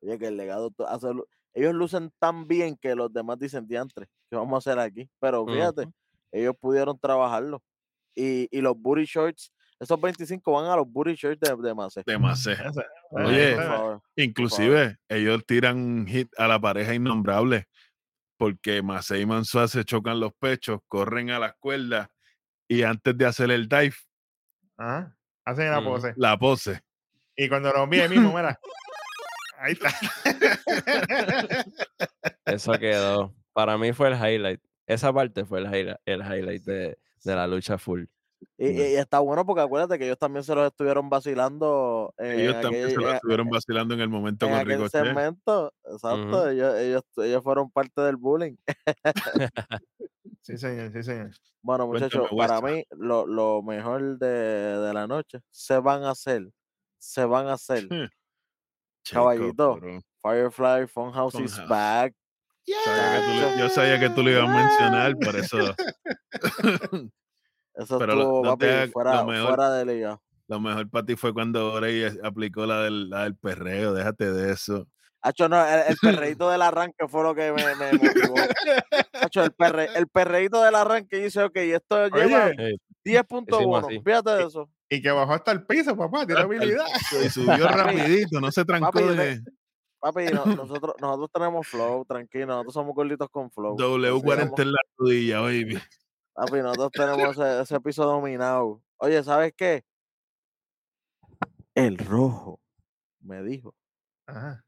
Oye, 0.03 0.19
que 0.19 0.29
el 0.29 0.37
legado 0.37 0.73
hace 0.87 1.09
ellos 1.53 1.75
lucen 1.75 2.13
tan 2.19 2.47
bien 2.47 2.77
que 2.77 2.95
los 2.95 3.13
demás 3.13 3.39
dicen 3.39 3.67
diantre, 3.67 4.07
¿qué 4.31 4.37
vamos 4.37 4.55
a 4.55 4.71
hacer 4.71 4.79
aquí? 4.79 5.11
Pero 5.19 5.45
fíjate, 5.47 5.89
ellos 6.33 6.55
pudieron 6.59 6.99
trabajarlo. 6.99 7.63
Y, 8.15 8.49
y 8.57 8.61
los 8.61 8.77
booty 8.77 9.05
shorts, 9.05 9.53
esos 9.81 10.01
25 10.01 10.53
van 10.53 10.67
a 10.71 10.77
los 10.77 10.87
booty 10.87 11.15
shorts 11.15 11.41
de, 11.41 11.57
de 11.57 11.75
Mase. 11.75 12.03
Demasiado. 12.07 12.71
Ese- 12.71 12.87
Oye, 13.11 13.55
Por 13.57 13.65
favor. 13.65 14.03
Inclusive, 14.17 14.97
ellos 15.09 15.45
tiran 15.47 15.77
un 15.79 16.07
hit 16.07 16.29
a 16.39 16.47
la 16.47 16.61
pareja 16.61 16.95
innombrable 16.95 17.67
porque 18.37 18.81
Masei 18.83 19.23
y 19.23 19.27
Mansua 19.27 19.67
se 19.69 19.85
chocan 19.85 20.21
los 20.21 20.33
pechos, 20.35 20.81
corren 20.87 21.31
a 21.31 21.39
las 21.39 21.55
cuerdas 21.59 22.09
y 22.69 22.83
antes 22.85 23.17
de 23.19 23.27
hacer 23.27 23.51
el 23.51 23.69
dive, 23.69 23.95
Ajá. 24.79 25.17
Hacen 25.45 25.71
la 25.71 25.81
Ujú. 25.81 25.89
pose. 25.89 26.13
la 26.17 26.39
pose. 26.39 26.81
Y 27.37 27.49
cuando 27.49 27.73
lo 27.73 27.87
vi 27.87 28.01
ahí 28.01 28.09
mismo, 28.09 28.35
mira. 28.37 28.59
Ahí 29.59 29.73
está. 29.73 29.91
Eso 32.47 32.73
quedó. 32.79 33.35
Para 33.53 33.77
mí 33.79 33.93
fue 33.93 34.09
el 34.09 34.15
highlight. 34.15 34.61
Esa 34.87 35.13
parte 35.13 35.45
fue 35.45 35.61
el 35.61 35.67
highlight, 35.67 35.99
el 36.05 36.21
highlight 36.21 36.63
de, 36.65 36.99
de 37.25 37.35
la 37.35 37.47
lucha 37.47 37.79
full. 37.79 38.05
Y, 38.57 38.69
y- 38.69 38.81
y 38.93 38.95
está 38.97 39.19
bueno 39.21 39.45
porque 39.47 39.63
acuérdate 39.63 39.99
que 39.99 40.05
ellos 40.07 40.19
también 40.19 40.45
se 40.45 40.55
los 40.55 40.67
estuvieron 40.67 41.09
vacilando 41.11 42.13
en, 42.19 42.41
Ellos 42.41 42.55
en 42.57 42.61
también 42.63 42.85
aquel- 42.85 42.95
se 42.95 43.01
lo 43.01 43.09
en- 43.11 43.15
estuvieron 43.17 43.49
vacilando 43.49 43.95
en 43.95 44.01
el 44.01 44.09
momento 44.09 44.47
en 44.47 44.53
con 44.53 44.61
aquel 44.61 44.79
Ricochet. 44.79 45.05
segmento. 45.05 45.73
Exacto, 45.85 46.39
Ujú. 46.43 46.49
ellos, 46.49 46.75
ellos, 46.79 47.03
ellos 47.17 47.43
fueron 47.43 47.71
parte 47.71 48.01
del 48.03 48.17
bullying. 48.17 48.57
Sí, 50.43 50.57
señor, 50.57 50.91
sí, 50.93 51.03
señor. 51.03 51.31
Bueno, 51.63 51.87
muchachos, 51.87 52.29
para 52.37 52.61
mí 52.63 52.83
lo, 52.91 53.27
lo 53.27 53.63
mejor 53.63 54.19
de, 54.19 54.27
de 54.27 54.95
la 54.95 55.07
noche 55.07 55.41
se 55.51 55.79
van 55.79 56.03
a 56.05 56.11
hacer, 56.13 56.49
se 56.99 57.25
van 57.25 57.47
a 57.49 57.55
hacer. 57.55 57.87
Caballito, 59.11 59.79
Firefly 60.23 60.87
Funhouse 60.87 61.35
is 61.41 61.53
Funhouse. 61.53 61.69
back. 61.69 62.15
sabía 62.85 63.11
que 63.13 63.27
tú 63.27 63.33
le- 63.41 63.59
yo 63.59 63.69
sabía 63.69 64.01
que 64.01 64.11
tú 64.11 64.23
lo 64.23 64.31
ibas 64.31 64.49
a 64.49 64.55
mencionar, 64.55 65.17
por 65.19 65.37
eso 65.75 65.75
Eso 67.75 67.99
Pero 67.99 68.13
estuvo, 68.13 68.45
no 68.45 68.57
papi, 68.59 68.91
fuera, 68.93 69.17
lo 69.23 69.27
mejor- 69.27 69.49
fuera 69.55 69.71
de 69.73 69.85
liga. 69.87 70.21
lo 70.49 70.61
mejor 70.61 70.91
para 70.91 71.07
ti 71.07 71.17
fue 71.17 71.33
cuando 71.33 71.73
Orey 71.73 72.05
aplicó 72.23 72.67
la 72.67 72.83
del, 72.83 73.09
la 73.11 73.25
del 73.25 73.37
perreo, 73.37 73.93
déjate 73.95 74.33
de 74.33 74.53
eso. 74.53 74.87
Hacho, 75.23 75.49
no, 75.49 75.65
el, 75.65 75.81
el 75.89 75.97
perreíto 76.37 76.51
del 76.51 76.63
arranque 76.63 77.07
fue 77.09 77.23
lo 77.23 77.35
que 77.35 77.53
me, 77.53 77.63
me 77.77 77.93
motivó. 77.93 78.35
Hacho, 79.21 79.45
el, 79.45 79.53
perre, 79.53 79.89
el 79.95 80.09
perreíto 80.09 80.63
del 80.63 80.75
arranque 80.75 81.19
dice, 81.19 81.43
ok, 81.45 81.57
esto 81.57 82.09
lleva 82.09 82.47
Oye, 82.47 82.73
Eh, 82.73 82.77
10.1. 83.05 83.85
así. 83.87 84.01
Fíjate 84.05 84.31
de 84.31 84.45
eso. 84.45 84.69
y 84.89 85.01
que 85.01 85.11
bajó 85.11 85.33
hasta 85.35 85.53
el 85.53 85.65
piso, 85.65 85.97
papá. 85.97 86.27
Tiene 86.27 86.41
habilidad. 86.43 86.87
Y 87.25 87.29
subió 87.29 87.69
rapidito, 87.69 88.41
no 88.41 88.51
se 88.51 88.65
trancó 88.65 88.91
Papi, 88.93 89.05
de 89.17 89.41
Papi, 90.01 90.25
no- 90.33 90.45
nosotros, 90.57 90.95
nosotros 91.01 91.31
tenemos 91.33 91.67
flow, 91.69 92.05
tranquilo, 92.07 92.47
nosotros 92.47 92.75
somos 92.75 92.95
gorditos 92.95 93.29
con 93.31 93.51
flow. 93.51 93.77
W40 93.77 94.63
en 94.63 94.73
la 94.73 94.79
rodilla, 94.97 95.41
baby. 95.41 95.79
Papi, 96.35 96.59
nosotros 96.63 96.91
tenemos 96.93 97.37
ese, 97.37 97.61
ese 97.63 97.81
piso 97.81 98.05
dominado. 98.05 98.83
Oye, 98.99 99.23
¿sabes 99.23 99.53
qué? 99.57 99.85
El 101.75 101.99
rojo 101.99 102.61
me 103.21 103.43
dijo, 103.43 103.75
Ajá. 104.27 104.65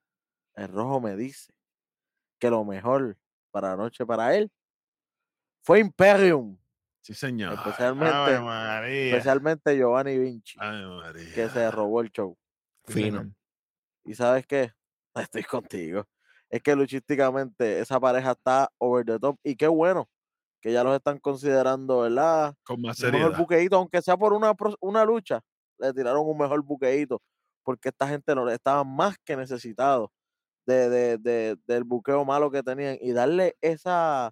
el 0.55 0.69
rojo 0.69 1.01
me 1.01 1.17
dice 1.17 1.53
que 2.39 2.51
lo 2.51 2.65
mejor 2.65 3.17
para 3.51 3.71
la 3.71 3.77
noche 3.77 4.07
para 4.07 4.35
él 4.35 4.51
fue 5.63 5.81
Imperium, 5.81 6.59
Sí, 7.03 7.15
señor. 7.15 7.55
especialmente, 7.55 9.09
especialmente 9.11 9.77
Giovanni 9.77 10.19
Vinci, 10.19 10.57
Ay, 10.61 10.85
María. 10.87 11.35
que 11.35 11.49
se 11.49 11.71
robó 11.71 12.01
el 12.01 12.11
show. 12.11 12.37
Fino. 12.85 13.33
¿Y 14.05 14.15
sabes 14.15 14.47
qué? 14.47 14.73
Estoy 15.15 15.43
contigo. 15.45 16.07
Es 16.49 16.63
que 16.63 16.75
luchísticamente 16.77 17.81
esa 17.81 17.99
pareja 17.99 18.33
está 18.33 18.71
over 18.79 19.05
the 19.05 19.19
top 19.19 19.39
y 19.43 19.57
qué 19.57 19.67
bueno 19.69 20.09
que 20.63 20.73
ya 20.73 20.85
los 20.85 20.95
están 20.95 21.19
considerando, 21.19 22.01
¿verdad? 22.01 22.55
Con 22.65 22.81
más 22.81 22.99
un 23.01 23.07
mejor 23.07 23.21
seriedad. 23.21 23.39
buqueíto, 23.39 23.77
aunque 23.77 24.01
sea 24.01 24.17
por 24.17 24.33
una, 24.33 24.55
una 24.81 25.05
lucha, 25.05 25.41
le 25.79 25.93
tiraron 25.93 26.23
un 26.25 26.39
mejor 26.39 26.63
buqueíto, 26.63 27.21
porque 27.65 27.89
esta 27.91 28.07
gente 28.09 28.35
no 28.35 28.49
estaba 28.49 28.85
más 28.85 29.17
que 29.25 29.37
necesitado 29.37 30.11
de, 30.67 30.89
de- 30.89 31.19
de- 31.19 31.57
del 31.67 31.83
buqueo 31.85 32.25
malo 32.25 32.51
que 32.51 32.63
tenían 32.63 32.97
y 33.01 33.11
darle 33.13 33.57
esa, 33.61 34.31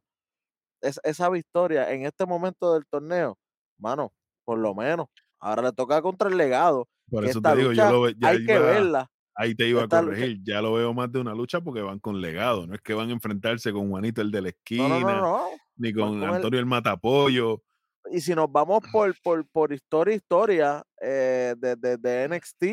es- 0.80 1.00
esa 1.02 1.28
victoria 1.28 1.92
en 1.92 2.06
este 2.06 2.24
momento 2.26 2.74
del 2.74 2.86
torneo, 2.86 3.36
mano, 3.78 4.12
por 4.44 4.58
lo 4.58 4.74
menos. 4.74 5.08
Ahora 5.40 5.62
le 5.62 5.72
toca 5.72 6.00
contra 6.02 6.28
el 6.28 6.36
legado. 6.36 6.86
Por 7.10 7.24
eso 7.24 7.40
te 7.40 7.56
digo, 7.56 7.72
yo 7.72 7.90
lo 7.90 8.00
ve- 8.02 8.14
ya 8.16 8.28
hay 8.28 8.46
que 8.46 8.58
verla. 8.58 9.10
ahí 9.34 9.54
te 9.56 9.66
iba 9.66 9.80
a 9.80 9.84
lucha- 9.84 10.00
corregir. 10.04 10.38
Ya 10.44 10.60
lo 10.62 10.74
veo 10.74 10.92
más 10.94 11.10
de 11.10 11.18
una 11.18 11.34
lucha 11.34 11.60
porque 11.60 11.80
van 11.80 11.98
con 11.98 12.20
legado. 12.20 12.66
No 12.68 12.74
es 12.74 12.80
que 12.82 12.94
van 12.94 13.08
a 13.08 13.12
enfrentarse 13.12 13.72
con 13.72 13.88
Juanito 13.90 14.20
el 14.20 14.30
de 14.30 14.42
la 14.42 14.48
esquina, 14.50 14.86
no, 14.88 15.00
no, 15.00 15.20
no. 15.20 15.46
Ni 15.80 15.92
van 15.92 16.10
con 16.20 16.22
el- 16.22 16.34
Antonio 16.36 16.58
el 16.60 16.66
Matapollo. 16.66 17.62
Y 18.10 18.20
si 18.20 18.34
nos 18.34 18.50
vamos 18.50 18.80
por, 18.92 19.14
por, 19.22 19.46
por 19.48 19.72
historia, 19.72 20.14
historia 20.14 20.82
eh, 21.00 21.54
de, 21.58 21.76
de, 21.76 21.96
de 21.98 22.28
NXT, 22.28 22.64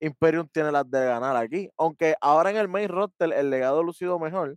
Imperium 0.00 0.46
tiene 0.52 0.70
las 0.70 0.88
de 0.90 1.04
ganar 1.04 1.36
aquí. 1.36 1.68
Aunque 1.78 2.14
ahora 2.20 2.50
en 2.50 2.56
el 2.58 2.68
main 2.68 2.88
roster 2.88 3.32
el 3.32 3.48
legado 3.50 3.82
lucido 3.82 4.18
mejor, 4.18 4.56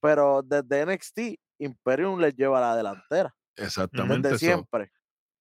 pero 0.00 0.42
desde 0.42 0.86
NXT, 0.86 1.18
Imperium 1.58 2.18
les 2.20 2.34
lleva 2.34 2.60
la 2.60 2.74
delantera. 2.76 3.34
Exactamente. 3.56 4.30
Desde 4.30 4.46
eso. 4.46 4.54
siempre. 4.56 4.90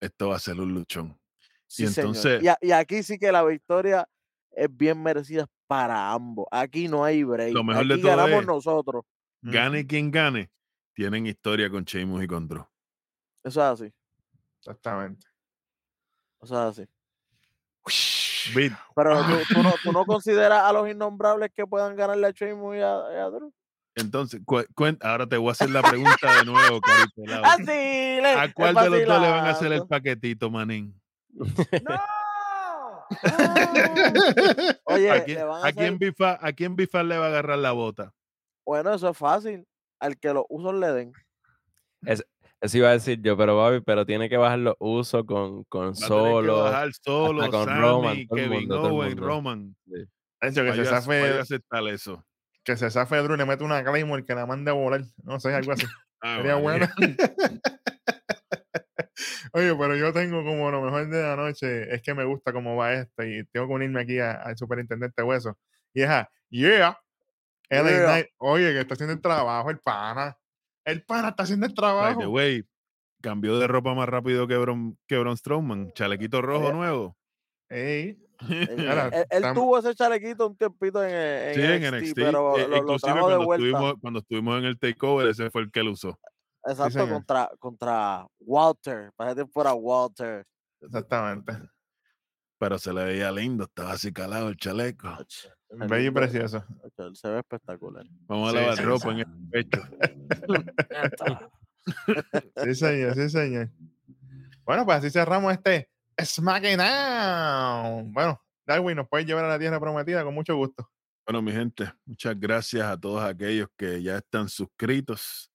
Esto 0.01 0.29
va 0.29 0.35
a 0.35 0.39
ser 0.39 0.59
un 0.59 0.73
luchón. 0.73 1.17
Sí, 1.65 1.87
señor. 1.87 2.07
entonces- 2.09 2.43
Y, 2.43 2.47
a- 2.49 2.57
y 2.61 2.71
aquí 2.71 3.01
sí 3.03 3.17
que 3.17 3.31
la 3.31 3.43
victoria 3.43 4.07
es 4.51 4.67
bien 4.75 5.01
merecida 5.01 5.47
para 5.67 6.11
ambos. 6.11 6.45
Aquí 6.51 6.89
no 6.89 7.05
hay 7.05 7.23
break. 7.23 7.53
Lo 7.53 7.63
mejor 7.63 7.87
de 7.87 7.93
aquí 7.93 8.01
todo 8.01 8.17
ganamos 8.17 8.41
es- 8.41 8.47
nosotros. 8.47 9.03
Gane 9.43 9.87
quien 9.87 10.11
gane, 10.11 10.51
tienen 11.01 11.25
historia 11.25 11.67
con 11.67 11.83
Sheamus 11.83 12.23
y 12.23 12.27
con 12.27 12.47
Drew. 12.47 12.63
Eso 13.43 13.59
es 13.59 13.81
así. 13.81 13.91
Exactamente. 14.59 15.25
Eso 16.43 16.53
es 16.69 16.79
así. 16.79 16.87
Beat. 18.53 18.73
Pero 18.95 19.19
tú, 19.23 19.33
tú 19.55 19.63
no, 19.63 19.73
tú 19.83 19.91
no 19.91 20.05
consideras 20.05 20.61
a 20.61 20.71
los 20.71 20.87
innombrables 20.87 21.49
que 21.55 21.65
puedan 21.65 21.95
ganarle 21.95 22.27
a 22.27 22.31
Sheamus 22.31 22.75
y 22.75 22.81
a, 22.81 22.99
y 23.13 23.17
a 23.17 23.29
Drew. 23.31 23.51
Entonces, 23.95 24.41
cu- 24.45 24.63
ahora 25.01 25.25
te 25.25 25.37
voy 25.37 25.49
a 25.49 25.51
hacer 25.53 25.71
la 25.71 25.81
pregunta 25.81 26.37
de 26.37 26.45
nuevo, 26.45 26.79
Carito. 26.81 27.23
Así, 27.45 27.65
le- 27.65 28.35
¿A 28.35 28.53
cuál 28.53 28.75
de 28.75 28.89
los 28.91 29.07
dos 29.07 29.21
le 29.21 29.31
van 29.31 29.45
a 29.47 29.49
hacer 29.49 29.71
el 29.73 29.87
paquetito, 29.87 30.51
manín? 30.51 31.01
Oye, 34.85 35.11
¿A 35.11 35.23
quién, 35.23 35.39
a 35.39 35.65
a 35.67 35.71
quién 35.73 35.95
hacer- 35.95 35.97
Bifa, 35.97 36.37
¿A 36.45 36.53
quién 36.53 36.75
Bifa 36.75 37.01
le 37.03 37.17
va 37.17 37.25
a 37.25 37.29
agarrar 37.29 37.57
la 37.57 37.71
bota? 37.71 38.13
Bueno, 38.65 38.93
eso 38.93 39.09
es 39.09 39.17
fácil. 39.17 39.65
Al 40.01 40.17
que 40.17 40.33
los 40.33 40.43
usos 40.49 40.73
le 40.73 40.87
den. 40.87 41.11
Eso 42.61 42.77
iba 42.77 42.89
a 42.89 42.93
decir 42.93 43.19
yo, 43.21 43.35
pero 43.37 43.55
Bobby, 43.55 43.81
pero 43.81 44.05
tiene 44.05 44.29
que 44.29 44.37
bajar 44.37 44.59
los 44.59 44.75
usos 44.79 45.23
con, 45.25 45.63
con 45.65 45.93
tener 45.93 45.99
que 45.99 46.05
solo. 46.07 46.63
bajar 46.63 46.89
solo, 46.93 47.49
con 47.49 47.65
Sammy, 47.65 47.81
Roman, 47.81 48.27
Kevin 48.27 48.49
mundo, 48.49 48.81
Owen. 48.83 49.17
Roman. 49.17 49.75
De 49.85 50.07
hecho, 50.41 50.63
que 50.63 50.73
se 50.73 50.85
zafe, 50.85 51.39
aceptar 51.39 51.87
eso. 51.87 52.23
que 52.63 52.77
se 52.77 52.89
zafe 52.91 53.17
Drew 53.17 53.35
y 53.35 53.37
le 53.37 53.45
mete 53.45 53.63
una 53.63 53.83
Claymore 53.83 54.25
que 54.25 54.35
la 54.35 54.45
mande 54.45 54.71
a 54.71 54.73
volar. 54.73 55.01
No 55.23 55.39
sé, 55.39 55.53
algo 55.53 55.71
así. 55.71 55.85
Ah, 56.23 56.35
Sería 56.37 56.53
bueno. 56.53 56.87
Oye, 59.53 59.75
pero 59.75 59.95
yo 59.95 60.13
tengo 60.13 60.43
como 60.43 60.69
lo 60.69 60.81
mejor 60.83 61.09
de 61.09 61.23
la 61.23 61.35
noche, 61.35 61.91
es 61.93 62.01
que 62.03 62.13
me 62.13 62.23
gusta 62.25 62.53
cómo 62.53 62.75
va 62.75 62.93
esto 62.93 63.23
y 63.23 63.43
tengo 63.51 63.65
que 63.67 63.73
unirme 63.73 64.01
aquí 64.01 64.19
al 64.19 64.55
superintendente 64.55 65.23
Hueso. 65.23 65.57
Y 65.95 66.03
es 66.03 66.09
a, 66.09 66.29
yeah, 66.49 66.95
LA 67.71 67.89
Yeah. 67.89 68.05
Knight. 68.05 68.27
Oye, 68.37 68.73
que 68.73 68.79
está 68.81 68.93
haciendo 68.95 69.13
el 69.13 69.21
trabajo, 69.21 69.69
el 69.69 69.79
pana. 69.79 70.37
El 70.85 71.03
pana 71.03 71.29
está 71.29 71.43
haciendo 71.43 71.65
el 71.65 71.71
By 71.73 71.75
the 71.75 71.81
trabajo. 71.81 72.29
way, 72.31 72.63
cambió 73.21 73.57
de 73.59 73.67
ropa 73.67 73.93
más 73.93 74.09
rápido 74.09 74.47
que 74.47 74.57
Braun, 74.57 74.97
que 75.07 75.17
Braun 75.17 75.37
Strowman. 75.37 75.91
Chalequito 75.93 76.41
rojo 76.41 76.69
Eh, 76.69 76.73
nuevo. 76.73 77.17
Ey, 77.69 78.17
Él, 78.69 78.77
Mira, 78.77 79.07
él- 79.13 79.25
él 79.29 79.43
tuvo 79.53 79.77
ese 79.77 79.95
chalequito 79.95 80.47
un 80.47 80.57
tiempito 80.57 81.03
en, 81.03 81.09
eh, 81.11 81.49
en 81.49 81.55
Sí, 81.55 81.61
en 81.61 81.93
NXT, 81.95 82.15
pero 82.15 82.57
eh, 82.57 82.67
lo, 82.67 82.77
inclusive 82.77 83.19
cuando 83.19 83.53
estuvimos, 83.53 83.93
cuando 84.01 84.19
estuvimos 84.19 84.57
en 84.59 84.65
el 84.65 84.79
takeover, 84.79 85.27
ese 85.27 85.49
fue 85.51 85.61
el 85.61 85.71
que 85.71 85.83
lo 85.83 85.91
usó. 85.91 86.19
Exacto, 86.65 87.07
contra, 87.07 87.49
contra 87.59 88.27
Walter. 88.39 89.11
Para 89.15 89.31
ese 89.31 89.35
tiempo 89.37 89.61
era 89.61 89.73
Walter. 89.73 90.43
exactamente. 90.81 91.53
Pero 92.61 92.77
se 92.77 92.93
le 92.93 93.03
veía 93.03 93.31
lindo, 93.31 93.63
estaba 93.63 93.93
así 93.93 94.13
calado 94.13 94.47
el 94.49 94.55
chaleco. 94.55 95.17
Bello 95.89 96.09
y 96.09 96.11
precioso. 96.11 96.63
se 97.15 97.27
ve 97.27 97.39
espectacular. 97.39 98.05
Vamos 98.27 98.49
a 98.49 98.51
Sí, 98.51 98.57
lavar 98.57 98.77
sí, 98.77 98.83
ropa 98.83 99.01
sí. 99.01 99.09
en 99.09 99.19
el 99.19 99.49
pecho. 99.49 99.81
Sí, 102.63 102.75
señor, 102.75 103.15
sí, 103.15 103.27
señor. 103.31 103.71
Bueno, 104.63 104.85
pues 104.85 104.99
así 104.99 105.09
cerramos 105.09 105.51
este 105.51 105.89
SmackDown. 106.23 108.13
Bueno, 108.13 108.39
Darwin, 108.67 108.95
nos 108.97 109.09
puedes 109.09 109.25
llevar 109.25 109.45
a 109.45 109.47
la 109.47 109.57
tierra 109.57 109.79
prometida 109.79 110.23
con 110.23 110.35
mucho 110.35 110.55
gusto. 110.55 110.87
Bueno, 111.25 111.41
mi 111.41 111.51
gente, 111.51 111.91
muchas 112.05 112.39
gracias 112.39 112.85
a 112.85 112.95
todos 112.99 113.23
aquellos 113.23 113.67
que 113.75 114.03
ya 114.03 114.17
están 114.17 114.47
suscritos, 114.49 115.49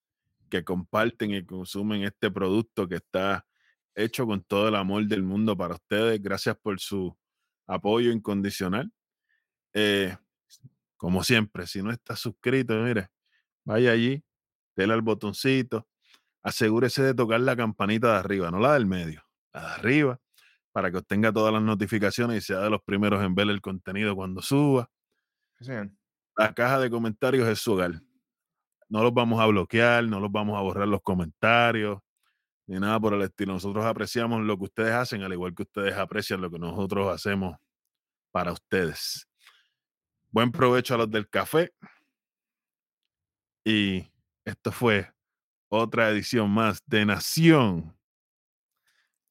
que 0.51 0.65
comparten 0.65 1.31
y 1.31 1.45
consumen 1.47 2.03
este 2.03 2.28
producto 2.33 2.89
que 2.89 2.97
está 2.97 3.45
hecho 3.97 4.27
con 4.27 4.43
todo 4.43 4.68
el 4.68 4.77
amor 4.77 5.06
del 5.06 5.23
mundo 5.23 5.56
para 5.56 5.74
ustedes. 5.74 6.23
Gracias 6.23 6.56
por 6.56 6.78
su 6.78 7.16
apoyo 7.66 8.12
incondicional. 8.12 8.93
Eh, 9.73 10.16
como 10.97 11.24
siempre, 11.24 11.66
si 11.66 11.82
no 11.82 11.90
está 11.90 12.14
suscrito, 12.14 12.74
mire, 12.74 13.09
vaya 13.64 13.93
allí, 13.93 14.23
déle 14.77 14.94
al 14.94 15.02
botoncito, 15.02 15.86
asegúrese 16.43 17.02
de 17.02 17.14
tocar 17.14 17.40
la 17.40 17.56
campanita 17.56 18.12
de 18.12 18.18
arriba, 18.18 18.51
no 18.51 18.60
la 18.60 18.74
del 18.74 18.86
medio, 18.86 19.23
la 19.52 19.60
de 19.62 19.66
arriba, 19.74 20.20
para 20.73 20.90
que 20.90 20.98
obtenga 20.98 21.32
todas 21.32 21.52
las 21.52 21.62
notificaciones 21.62 22.39
y 22.39 22.47
sea 22.47 22.60
de 22.60 22.70
los 22.70 22.82
primeros 22.82 23.23
en 23.24 23.35
ver 23.35 23.48
el 23.48 23.60
contenido 23.60 24.14
cuando 24.14 24.43
suba. 24.43 24.90
Sí. 25.60 25.73
La 26.36 26.55
caja 26.55 26.78
de 26.78 26.90
comentarios 26.90 27.48
es 27.48 27.59
su 27.59 27.73
hogar. 27.73 28.01
No 28.89 29.02
los 29.02 29.12
vamos 29.12 29.40
a 29.40 29.47
bloquear, 29.47 30.05
no 30.05 30.20
los 30.20 30.31
vamos 30.31 30.56
a 30.56 30.60
borrar 30.60 30.86
los 30.86 31.02
comentarios, 31.02 31.98
ni 32.66 32.78
nada 32.80 32.98
por 33.01 33.14
el 33.14 33.22
estilo. 33.22 33.55
Nosotros 33.55 33.84
apreciamos 33.84 34.43
lo 34.43 34.56
que 34.59 34.64
ustedes 34.64 34.93
hacen, 34.93 35.22
al 35.22 35.32
igual 35.32 35.55
que 35.55 35.62
ustedes 35.62 35.94
aprecian 35.94 36.40
lo 36.40 36.51
que 36.51 36.59
nosotros 36.59 37.12
hacemos 37.12 37.56
para 38.30 38.52
ustedes. 38.52 39.28
Buen 40.30 40.52
provecho 40.52 40.94
a 40.94 40.98
los 40.98 41.10
del 41.10 41.28
café. 41.28 41.72
Y 43.64 44.10
esto 44.44 44.70
fue 44.72 45.10
otra 45.68 46.10
edición 46.10 46.51
más 46.51 46.82
de 46.86 47.06
Nación. 47.06 47.97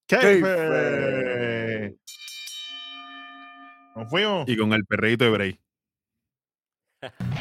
¡Keife! 0.08 1.96
Nos 3.96 4.10
fuimos. 4.10 4.48
Y 4.48 4.58
con 4.58 4.74
el 4.74 4.86
perrito 4.86 5.26
de 5.26 5.30
Bray. 5.30 5.60